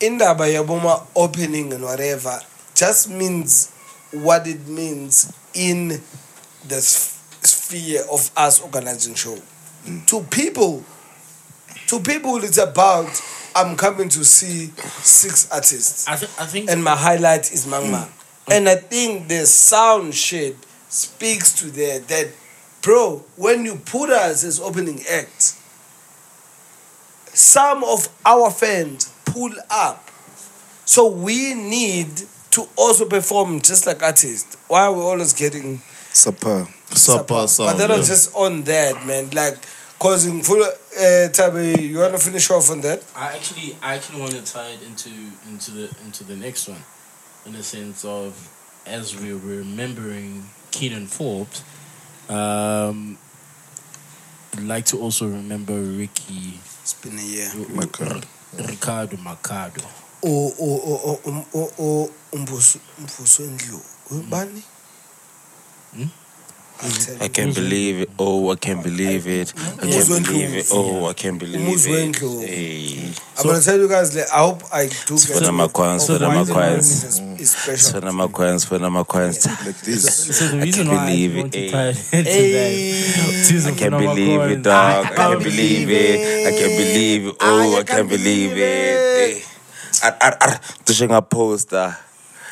[0.00, 2.40] in indaba yaboma opening and whatever
[2.74, 3.70] just means
[4.10, 6.00] what it means in
[6.66, 6.80] the
[7.68, 9.38] s- sphere of us organizing show.
[10.06, 10.84] To people,
[11.86, 13.08] to people, it's about
[13.56, 14.66] I'm coming to see
[15.02, 18.06] six artists, I, th- I think and my highlight is Mangma.
[18.06, 18.10] Mm.
[18.50, 20.56] And I think the sound shit
[20.88, 22.08] speaks to that.
[22.08, 22.28] That,
[22.82, 25.54] bro, when you put us as opening act,
[27.34, 30.08] some of our fans pull up.
[30.84, 32.08] So we need
[32.52, 34.56] to also perform just like artists.
[34.68, 35.82] Why are we always getting
[36.12, 36.66] Supper.
[36.96, 37.70] Supper sound.
[37.70, 37.96] but that yeah.
[37.96, 39.30] was just on that, man.
[39.30, 39.58] Like,
[39.98, 40.62] causing full.
[40.62, 43.02] Uh, Tabi, you wanna finish off on that?
[43.14, 45.10] I actually I actually want to tie it into
[45.48, 46.82] into the into the next one,
[47.46, 48.34] in the sense of
[48.86, 51.62] as we're remembering Kiernan Forbes,
[52.28, 53.18] um,
[54.56, 57.48] I'd like to also remember Ricky It's been a year.
[57.48, 58.24] Makhado.
[58.56, 59.84] Rikhado Makhado.
[60.24, 63.80] O o o o o o umbuso umbuso endlu.
[64.10, 64.64] Ubani?
[65.92, 66.27] tell
[67.20, 68.10] I can't believe it.
[68.20, 69.52] Oh, I can't believe it.
[69.82, 70.66] I can't believe it.
[70.72, 72.48] Oh, I can't believe Umuzi it.
[72.48, 73.12] Hey.
[73.36, 74.14] I'm gonna tell you guys.
[74.14, 76.54] Like, I hope I do get Sifuna amakhwaya, sifuna why the amakhwaya.
[76.54, 78.00] morning is- is special.
[78.00, 79.66] Sifuna amakhwaya, sifuna amakhwaya.
[79.66, 80.38] Like this.
[80.38, 81.88] So the reason can't believe I it, want to tie
[82.18, 83.66] into that.
[83.66, 85.06] I can't believe it, dog.
[85.06, 86.46] I can't believe it.
[86.46, 87.34] I can't believe it.
[87.40, 88.58] Oh, I can't believe it.
[88.58, 89.42] Hey.
[90.04, 90.60] Ar, ar, ar.
[90.84, 91.96] Cishe ngaposta.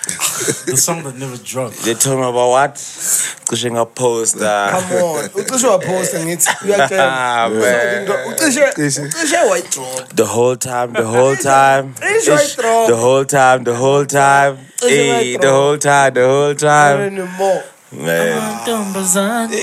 [0.66, 1.83] The song that never dropped.
[1.85, 2.74] They told me about what?
[2.74, 4.70] Cishe ngaposta.
[4.70, 5.24] Come on.
[5.31, 7.09] Ucishe waposta ngithi uyacela.
[7.11, 8.07] Ah, man.
[8.07, 10.09] Ucishe ucishe wayidrop.
[10.15, 12.87] The whole time, the whole time, It's right throw.
[12.87, 17.01] the whole time, the whole time, It's hey, right the whole time, the whole time,
[17.01, 17.65] Anymore.
[17.93, 18.66] man.
[18.66, 19.57] Man.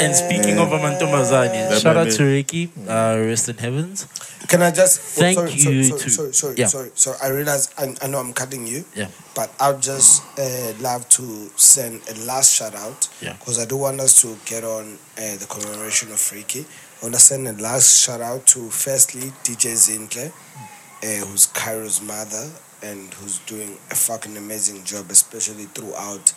[0.00, 4.06] And speaking of Amantombazane, That shout out to Ricky, uh, rest in heavens.
[4.46, 6.66] Can I just Thank sorry, you sorry, to- sorry, sorry, yeah.
[6.66, 7.16] sorry, sorry.
[7.22, 8.84] I realize I, I know I'm cutting you.
[8.94, 9.08] Yeah.
[9.34, 13.08] But I'd just uh, love to send a last shout out.
[13.20, 13.32] Yeah.
[13.34, 16.60] Because I do want us to get on uh, the commemoration of Freaky.
[16.60, 22.00] I want to send a last shout out to firstly DJ Zinhle, uh, who's Kairo's
[22.00, 22.48] mother
[22.82, 26.32] and who's doing a fucking amazing job, especially throughout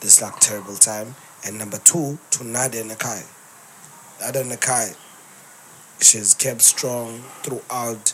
[0.00, 1.14] this like terrible time.
[1.46, 3.24] And number two, to Nadia Nakai.
[4.20, 4.96] Nadia Nakai,
[6.00, 8.12] she's kept strong throughout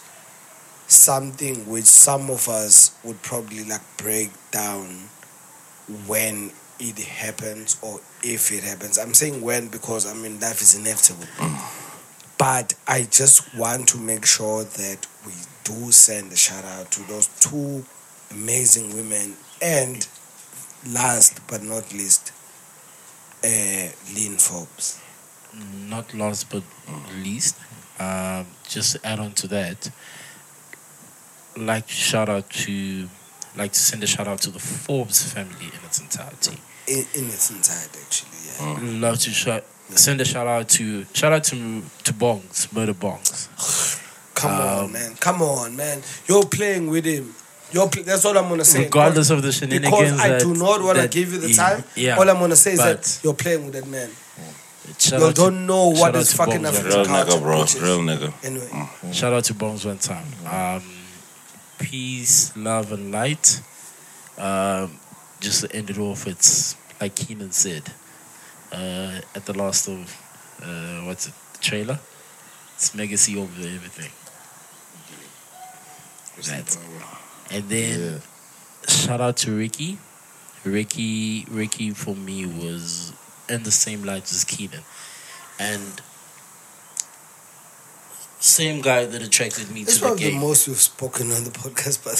[0.86, 5.08] something which some of us would probably like break down
[6.06, 8.98] when it happens or if it happens.
[8.98, 11.26] I'm saying when because I mean life is inevitable.
[12.38, 15.32] But I just want to make sure that we
[15.64, 17.84] do send a shout out to those two
[18.32, 20.06] amazing women and
[20.90, 22.32] last but not least,
[23.44, 24.98] uh, Lynn Forbes.
[25.88, 26.62] Not last but
[27.22, 27.56] least,
[28.02, 29.90] um, just to add on to that,
[31.56, 33.08] like shout out to,
[33.56, 36.58] like to send a shout out to the Forbes family in its entirety.
[36.88, 38.38] In, in its entirety, actually,
[39.00, 39.00] yeah.
[39.08, 43.48] Love to shout, send a shout out to, shout out to to Bongs, Murder Bongs.
[44.34, 45.14] Come on, Um, man.
[45.20, 46.02] Come on, man.
[46.26, 47.34] You're playing with him.
[47.70, 48.84] You're pl- that's all I'm gonna say.
[48.84, 51.84] Regardless of the because shenanigans I that- do not want to give you the time.
[51.94, 54.10] Yeah, All I'm gonna say is that you're playing with that man.
[54.98, 57.30] Shout You don't know shout what out is to fucking Bongs, African Real culture.
[57.32, 57.60] nigga, bro.
[57.60, 58.32] which is- Real nigga.
[58.44, 60.26] Anyway, Shout out to Bones one time.
[60.50, 60.82] Um,
[61.78, 63.60] peace, love, and light.
[64.38, 64.98] Um,
[65.40, 67.92] just to end it off, it's like Kiernan said
[68.72, 70.16] uh, at the last of
[70.62, 71.98] uh, what's it, the trailer?
[72.76, 74.10] It's Legacy over everything.
[76.36, 76.76] That's,
[77.50, 78.90] and then Yeah.
[78.92, 79.98] shout out to Ricky.
[80.64, 83.12] Ricky, Ricky for me was
[83.52, 84.82] in the same light as Kiernan,
[85.60, 86.00] and
[88.40, 92.02] same guy that attracted me to the probably the most we've spoken on the podcast,
[92.04, 92.18] but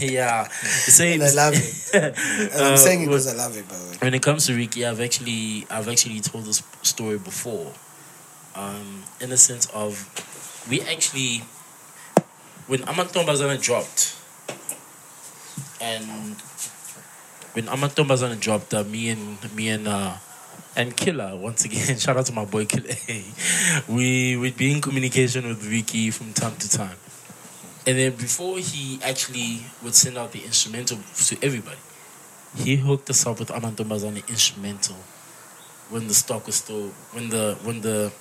[0.02, 1.20] yeah, same.
[1.20, 1.90] and I love it.
[2.52, 3.96] And I'm Uh, saying it because I love it, by the way.
[4.00, 7.72] when it comes to Ricky, I've actually I've actually told this story before.
[8.56, 9.98] Um, in the sense of
[10.70, 11.42] we actually
[12.66, 14.14] when Amantombazana dropped
[15.80, 16.36] and
[17.54, 20.14] when Amantombazana dropped, uh, me and me and uh,
[20.76, 22.94] and Killer once again, shout out to my boy Killer.
[23.88, 26.96] we would be in communication with Ricky from time to time.
[27.86, 31.76] And then before he actually would send out the instrumental to everybody,
[32.56, 34.96] he hooked us up with Amantombazana instrumental
[35.90, 38.12] when the stock was still when the when the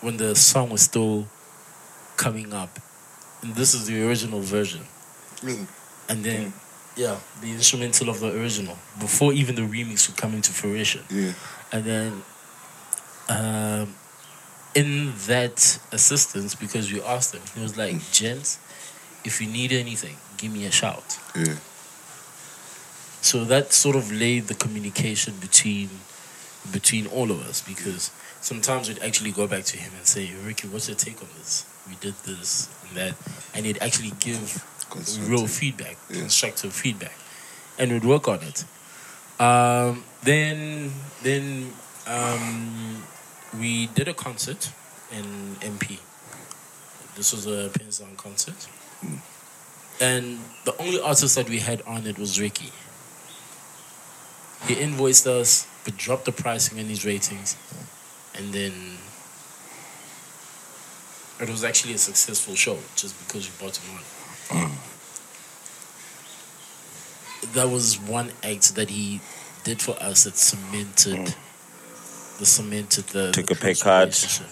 [0.00, 1.26] when the song was still
[2.16, 2.78] coming up.
[3.42, 4.82] And this is the original version.
[5.40, 5.66] Mm.
[6.08, 6.52] And then
[6.96, 11.02] yeah, the instrumental of the original before even the remix would come into fruition.
[11.10, 11.32] Yeah.
[11.74, 12.22] And then
[13.28, 13.94] um,
[14.76, 18.58] in that assistance, because we asked him, he was like, Gents,
[19.24, 21.18] if you need anything, give me a shout.
[21.34, 21.56] Yeah.
[23.20, 25.88] So that sort of laid the communication between
[26.72, 28.10] between all of us because
[28.40, 31.66] sometimes we'd actually go back to him and say, Ricky, what's your take on this?
[31.88, 33.14] We did this and that
[33.54, 34.64] and he'd actually give
[35.28, 36.20] real feedback, Yeah.
[36.20, 37.16] constructive feedback.
[37.78, 38.64] And we'd work on it.
[39.38, 40.92] Um, then
[41.22, 41.72] then
[42.06, 43.02] um,
[43.58, 44.70] we did a concert
[45.12, 45.24] in
[45.60, 45.98] MP.
[47.16, 48.68] This was a Pinsan concert.
[50.00, 52.72] And the only artist that we had on it was Ricky.
[54.66, 57.56] He invoiced us, but dropped the pricing and his ratings.
[58.34, 58.72] And then
[61.40, 63.98] it was actually a successful show just because we bought him
[64.50, 64.70] on.
[67.52, 69.20] That was one act that he
[69.64, 71.34] did for us that cemented
[72.38, 74.00] the cemented the Took the a pay cut.
[74.00, 74.46] relationship.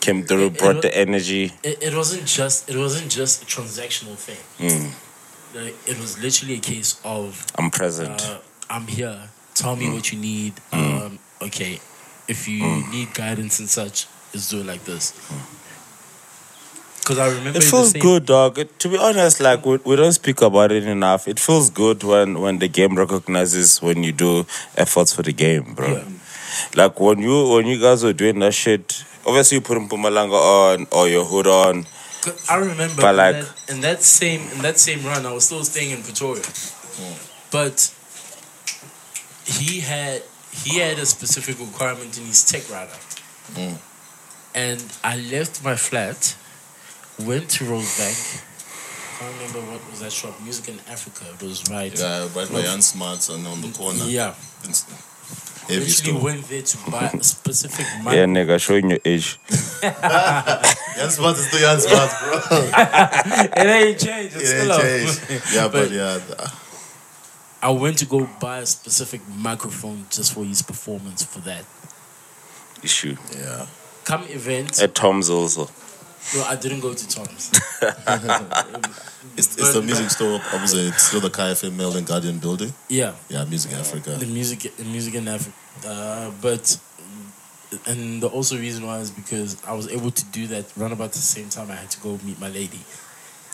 [0.00, 1.52] Came through, It- it brought wa- the energy.
[1.62, 4.38] It, it wasn't just it wasn't just a transactional thing.
[4.58, 4.90] Mm.
[5.54, 8.20] Like, It was literally a case of I'm present.
[8.22, 8.38] uh,
[8.68, 9.30] I'm here.
[9.54, 10.54] Tell me what you need.
[10.72, 11.80] Um, okay,
[12.28, 12.90] if you Mm.
[12.92, 15.12] need guidance and such, let's do it like this.
[17.00, 18.58] Because I remember It feels good, dog.
[18.58, 21.26] It, to be honest, like we, we don't speak about it enough.
[21.26, 24.46] It feels good when when the game recognizes when you do
[24.76, 25.88] efforts for the game, bro.
[25.88, 26.04] Yeah.
[26.76, 29.04] Like when you when you guys were doing that shit.
[29.26, 31.86] Obviously, you put Mpumalanga on or your hood on.
[32.48, 35.44] I remember But in, like- that, in that same in that same run, I was
[35.46, 37.14] still staying in Pretoria, hmm.
[37.50, 37.94] but
[39.44, 40.22] he had
[40.52, 42.98] he had a specific requirement in his tech rider,
[43.54, 43.74] hmm.
[44.54, 46.36] and I left my flat,
[47.26, 48.42] went to Rosebank.
[49.18, 50.40] Can't remember what was that shop.
[50.42, 51.24] Music in Africa.
[51.34, 51.96] It was right.
[51.98, 54.04] Yeah, right by Jan Smuts and on the corner.
[54.04, 54.34] Yeah.
[54.64, 54.84] It's
[55.68, 56.22] heavy Actually store.
[56.22, 58.14] went there to buy a specific mic.
[58.14, 59.38] Yeah, nigga, showing your age.
[59.80, 62.40] Jan Smuts is still Jan Smuts, bro.
[63.62, 64.36] it ain't changed.
[64.36, 65.28] It's It still ain't up.
[65.28, 65.54] changed.
[65.54, 66.18] Yeah, but, But- yeah.
[66.26, 66.50] th-
[67.62, 71.66] I went to go buy a specific microphone just for his performance for that.
[72.82, 73.16] Issue.
[73.36, 73.66] Yeah.
[74.04, 74.80] Come event.
[74.82, 75.68] At Tom's also.
[76.34, 77.50] No, I didn't go to Tom's.
[79.36, 80.88] It's, it's the music store opposite.
[80.88, 82.72] It's still the KFM Mail and Guardian building.
[82.88, 84.10] Yeah, Yeah, Music Africa.
[84.10, 85.56] the music, the music in Africa.
[85.86, 86.78] Uh, but
[87.86, 91.12] and the also reason why is because I was able to do that run about
[91.12, 92.80] the same time I had to go meet my lady.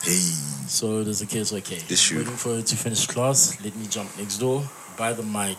[0.02, 0.12] Hey.
[0.66, 1.80] So it was a case okay.
[1.90, 2.18] Issue.
[2.18, 3.62] Waiting for her to finish class.
[3.62, 4.62] Let me jump next door,
[4.96, 5.58] buy the mic,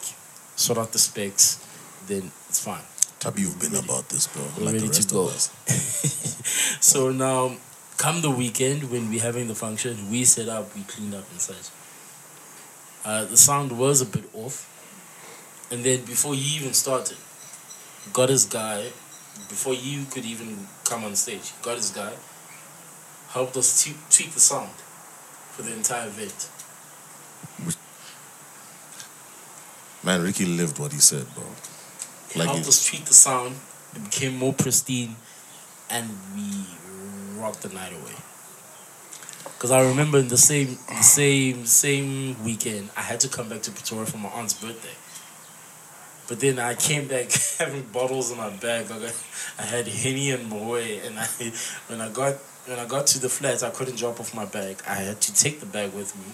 [0.56, 1.64] sort out the specs.
[2.08, 2.84] Then it's fine.
[3.20, 4.44] Tabby, you've been about this, bro.
[4.58, 5.24] We're Like the ready to go.
[5.26, 5.50] of us.
[6.80, 7.58] So now,
[7.98, 11.42] come the weekend when we're having the function, we set up, we cleaned up and
[11.42, 11.72] such.
[13.04, 14.66] Uh, the sound was a bit off.
[15.72, 17.18] And then before he even started,
[18.14, 18.84] got his guy,
[19.50, 22.14] before you could even come on stage, got his guy,
[23.30, 24.72] helped us tweak, tweak the sound
[25.52, 26.50] for the entire event.
[30.04, 31.44] Man, Ricky lived what he said, bro.
[32.36, 33.56] Like, helped he- us tweak the sound,
[33.96, 35.16] it became more pristine,
[35.90, 36.66] and we
[37.40, 38.16] rocked the night away.
[39.54, 43.62] Because I remember in the same the same same weekend, I had to come back
[43.64, 44.94] to Pretoria for my aunt's birthday.
[46.28, 48.92] But then I came back having bottles in my bag.
[48.92, 49.16] I, got,
[49.58, 51.26] I had Henny and Moe, and I
[51.88, 52.36] when I got
[52.66, 54.84] when I got to the flat, I couldn't drop off my bag.
[54.88, 56.26] I had to take the bag with me,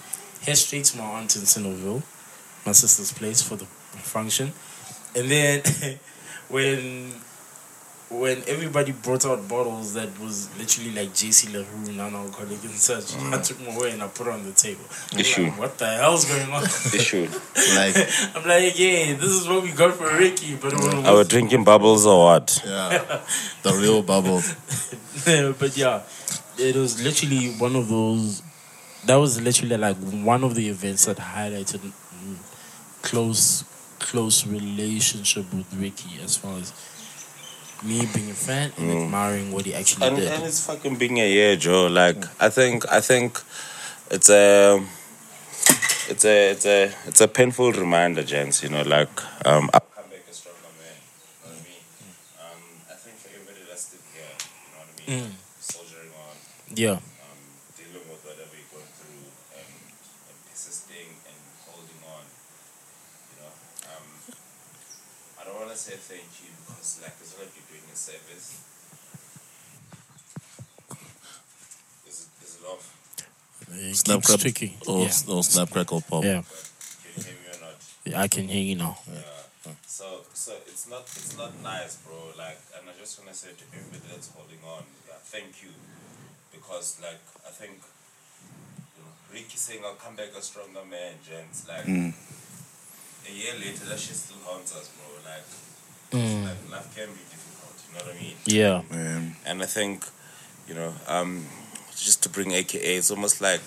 [0.44, 2.02] head straight to my aunt in Sinoville,
[2.66, 3.64] my sister's place for the
[4.02, 4.52] function,
[5.14, 5.62] and then
[6.48, 7.12] when
[8.10, 13.16] when everybody brought out bottles that was literally like JC Le Roux, non-alcoholic and such,
[13.16, 14.84] I took my way and I put it on the table.
[15.12, 15.44] I'm Issue.
[15.44, 16.62] Like, what the hell's going on?
[16.64, 17.26] Issue.
[17.74, 17.96] like,
[18.36, 21.24] I'm like, yeah, this is what we got for Ricky, but it was, Are we
[21.24, 22.62] drinking bubbles or what?
[22.64, 23.20] yeah,
[23.62, 24.42] the real bubble.
[25.58, 26.02] but yeah,
[26.58, 28.42] it was literally one of those.
[29.06, 32.36] That was literally like one of the events that highlighted mm,
[33.02, 33.64] close,
[34.10, 36.72] close relationship with Ricky as far as
[37.82, 39.04] me being a fan and mm.
[39.04, 40.28] admiring what he actually And, did.
[40.32, 41.86] and it's fucking being a year, Joe.
[41.86, 43.40] Like I think I think
[44.10, 44.80] it's a
[46.10, 46.78] it's a it's a
[47.08, 48.62] it's a painful reminder, gents.
[48.62, 49.10] You know, like
[49.46, 49.84] um, back
[50.30, 50.96] a stronger man.
[51.00, 51.84] You know what I mean?
[52.44, 52.62] Um,
[52.92, 55.32] I think for everybody that's still here, you know what I mean, Mm.
[55.60, 56.34] soldiering on,
[56.76, 57.40] yeah, um,
[57.76, 59.24] dealing with whatever you're going through,
[59.56, 59.72] and,
[60.28, 62.24] and persisting and holding on.
[63.32, 63.52] You know,
[63.92, 64.06] um,
[65.40, 67.96] I don't want to say thank you because like it's not like you're doing a
[67.96, 68.48] service.
[72.08, 72.84] Is it, is it off?
[73.64, 74.76] it Snap keeps crack- tricky.
[74.86, 75.12] Or, yeah.
[75.34, 76.24] or snap crackle pop.
[76.24, 77.76] yeah, Can you hear me or not?
[78.04, 78.98] Yeah, I can hear you now.
[79.86, 82.16] So, so it's not it's not nice, bro.
[82.36, 85.70] Like, and I just want to say to everybody that's holding on, yeah, thank you,
[86.52, 91.66] because like I think, you know, Ricky saying I'll come back a stronger man, gents.
[91.68, 95.06] Like a year later, that shit still haunts us, bro.
[95.24, 95.46] Like,
[96.12, 97.78] it's like life can be difficult.
[97.88, 98.36] You know what I mean?
[98.44, 100.04] Yeah, Man, And I think,
[100.68, 101.46] you know, um,
[101.96, 103.62] just to bring AKA, it's almost like.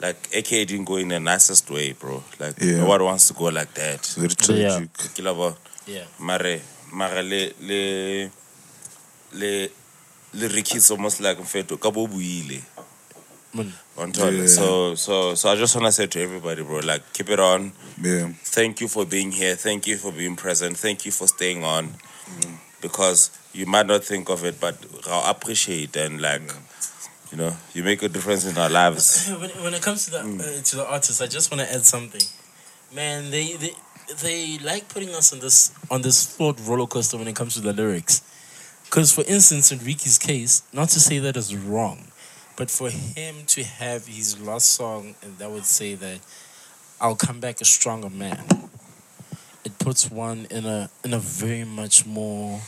[0.00, 2.22] Like AKA didn't go in the nicest way, bro.
[2.38, 2.78] Like Yeah.
[2.78, 3.94] nobody wants to go like that.
[3.94, 4.70] it's very Yeah.
[4.70, 4.92] tragic.
[5.14, 5.56] Ke la bona.
[5.86, 6.60] yeah, mare
[6.92, 8.30] mare le le
[9.32, 9.68] le
[10.34, 12.60] le Ricky it's almost like mfeto ka bo buile
[13.54, 14.32] Man, on top.
[14.32, 14.46] Yeah.
[14.46, 17.72] so so so I just want to say to everybody bro like keep it on
[18.02, 18.32] Yeah.
[18.44, 21.88] thank you for being here thank you for being present thank you for staying on
[21.88, 22.58] mm.
[22.82, 24.76] because you might not think of it but
[25.08, 26.42] I appreciate and like
[27.36, 30.20] you know you make a difference in our lives when, when it comes to the
[30.20, 32.22] uh, to the artists, I just want to add something.
[32.94, 33.74] Man, they, they
[34.22, 37.60] they like putting us on this on this thought roller coaster when it comes to
[37.60, 38.22] the lyrics.
[38.84, 42.06] Because, for instance, in Ricky's case, not to say that is wrong,
[42.56, 46.20] but for him to have his last song and that would say that
[47.00, 48.46] I'll come back a stronger man,
[49.64, 52.60] it puts one in a in a very much more.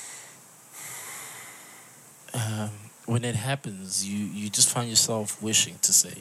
[3.09, 6.17] When it happens, you you just find yourself wishing to say.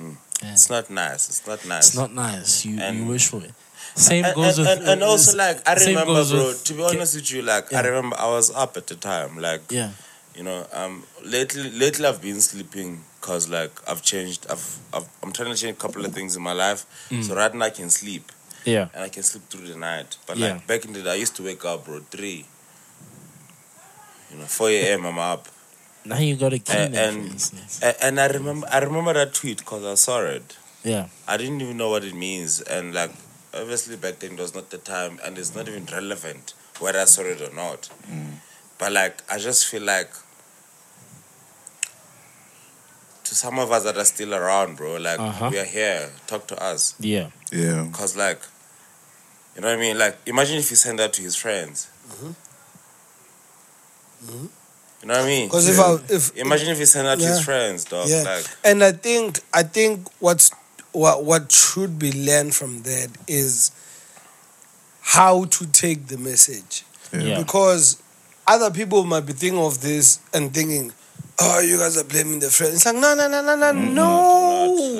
[0.00, 0.16] Mm.
[0.42, 1.28] And It's not nice.
[1.28, 1.88] It's not nice.
[1.88, 2.64] it's not nice.
[2.64, 3.52] You you wish for it.
[3.94, 6.46] Same and, goes and, with and, and also like I remember, bro.
[6.48, 9.36] with- to be honest with you, like I remember I was up at the time.
[9.48, 9.90] Like Yeah.
[10.34, 11.04] you know, um,
[11.34, 14.46] lately lately I've been sleeping because like I've changed.
[14.48, 16.86] I've, I've I'm trying to change a couple of things in my life.
[17.10, 17.22] Mm.
[17.24, 18.32] So right now I can sleep
[18.64, 18.88] Yeah.
[18.94, 20.16] and I can sleep through the night.
[20.26, 20.52] But Yeah.
[20.54, 22.46] like back in the day, I used to wake up, bro, three.
[24.30, 25.04] You know, four a.m.
[25.04, 25.46] I'm up.
[26.04, 27.52] Now you got a key And- and-
[27.82, 30.56] And, and I remember I remember that tweet because I saw it.
[30.84, 31.06] Yeah.
[31.28, 33.12] I didn't even know what it means, and like
[33.54, 37.04] obviously back then it was not the time, and it's not even relevant whether I
[37.04, 37.88] saw it or not.
[38.10, 38.40] Mm.
[38.78, 40.10] But like I just feel like
[43.24, 45.48] to some of us that are still around, bro, like Uh-huh.
[45.52, 46.10] we are here.
[46.26, 47.28] Talk to us, Yeah.
[47.52, 47.86] Yeah.
[47.92, 48.40] cause like
[49.54, 49.98] you know what I mean.
[49.98, 51.86] Like imagine if he sent that to his friends.
[52.10, 52.32] Mm-hmm.
[54.26, 54.46] Mm-hmm.
[55.02, 55.48] You know what I mean?
[55.48, 58.08] Because if I if Imagine if he sent that to his friends, dog.
[58.08, 60.50] yeah, Like and I think I think what's
[60.92, 63.72] what what should be learned from that is
[65.00, 67.38] how to take the message Yeah.
[67.42, 68.00] because
[68.46, 70.92] other people might be thinking of this and thinking,
[71.40, 73.94] "Oh, you guys are blaming the friends." It's like, no, no, no, no, no, Mm-hmm.
[73.94, 74.41] no.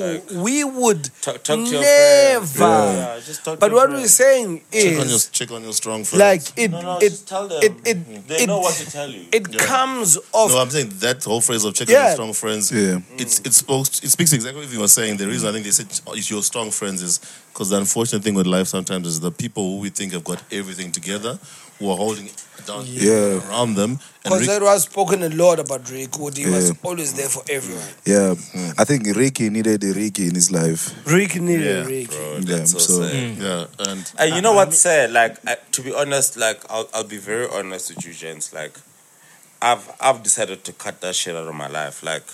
[0.03, 2.47] Not like- we would talk, talk to never.
[2.47, 2.97] friends.
[2.99, 4.03] Yeah, just talk But your what friends.
[4.03, 6.21] we're saying Check on your is, check on your strong friends.
[6.21, 7.63] like it, No, no, it, just tell them.
[7.63, 9.27] it, it, They it, know what to tell you.
[9.33, 9.59] it Yeah.
[9.65, 10.51] comes off.
[10.51, 12.71] no, I'm saying that whole phrase of check on your strong friends.
[12.73, 12.99] Yeah.
[13.19, 15.17] It's it speaks it speaks exactly what you were saying.
[15.17, 17.21] The reason I think they said it's your strong friends is
[17.53, 20.43] because the unfortunate thing with life sometimes is the people who we think have got
[20.51, 21.39] everything together
[21.79, 22.31] who are holding
[22.67, 23.41] down Yeah.
[23.49, 23.99] around them.
[24.23, 26.37] Because Rick- that was spoken a lot about Rick Wood.
[26.37, 27.83] He was always there for everyone.
[28.05, 28.35] Yeah.
[28.79, 30.95] I think Ricky needed a Ricky in his life.
[31.07, 32.09] Rick needed Yeah, Rick.
[32.11, 33.15] Bro, Yeah, that's so, so- sad.
[33.15, 33.41] Mm.
[33.43, 35.11] yeah, and And you know what's sad?
[35.13, 38.53] Like, I, to be honest, like I'll, I'll be very honest with you, gents.
[38.53, 38.79] Like,
[39.61, 42.03] I've I've decided to cut that shit out of my life.
[42.05, 42.25] Like,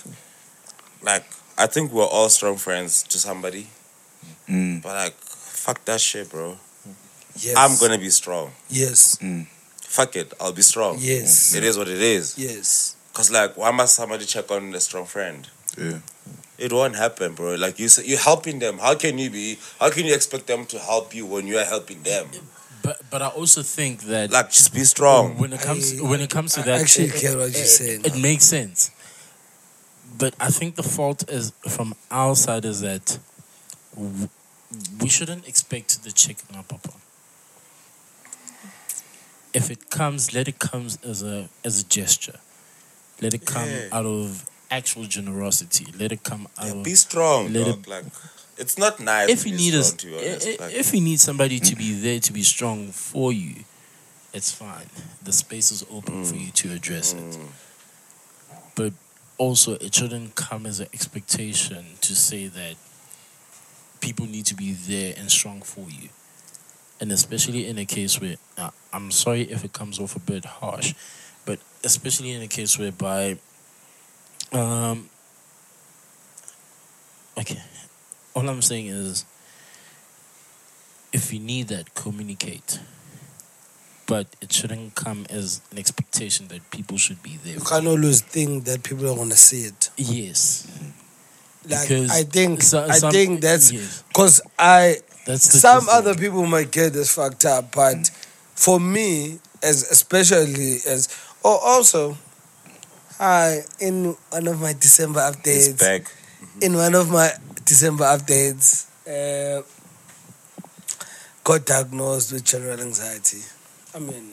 [1.01, 1.25] like
[1.57, 3.67] I think we're all strong friends to somebody,
[4.49, 4.81] Mm.
[4.81, 6.57] but like, fuck that shit, bro.
[7.37, 7.55] Yes.
[7.55, 8.51] I'm gonna be strong.
[8.69, 9.17] Yes.
[9.81, 10.97] Fuck it, I'll be strong.
[10.99, 11.53] Yes.
[11.55, 12.37] It is what it is.
[12.37, 12.95] Yes.
[13.13, 15.47] Cause like, why must somebody check on a strong friend?
[15.77, 15.99] Yeah.
[16.57, 17.55] It won't happen, bro.
[17.55, 18.79] Like you, say, you're helping them.
[18.79, 19.57] How can you be?
[19.79, 22.27] How can you expect them to help you when you are helping them?
[22.83, 25.37] But but I also think that Like, just be strong.
[25.37, 27.65] when it comes I- when it comes to I that, actually it, get what you're
[27.65, 28.01] saying.
[28.05, 28.91] It makes sense.
[30.17, 33.19] But I think the fault is from our side is that
[33.95, 34.29] w-
[34.99, 36.99] we shouldn't expect the checking up upon.
[39.53, 42.39] If it comes, let it come as a as a gesture.
[43.21, 43.89] Let it come Yeah.
[43.91, 45.87] out of actual generosity.
[45.97, 47.87] Let it come out Yeah, of be strong, Let dog.
[47.87, 48.05] Like,
[48.57, 49.29] it's not nice.
[49.29, 50.47] if you need us, strong, to be honest.
[50.47, 53.65] i- i- Like, if you need somebody to be there to be strong for you,
[54.33, 54.89] it's fine.
[55.23, 57.19] The space is open for you to address it.
[57.19, 57.47] mm,
[58.75, 58.93] But
[59.37, 62.75] also, it shouldn't come as an expectation to say that
[63.99, 66.09] people need to be there and strong for you.
[67.01, 70.45] And especially in a case where, uh, I'm sorry if it comes off a bit
[70.45, 70.93] harsh,
[71.45, 73.37] but especially in a case whereby,
[74.51, 75.09] um,
[77.37, 77.61] okay,
[78.35, 79.25] all I'm saying is,
[81.11, 82.79] if you need that, communicate.
[84.05, 87.53] But it shouldn't come as an expectation that people should be there.
[87.53, 89.89] You can't always think that people are gonna see it.
[89.97, 90.67] Yes.
[91.67, 94.03] Like Because I think so- I some- think that's yes.
[94.07, 96.19] because I That's the some gist other it.
[96.19, 98.09] people might get this fucked up, but
[98.55, 101.09] for me, as especially as
[101.43, 102.17] oh also,
[103.17, 106.11] hi in one of my December it's updates, back.
[106.61, 107.31] in one of my
[107.65, 109.61] December updates, uh,
[111.43, 113.43] got diagnosed with general anxiety.
[113.93, 114.31] I mean,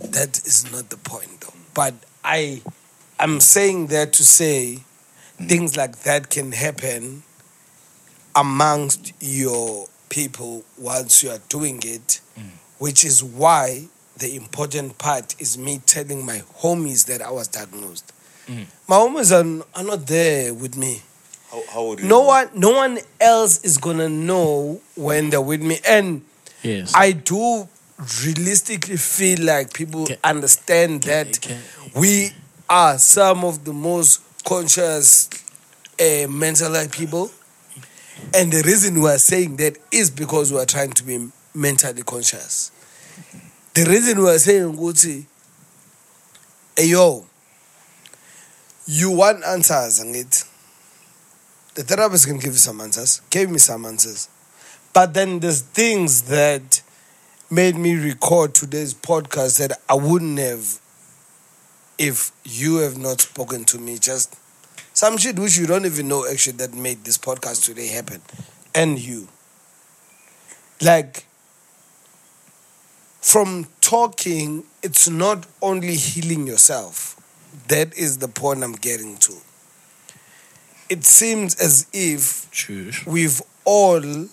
[0.00, 1.54] that is not the point though.
[1.72, 1.94] But
[2.24, 2.62] I,
[3.18, 4.80] I'm saying that to say
[5.46, 7.22] things like that can happen
[8.34, 12.20] amongst your people once you are doing it,
[12.78, 13.84] which is why
[14.18, 18.12] the important part is me telling my homies that I was diagnosed.
[18.46, 18.66] Mm.
[18.88, 21.02] My homies are, are not there with me.
[21.50, 22.06] How, how would you?
[22.08, 22.26] No know?
[22.26, 26.22] one, no one else is gonna know when they're with me, and
[26.62, 26.92] Yes.
[26.94, 27.66] I do
[28.24, 31.60] realistically feel like people Can- understand can- that can-
[31.94, 32.32] we
[32.68, 35.28] are some of the most conscious
[36.00, 37.30] uh, mental health people,
[38.34, 42.02] and the reason we are saying that is because we are trying to be mentally
[42.02, 42.70] conscious.
[43.74, 45.24] The reason we are saying, Gucci,
[46.76, 47.26] hey yo,
[48.86, 50.44] you want answers, and it.
[51.74, 53.20] The therapist can give you some answers.
[53.30, 54.28] Gave me some answers.
[54.92, 56.82] But then there's things that
[57.48, 60.79] made me record today's podcast that I wouldn't have
[62.00, 63.98] if you have not spoken to me.
[63.98, 64.34] Just
[64.94, 68.22] some shit which you don't even know actually that made this podcast today happen.
[68.74, 69.28] And you.
[70.80, 71.26] Like
[73.20, 77.16] from talking, it's not only healing yourself.
[77.68, 79.34] That is the point I'm getting to.
[80.88, 82.92] It seems as if True.
[83.06, 84.26] we've all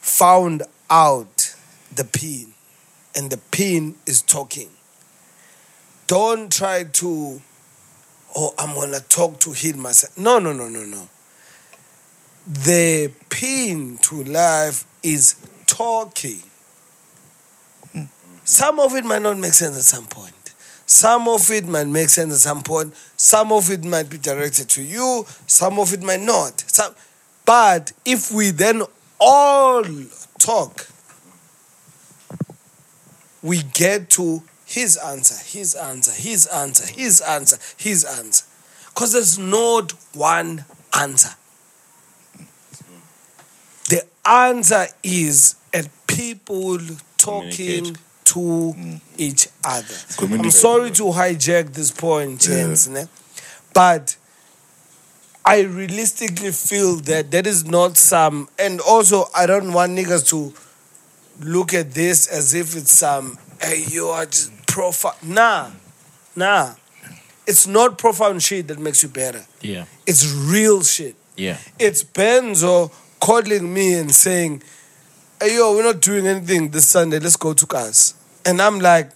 [0.00, 1.54] found out
[1.94, 2.54] the pain,
[3.14, 4.70] and the pain is talking.
[6.06, 7.40] Don't try to,
[8.36, 10.16] oh, I'm gonna talk to heal myself.
[10.16, 11.08] No, no, no, no, no.
[12.46, 15.34] The pain to life is
[15.66, 16.42] talking.
[18.44, 20.32] Some of it might not make sense at some point.
[20.86, 22.94] Some of it might make sense at some point.
[23.16, 25.26] Some of it might be directed to you.
[25.48, 26.62] Some of it might not.
[26.68, 26.94] Some,
[27.44, 28.82] but if we then
[29.18, 29.82] all
[30.38, 30.86] talk,
[33.42, 34.42] we get to
[34.76, 38.44] his answer, his answer, his answer, his answer, his answer.
[38.88, 41.30] Because there's not one answer.
[43.88, 46.78] The answer is at people
[47.16, 49.00] talking to mm.
[49.16, 49.94] each other.
[50.20, 53.06] I'm sorry to hijack this point, James, ne?
[53.72, 54.14] but
[55.42, 60.52] I realistically feel that that is not some, and also I don't want niggas to
[61.40, 65.16] look at this as if it's some, hey, you are just profound.
[65.22, 65.70] Nah,
[66.36, 66.74] nah.
[67.46, 69.42] It's not profound shit that makes you better.
[69.62, 69.86] Yeah.
[70.06, 71.14] It's real shit.
[71.34, 71.56] Yeah.
[71.78, 74.62] It's Benzo calling me and saying,
[75.40, 77.18] hey, yo, we're not doing anything this Sunday.
[77.18, 78.14] Let's go to Kas.
[78.44, 79.10] And I'm like,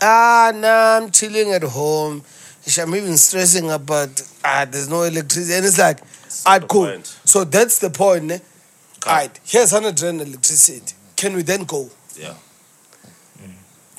[0.00, 2.22] ah, nah, I'm chilling at home.
[2.78, 5.54] I'm even stressing about, ah, there's no electricity.
[5.54, 6.00] And it's like,
[6.46, 6.86] ah, the cool.
[6.86, 7.06] point.
[7.26, 8.24] So that's the point.
[8.24, 8.40] Ne?
[9.06, 10.94] All right, here's 100 rand electricity.
[11.16, 11.90] Can we then go?
[12.18, 12.34] Yeah.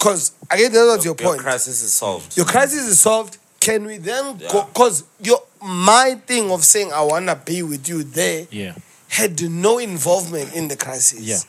[0.04, 1.36] Because, again, that was your Your point.
[1.38, 2.36] Your crisis is solved.
[2.36, 3.38] Your crisis is solved.
[3.62, 4.66] Can we then go?
[4.66, 8.74] Because your my thing of saying I wanna be with you there Yeah.
[9.08, 11.22] had no involvement in the crisis.
[11.22, 11.40] Yeah.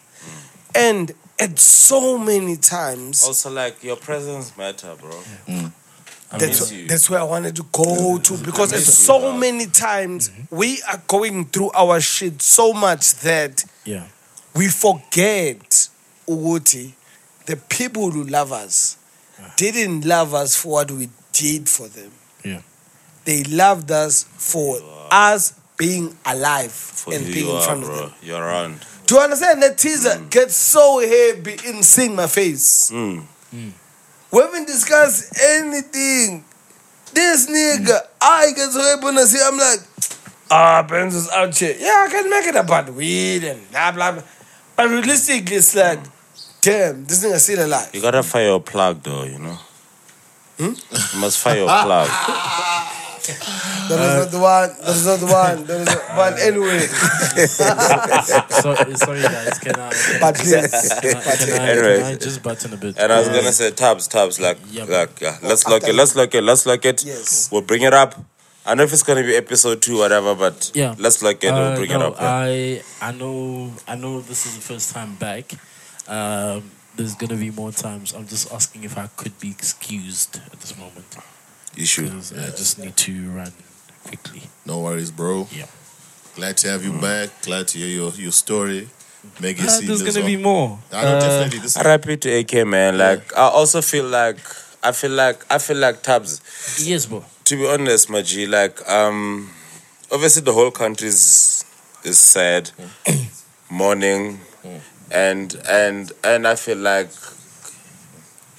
[0.76, 5.10] And at so many times, Also, like your presence matter, bro.
[5.10, 5.48] Mm.
[5.48, 5.72] Mm.
[6.30, 6.86] I that's, miss you.
[6.86, 9.40] that's where I wanted to go to because at miss you, so dog.
[9.40, 10.56] many times mm-hmm.
[10.56, 14.04] we are going through our shit so much that Yeah.
[14.54, 15.88] we forget
[16.28, 16.92] Uguti,
[17.46, 18.96] the people who love us
[19.56, 22.10] didn't love us for what we did for them.
[22.44, 22.60] Yeah.
[23.24, 24.78] They loved us for
[25.10, 28.12] us being alive For and being you in are, front of them.
[28.22, 28.80] You're around.
[29.06, 29.62] Do you understand?
[29.62, 32.90] That teaser gets so heavy in seeing my face.
[32.90, 33.24] Mm.
[33.52, 36.44] We haven't discussed anything.
[37.12, 39.78] This nigga, I get so happy when I see I'm like,
[40.50, 41.76] ah, Benzo's out here.
[41.78, 44.22] Yeah, I can make it about weed and blah, blah, blah.
[44.76, 46.00] But realistically, it's like,
[46.64, 47.90] damn, this nigga still alive.
[47.92, 49.58] You gotta fire your plug, though, you know?
[50.58, 50.72] Hmm?
[51.14, 52.08] You must fire your plug.
[53.24, 54.68] That is not the one.
[54.80, 55.64] That is not the one.
[55.66, 56.78] That is not, but anyway,
[58.62, 60.52] So, sorry guys, can I can, but please.
[60.52, 61.96] can, I, can, I, Anyway.
[61.98, 62.98] can I just button a bit?
[62.98, 64.84] And I was gonna say tabs, tabs, like, Yeah.
[64.84, 65.38] like, yeah.
[65.42, 67.04] Let's lock it, let's lock it, let's lock it.
[67.04, 67.48] Yes.
[67.50, 68.14] We'll bring it up.
[68.66, 70.94] I know if it's gonna be episode two, whatever, but Yeah.
[70.98, 71.52] let's lock it.
[71.52, 72.16] we'll Uh, bring no, it up.
[72.20, 72.28] yeah.
[72.30, 75.52] I I know I know this is the first time back.
[76.08, 78.12] Um, there's gonna be more times.
[78.14, 81.06] I'm just asking if I could be excused at this moment
[81.76, 82.04] you should.
[82.04, 83.52] because I just need to run
[84.04, 84.42] quickly.
[84.64, 85.48] No worries, bro.
[85.50, 85.66] Yeah.
[86.36, 87.30] Glad to have you back.
[87.42, 88.88] Glad to hear your, your story.
[89.40, 90.26] Make it Uh, seem there's gonna well.
[90.26, 90.78] be more.
[90.92, 91.58] I know Uh, definitely.
[91.60, 92.98] This RIP to AK man.
[92.98, 94.38] Like I also feel like
[94.82, 96.40] I feel like I feel like tabs.
[96.78, 97.24] Yes, bro.
[97.44, 99.50] To be honest, my G, like um
[100.12, 101.64] obviously the whole country is
[102.04, 102.70] is sad,
[103.70, 104.40] mourning,
[105.14, 107.08] and and and I feel like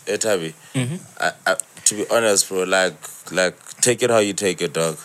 [0.07, 0.53] Etabi.
[0.73, 0.99] Mhm.
[1.19, 1.55] I, I,
[1.85, 2.95] to be honest, bro, like
[3.31, 4.97] like take it how you take it, dog.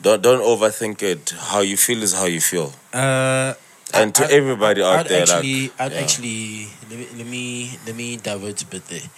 [0.00, 1.34] Don't don't overthink it.
[1.50, 2.72] How you feel is how you feel.
[2.92, 3.54] Uh,
[3.92, 6.00] And to I- everybody out I'd there, actually, like I'd yeah.
[6.00, 7.44] actually let me let me
[7.86, 9.08] let me divert a bit there,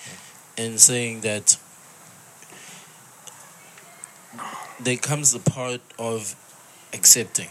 [0.56, 1.56] in saying that
[4.80, 6.34] there comes the part of
[6.92, 7.48] accepting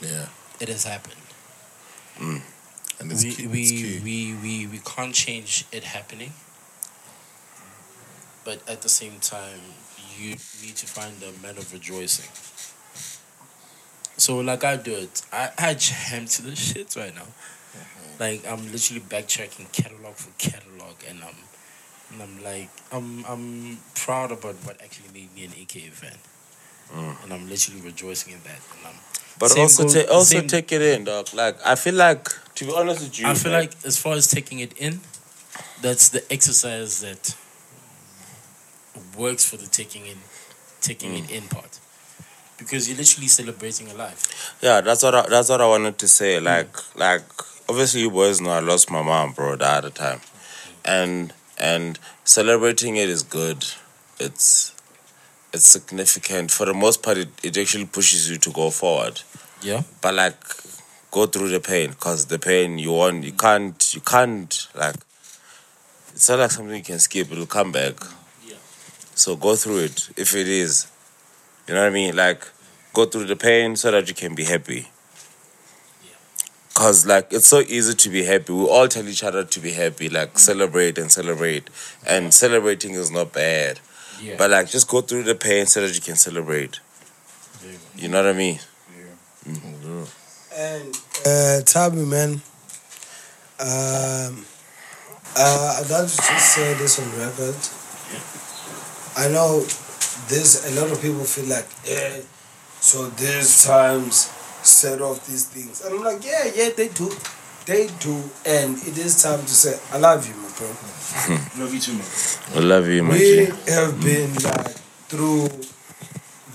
[0.00, 0.26] yeah.
[0.60, 1.16] it has happened.
[3.00, 3.46] And it's we, key.
[3.46, 4.00] we, it's key.
[4.04, 6.32] we we we can't change it happening,
[8.44, 9.60] but at the same time,
[10.18, 10.30] you
[10.62, 12.30] need to find a man of rejoicing.
[14.18, 17.22] So like I do it, I I jam to the shit right now.
[17.22, 18.20] Mm-hmm.
[18.20, 21.36] Like I'm literally backtracking catalog for catalog, and I'm
[22.12, 26.18] and I'm like I'm I'm proud about what actually made me an AKA fan,
[26.92, 27.24] mm.
[27.24, 28.60] and I'm literally rejoicing in that.
[28.76, 29.00] And I'm
[29.38, 31.32] But also, goes- ta- also same- take it in, dog.
[31.32, 32.28] Like I feel like,
[32.60, 35.00] To be honest with you, I feel like as far as taking it in,
[35.80, 37.34] that's the exercise that
[39.16, 40.18] works for the taking in,
[40.82, 41.36] taking it mm.
[41.38, 41.80] in part,
[42.58, 44.58] because you're literally celebrating a life.
[44.60, 46.38] Yeah, that's what I, that's what I wanted to say.
[46.38, 46.44] Mm.
[46.44, 47.22] Like like
[47.66, 50.20] obviously you boys know I lost my mom, bro, the other time,
[50.84, 53.64] and and celebrating it is good.
[54.18, 54.76] It's
[55.54, 57.16] it's significant for the most part.
[57.16, 59.22] It, it actually pushes you to go forward.
[59.62, 59.84] Yeah.
[60.02, 60.36] But like
[61.10, 64.96] go through the pain, cause the pain you want you can't you can't like.
[66.12, 67.30] It's not like something you can skip.
[67.32, 67.94] It'll come back.
[68.46, 68.56] Yeah.
[69.14, 70.90] So go through it if it is.
[71.66, 72.16] You know what I mean?
[72.16, 72.46] Like
[72.92, 74.88] go through the pain so that you can be happy.
[76.74, 78.52] Cause like it's so easy to be happy.
[78.52, 81.68] We all tell each other to be happy, like celebrate and celebrate.
[82.06, 83.80] And celebrating is not bad.
[84.20, 84.36] Yeah.
[84.38, 86.80] But like just go through the pain so that you can celebrate.
[87.96, 88.58] You know what I mean?
[90.56, 92.40] And uh, tell me, man.
[93.60, 94.44] Um,
[95.36, 97.54] uh, I'd like to just say this on record.
[99.16, 99.60] I know
[100.28, 102.20] there's a lot of people feel like, yeah,
[102.80, 104.32] so there's times
[104.62, 105.84] set off these things.
[105.84, 107.10] And I'm like, yeah, yeah, they do.
[107.66, 108.16] They do.
[108.46, 110.68] And it is time to say, I love you, my bro.
[111.58, 112.06] Love you too, man.
[112.54, 113.52] I love you, my We G.
[113.70, 114.70] have been like
[115.08, 115.48] through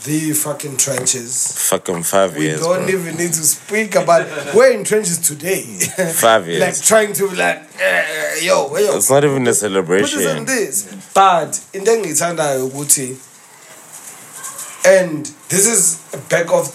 [0.05, 1.69] the fucking trenches.
[1.69, 2.61] Fucking five We years.
[2.61, 2.87] don't bro.
[2.99, 5.61] even need to speak about we're in trenches today.
[6.13, 6.61] Five years.
[6.61, 9.71] like trying to be like, eh, yo, yo, It's not even a put this on
[9.71, 10.45] celebration.
[10.45, 11.11] this.
[11.13, 13.17] But into engiyithandayo ukuthi
[14.85, 16.65] and this is a back of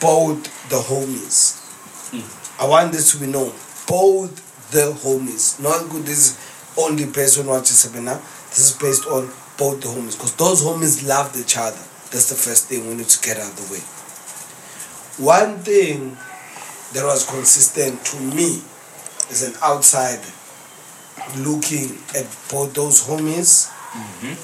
[0.00, 1.62] both the homies.
[2.60, 3.50] I want this to be known.
[3.88, 5.60] Both the homies.
[5.62, 8.18] Not good this is only based on what you said now.
[8.50, 9.26] This is based on
[9.58, 10.12] both the homies.
[10.16, 11.82] Because those homies loved each other.
[12.10, 13.82] That's the first thing we need to get out of the way.
[15.18, 16.16] One thing
[16.92, 18.62] that was consistent to me
[19.30, 20.32] as an outsider
[21.38, 24.36] looking at both those homies, mm-hmm.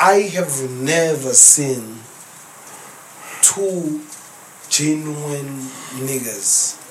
[0.00, 2.00] I have never seen
[3.42, 4.02] two
[4.68, 5.60] genuine
[6.04, 6.82] niggas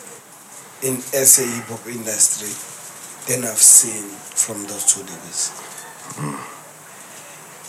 [0.83, 2.53] in SA hip hop industry
[3.27, 5.51] than I've seen from those two niggas.
[6.17, 6.37] Hmm.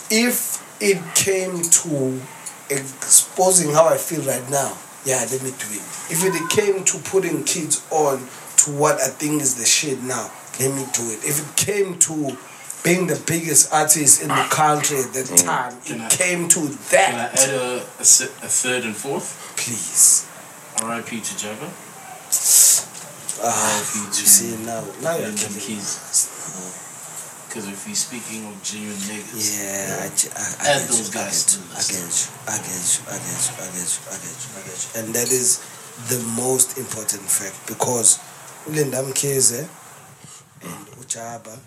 [0.09, 2.21] If it came to
[2.69, 5.83] exposing how I feel right now, yeah, let me do it.
[6.11, 8.19] If it came to putting kids on
[8.57, 10.29] to what I think is the shit now,
[10.59, 11.23] let me do it.
[11.23, 12.37] If it came to
[12.83, 16.59] being the biggest artist in the country at that time, Can it I- came to
[16.91, 17.09] that.
[17.09, 19.53] Can I add a, a, a third and fourth?
[19.57, 20.25] Please.
[20.81, 21.21] R.I.P.
[21.21, 21.69] to Jagger.
[23.39, 23.99] Ah, R.I.P.
[23.99, 26.86] you to see now, now you're killing Keys.
[27.47, 31.37] Because if we're speaking of genuine niggas, Yeah, I, I, I get those you, guys
[31.71, 34.51] I get, you, I get you, I get you, I get you, I get you,
[34.53, 35.63] I get you, and that is
[36.09, 38.19] the most important fact because
[38.67, 39.59] Linda Mkhize
[40.61, 41.01] and mm.
[41.01, 41.57] Uchaba,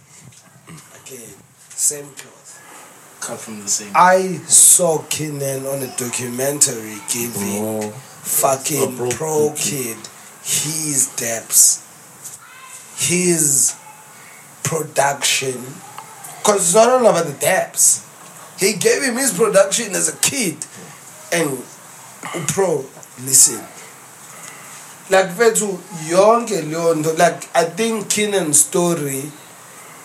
[1.01, 1.35] again,
[1.70, 2.61] same cloth.
[3.20, 3.93] cut from the same.
[3.94, 9.97] I saw Kiernan on a documentary giving fucking Pro pro kid
[10.43, 11.85] his depths,
[12.97, 13.74] his
[14.62, 15.62] production.
[16.39, 18.07] Because it's not all about the depths.
[18.59, 20.57] He gave him his production as a kid.
[21.32, 21.59] And
[22.49, 22.85] pro,
[23.23, 23.61] listen.
[25.11, 25.77] Like Vetu,
[26.09, 29.32] yonke leyo like I think Kiernan's story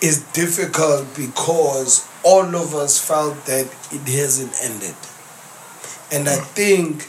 [0.00, 4.96] is difficult because all of us felt that it hasn't ended.
[6.12, 7.06] And I think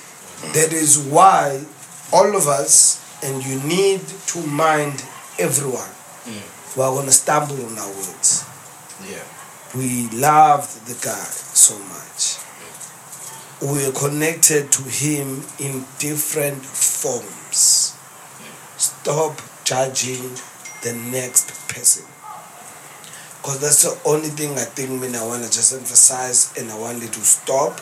[0.54, 1.66] that is why
[2.14, 5.04] all of us, and you need to mind
[5.40, 5.90] everyone,
[6.78, 8.46] we are going to stumble on our words.
[9.10, 9.24] Yeah.
[9.76, 12.38] We loved the guy so much.
[13.60, 17.98] We are connected to him in different forms.
[18.78, 20.38] Stop judging
[20.84, 22.06] the next person.
[23.42, 26.78] Because that's the only thing I think me I want to just emphasize and I
[26.78, 27.82] want you to stop.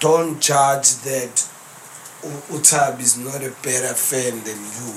[0.00, 1.48] Don't judge that
[2.52, 4.92] Utab is not a better fan than you.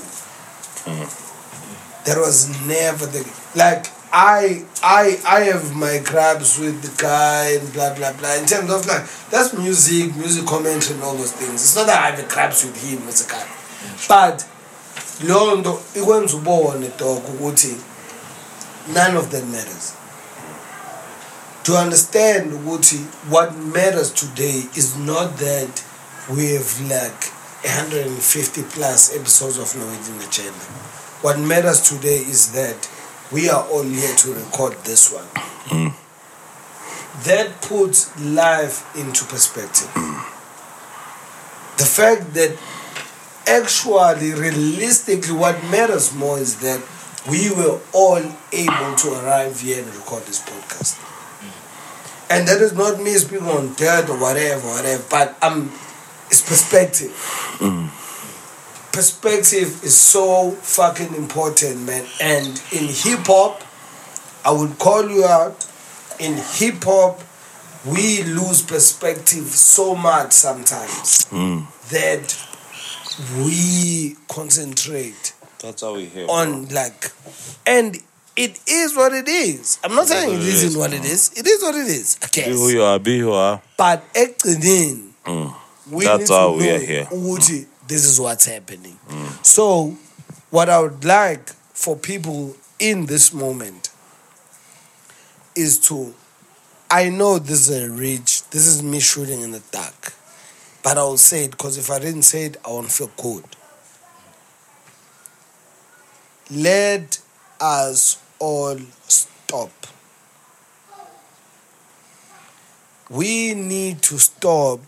[0.84, 1.28] Mm.
[2.08, 3.20] That was never the
[3.54, 8.32] like I I I have my grabs with the guy and blah blah blah.
[8.36, 11.60] In terms of like that's music, music commentary and all those things.
[11.60, 13.46] It's not that I have a grabs with him as a guy.
[14.08, 14.46] But
[15.20, 17.76] leyo ikwenza ubone dog ukuthi
[18.94, 19.92] none of that matters.
[21.64, 25.84] To understand ukuthi what matters today is not that
[26.30, 27.32] we have like
[27.64, 30.97] 150 plus episodes of No Hidden Agenda.
[31.20, 32.88] What matters today is that
[33.32, 35.26] we are all here to record this one.
[37.24, 39.90] That puts life into perspective.
[41.76, 42.56] The fact that
[43.48, 46.80] actually, realistically, what matters more is that
[47.28, 48.22] we were all
[48.52, 50.96] able to arrive here and record this podcast.
[52.30, 55.72] And that is not me speaking on dirt or whatever, whatever, but um,
[56.30, 57.10] it's perspective.
[58.98, 62.04] Perspective is so fucking important, man.
[62.20, 63.62] And in hip hop,
[64.44, 65.70] I would call you out.
[66.18, 67.20] In hip hop,
[67.86, 71.60] we lose perspective so much sometimes hmm.
[71.92, 72.36] that
[73.36, 76.26] we concentrate That's how we hear.
[76.28, 77.12] on like
[77.68, 78.02] and
[78.34, 79.78] it is what it is.
[79.84, 81.38] I'm not saying it what it isn't is, what it is.
[81.38, 82.18] It is what it is.
[82.20, 83.62] I Be who you are, be who you are.
[83.76, 85.94] But ekugcineni hmm.
[85.94, 87.04] we That's need to why we are here.
[87.12, 87.67] ukuthi hmm.
[87.88, 88.98] This is what's happening.
[89.42, 89.96] So
[90.50, 93.90] what I would like for people in this moment
[95.56, 96.14] is to
[96.90, 98.48] I know this is a reach.
[98.48, 100.14] This is me shooting in the dark.
[100.82, 103.44] But I will say it because if I didn't say it, I won't feel good.
[106.50, 107.20] Let
[107.60, 109.70] us all stop.
[113.10, 114.80] We need to stop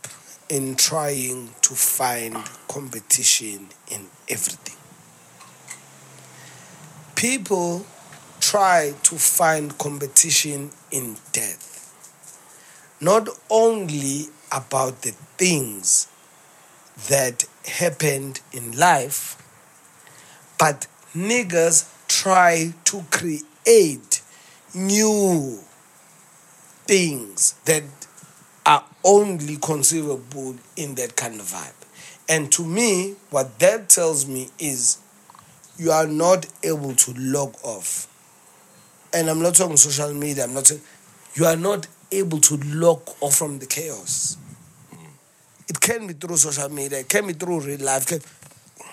[0.51, 2.37] in trying to find
[2.69, 4.77] competition in everything.
[7.15, 7.87] People
[8.41, 11.69] try to find competition in death.
[13.01, 16.09] Not only about the things
[17.09, 19.37] that happened in life,
[20.59, 24.21] but niggas try to create
[24.75, 25.61] new
[26.87, 27.85] things that
[28.71, 31.73] are only conceivable in that kind of vibe.
[32.29, 34.99] And to me, what that tells me is
[35.77, 38.07] you are not able to log off.
[39.13, 40.83] And I'm not talking social media, I'm not saying
[41.35, 44.37] you are not able to log off from the chaos.
[45.69, 48.07] It can be through social media, it can be through real life.
[48.07, 48.23] can-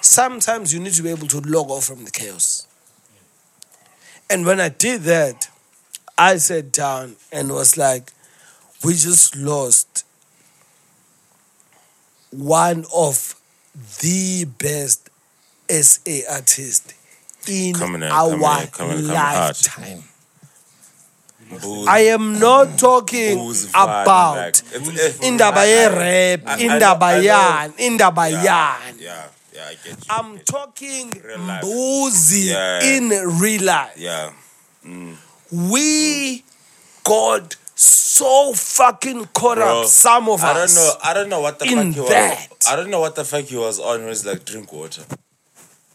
[0.02, 2.66] Sometimes you need to be able to log off from the chaos.
[4.30, 5.50] And when I did that,
[6.18, 8.12] I sat down and was like,
[8.88, 10.06] we just lost
[12.32, 13.36] one of
[14.00, 15.10] the best
[15.70, 16.94] SA artists
[17.50, 20.04] in Coming in, our coming in, coming in, lifetime.
[21.62, 26.54] Booze- I am not talking booze about like, it's- it- indaba I- I- ye-rap, I-
[26.56, 27.22] I indaba know- I know.
[27.24, 29.00] yan, indaba Yeah, yan.
[29.00, 29.96] yeah, yeah, I get you.
[30.10, 31.12] I'm get talking
[31.62, 32.84] boozy Yeah.
[32.84, 33.10] in
[33.40, 33.96] real life.
[33.98, 34.32] Yeah.
[34.86, 35.16] Mm.
[35.52, 36.44] We
[37.04, 40.74] got so fucking caught Bro, up, some of I us.
[40.76, 40.94] don't know.
[41.04, 42.48] I don't know what the fuck he that.
[42.50, 42.68] was.
[42.68, 44.00] I don't know what the fuck he was on.
[44.02, 45.04] He was like, drink water,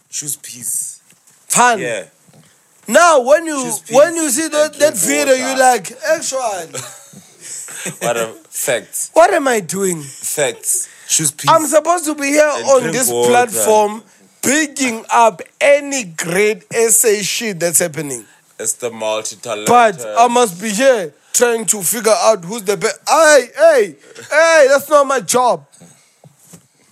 [0.09, 1.01] choose peace.
[1.49, 1.81] Fun.
[1.81, 2.07] Yeah.
[2.89, 3.59] Now, when you
[3.91, 6.81] when you see that, that video, you like, actually,
[8.01, 9.11] What a facts.
[9.13, 10.03] what am I doing?
[10.03, 10.89] Facts.
[11.09, 11.51] Choose peace.
[11.51, 13.31] I'm supposed to be here And on this water.
[13.31, 14.03] platform,
[14.41, 18.25] picking up any great SA shit that's happening.
[18.59, 19.67] it's the multi-talented.
[19.67, 23.01] But I must be here trying to figure out who's the best.
[23.09, 23.97] Hey, hey,
[24.31, 25.67] hey, that's not my job.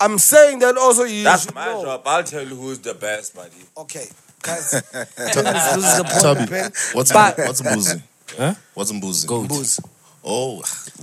[0.01, 1.83] I'm saying that also you That's should my know.
[1.85, 2.03] job.
[2.07, 3.51] I'll tell you who's the best, buddy.
[3.77, 4.07] Okay,
[4.43, 6.23] guys, this is the point.
[6.23, 6.73] Toby, man.
[6.95, 8.03] what's But- what's mbuzi?
[8.39, 8.55] Huh?
[8.75, 9.27] What's mbuzi?
[9.27, 9.49] Goat.
[9.49, 9.81] Booze.
[10.23, 10.57] Oh,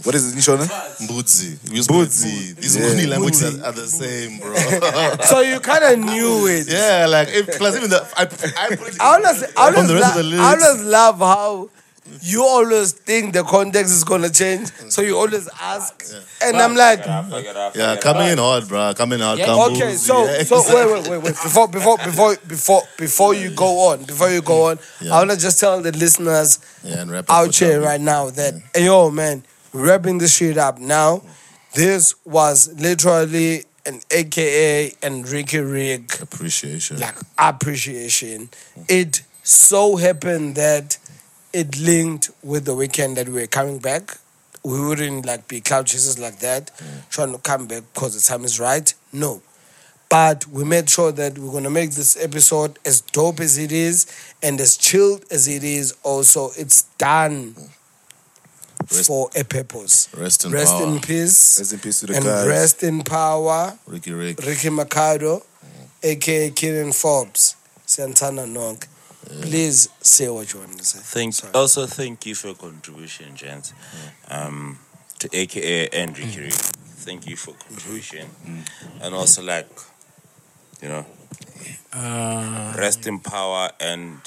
[0.04, 0.66] What is it, Nishona?
[1.02, 1.58] mbuzi.
[1.72, 2.28] We use Mbuzi.
[2.28, 2.56] mbuzi.
[2.62, 2.88] These Yeah.
[2.90, 3.62] Nguni languages Mbuzi.
[3.62, 5.26] are, are the same, bro.
[5.30, 6.68] So you kind of knew it.
[6.68, 8.56] yeah, like if, plus even the I, I put it
[9.02, 10.24] I always, I From always, the rest of the I
[10.54, 10.64] lyrics.
[10.66, 11.70] always love how
[12.22, 16.04] you always think the context is gonna change, so you always ask,
[16.44, 18.94] and I'm like, Fuck it up, fuck up, Yeah, fuck coming in hard, bro.
[18.96, 19.38] Coming out.
[19.38, 19.46] Yeah.
[19.46, 19.98] come okay, Mbuzi.
[19.98, 21.34] so yeah, so wait, wait, wait, wait.
[21.34, 25.14] Before before before before before you go on, before you go on, Yeah.
[25.14, 27.86] I wanna just tell the listeners yeah, and wrap out here Toby.
[27.86, 29.44] right now that hey, yo man,
[29.74, 31.22] wrapping this shit up now.
[31.74, 37.00] This was literally an AKA and Riky Rick Appreciation.
[37.00, 38.50] like appreciation.
[38.90, 40.98] It so happened that
[41.58, 44.20] it linked with the weekend that we were coming back.
[44.64, 47.10] We wouldn't like be cloud chasers like that, mm.
[47.10, 48.94] trying to come back because the time is right.
[49.12, 49.42] No.
[50.08, 54.06] But we made sure that we're gonna make this episode as dope as it is
[54.44, 55.96] and as chilled as it is.
[56.04, 57.56] Also, it's done
[58.92, 60.10] Rest- for a purpose.
[60.16, 60.88] Rest in Rest power.
[60.88, 62.48] in peace Rest in peace to the and guys.
[62.48, 63.78] rest in power.
[63.88, 64.38] Riky Rick.
[64.38, 65.88] Rikhado Makhado, mm.
[66.04, 67.56] aka Kiernan Forbes,
[67.86, 68.86] Santana Nonk.
[69.42, 71.00] Please say what you want to say.
[71.00, 71.54] Thank Sorry.
[71.54, 73.74] also thank you for your contribution, gents.
[74.30, 74.80] Um,
[75.20, 76.54] to AKA and Riky Rick.
[76.54, 78.28] Thank you for contribution,
[79.02, 79.70] and also like,
[80.82, 81.06] you know,
[81.94, 84.20] Uh, rest in power and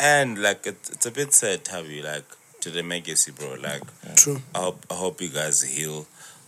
[0.00, 2.24] and like it, it's a bit sad, Tavi, like
[2.60, 3.54] to the legacy, bro.
[3.60, 3.82] Like
[4.16, 4.42] True.
[4.54, 6.06] I hope I hope you guys heal.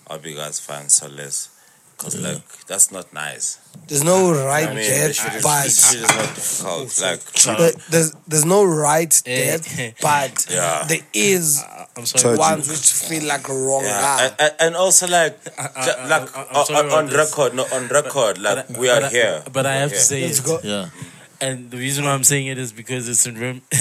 [0.09, 1.48] I hope you guys find solace
[1.97, 3.59] Cause like that's not nice.
[3.87, 7.01] There's no right I mean, death, this is, but is not difficult.
[7.01, 9.57] Like, There- um, there's there's no right Eh.
[9.57, 10.85] death, but Yeah.
[10.89, 12.37] there is uh, uh, I'm sorry.
[12.37, 16.37] ones which feel like wrong yeah, and, and, and also like, uh, ju- I- like
[16.37, 17.16] I- I'm on, on, about on this.
[17.16, 19.43] record, no, on record, like But we are but I- here.
[19.53, 20.45] But I We're have to say Let's it.
[20.47, 20.61] go.
[20.65, 20.89] Yeah.
[21.45, 23.62] And the reason why I'm saying it is because it's in rem-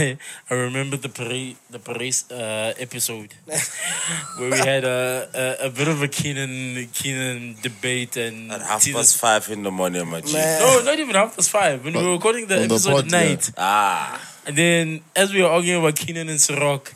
[0.51, 3.31] I remember the Paris the Paris uh, episode
[4.37, 4.99] where we had a,
[5.43, 9.63] a a bit of a Kiernan Kiernan debate and at half Jesus- past five in
[9.63, 10.33] the morning, my G.
[10.33, 11.75] No, not even half past five.
[11.85, 15.33] When we were recording the on the episode pod, at night, Ah, and then as
[15.33, 16.91] we were arguing about Kiernan and Sirok,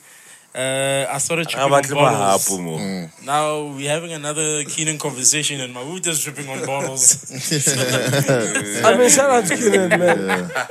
[0.58, 2.50] uh, I started tripping on Abatle bottles.
[2.50, 3.10] mahapu mo.
[3.26, 7.30] Now we're having another Kiernan conversation, and my woot is tripping on bottles.
[8.84, 10.52] I mean, shout out to Kiernan, man.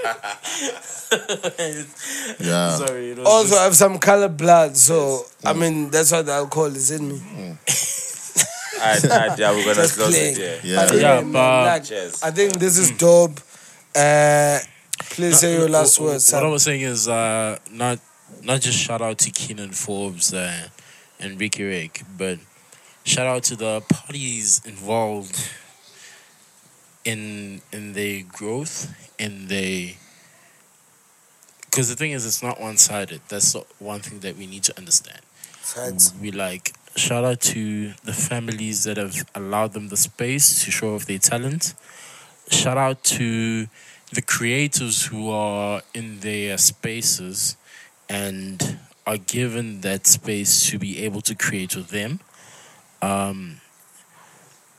[2.41, 2.71] Yeah.
[2.77, 6.23] Sorry, it was Also, just- I have some colored blood, so I mean that's why
[6.23, 7.21] the alcohol is in me.
[8.79, 10.37] Alright, alright, yeah, we're gonna Just close playing.
[10.37, 10.65] it.
[10.65, 10.73] Yeah.
[10.83, 10.87] Yeah.
[10.89, 12.23] But Yeah, man, but- like, Cheers.
[12.23, 13.41] I think this is dope.
[13.95, 14.59] Uh,
[15.15, 16.33] please say your last What- words.
[16.33, 17.99] What I was saying is uh, not
[18.47, 20.69] not just shout out to Kiernan Forbes uh,
[21.19, 22.39] and Riky Rick, but
[23.05, 25.51] shout out to the parties involved
[27.05, 29.95] in in their growth, in their
[31.77, 33.21] because the thing is, it's not one sided.
[33.29, 35.21] That's the one thing that we need to understand.
[36.23, 40.95] We like shout out to the families that have allowed them the space to show
[40.95, 41.75] off their talent.
[42.49, 43.67] Shout out to
[44.13, 47.57] the creators who are in their spaces
[48.09, 52.21] and are given that space to be able to create with them.
[53.03, 53.61] Um,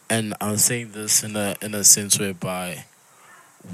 [0.10, 2.86] and I'm saying this in a in a sense whereby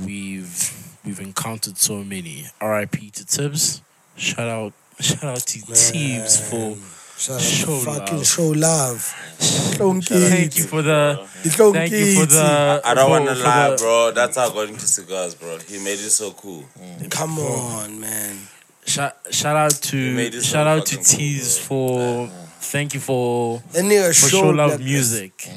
[0.03, 2.47] we've we've encountered so many.
[2.59, 3.11] R.I.P.
[3.11, 3.81] to Tibz.
[4.15, 6.75] Shout out shout out to Tibz for
[7.17, 8.25] Shout Show fucking love.
[8.25, 9.01] show love.
[9.37, 12.81] Thank you for the Thank thank you for the.
[12.83, 14.11] I don't wanna lie, the- bro.
[14.11, 15.57] That's how I got into cigars, bro.
[15.59, 16.65] He made it so cool.
[17.09, 18.39] Come on, man.
[18.85, 22.27] Shout, shout out to it shout out to fucking cool, Tease for
[22.59, 24.85] thank you for That nigga for show show love like this.
[24.87, 25.47] music.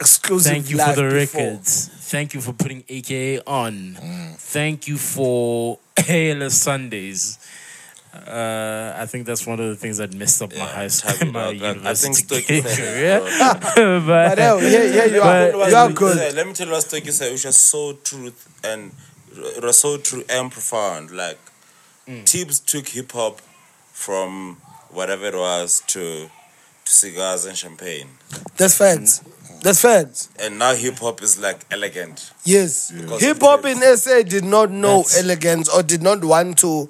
[0.00, 1.40] Exclusive Thank you for the before.
[1.42, 1.88] records.
[2.10, 3.96] Thank you for putting AKA on.
[4.38, 5.78] Thank you for
[6.08, 7.38] ALS Sundays.
[8.12, 11.32] Uh, I think that's one of the things that messed up my high school, Type
[11.32, 11.56] my out.
[11.58, 13.20] Like, I think university Stoke career.
[14.00, 16.34] But but, hell, yeah, yeah, you are, you are good.
[16.34, 18.92] Let me tell you what Stoke said, which was so truth and
[19.36, 21.10] it was so true and profound.
[21.10, 21.38] Like,
[22.10, 22.24] Mm.
[22.24, 23.40] Tibz took hip hop
[23.92, 24.56] from
[24.90, 26.28] whatever it was to
[26.84, 28.08] to cigars and champagne,
[28.56, 29.22] That's facts.
[29.62, 30.30] That's facts.
[30.38, 32.32] and now hip hop is like elegant.
[32.44, 32.90] Yes.
[32.90, 33.76] Because Hip hop this.
[33.76, 36.88] in SA did not know That's- elegance or did not want to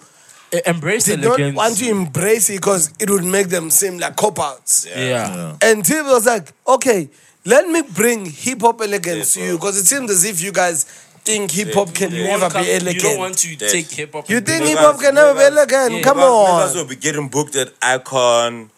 [0.66, 1.54] embrace did elegance.
[1.54, 4.86] not want to embrace it because it would make them seem like cop outs.
[4.88, 4.98] Yeah.
[5.00, 5.34] yeah.
[5.36, 5.56] Yeah.
[5.62, 7.10] And Tim was like, okay,
[7.44, 10.52] let me bring hip hop elegance Yeah, to you because it seems as if you
[10.52, 10.86] guys
[11.24, 12.26] think hip hop can Yeah.
[12.26, 12.94] never Come- be elegant.
[12.94, 13.70] You don't want to Dead.
[13.70, 14.28] take hip hop.
[14.30, 15.92] You think hip hop can never be Niggas- elegant?
[15.94, 16.02] yeah.
[16.02, 16.76] Come Niggas on.
[16.76, 18.70] will be getting booked at Icon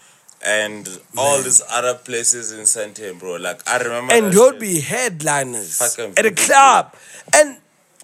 [0.45, 3.37] and all these other places in Sandton, bro.
[3.37, 4.13] Like I remember.
[4.13, 4.61] And you'll shit.
[4.61, 6.45] be headliners Fucking at a people.
[6.45, 6.95] club.
[7.33, 7.57] And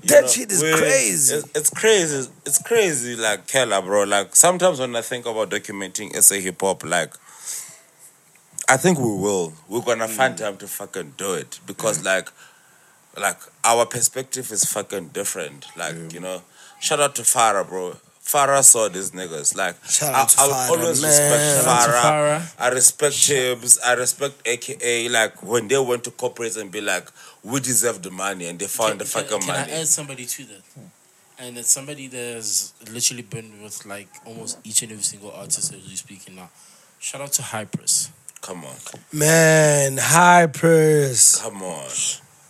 [0.02, 1.35] You that know, shit is crazy.
[1.35, 2.28] It's, it's crazy.
[2.47, 4.05] It's crazy, like Kella, bro.
[4.05, 7.12] Like sometimes when I think about documenting SA hip hop, like
[8.69, 9.55] I think we will.
[9.69, 10.10] We're gonna Mm.
[10.16, 12.28] find time to fucking do it because, like,
[13.16, 13.39] like
[13.77, 15.66] our perspective is fucking different.
[15.77, 16.43] Like you know,
[16.81, 17.97] shout out to Farah, bro.
[18.24, 19.57] Farah saw these niggas.
[19.57, 21.11] Like I, I always man.
[21.11, 22.39] respect Shout out to Farah.
[22.40, 22.55] Farah.
[22.61, 23.78] I respect Tibz.
[23.85, 25.09] I respect AKA.
[25.09, 27.09] Like when they went to corporates and be like,
[27.43, 29.73] "We deserve the money," and they found the Can- fucking can money.
[29.73, 30.62] I add somebody to that?
[30.74, 30.81] Hmm.
[31.40, 35.81] And it's somebody that's literally been with like almost each and every single artist that
[35.81, 36.51] we're speaking now.
[36.99, 38.11] Shout out to Hypers.
[38.40, 38.74] Come on,
[39.12, 41.40] Man, hypers.
[41.43, 41.89] come on.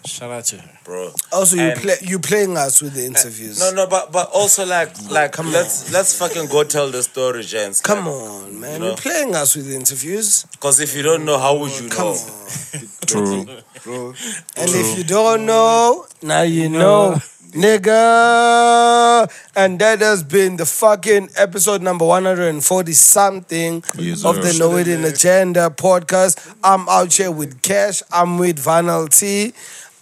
[0.09, 0.71] Shout out to her.
[0.85, 1.13] bro.
[1.33, 3.61] Also, you And- play you playing us with the uh, interviews.
[3.61, 7.43] No, no, but but also like like Come let's let's fucking go tell the story,
[7.43, 7.81] gents.
[7.81, 8.73] Come on, man.
[8.75, 8.87] You know?
[8.89, 10.45] You're playing us with the interviews.
[10.53, 12.13] Because if you don't know, how would you Come know?
[12.13, 12.89] on.
[13.07, 13.45] True.
[13.85, 14.15] Bro,
[14.57, 17.21] And if you don't know, now you know,
[17.53, 19.31] nigga.
[19.57, 25.05] And that has been the fucking episode number 140 something Yes, of the No Hidden
[25.05, 26.55] Agenda podcast.
[26.63, 28.03] I'm out here with Cash.
[28.13, 29.53] I'm with Vanal T.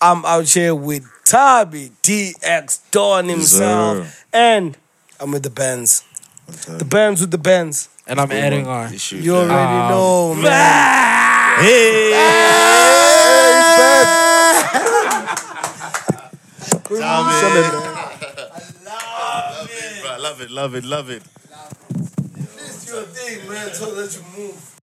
[0.00, 4.06] I'm out here with Tabi DX Dawn himself.
[4.06, 4.12] sir.
[4.32, 4.76] and
[5.20, 6.04] I'm with the bands.
[6.68, 7.88] The bands with the bands.
[8.06, 8.92] And I'm adding on.
[8.92, 11.56] You You already Um, know, man.
[20.18, 21.22] Love it, love it, love it.
[22.58, 23.72] It's your thing, man.
[23.72, 24.75] So that you move.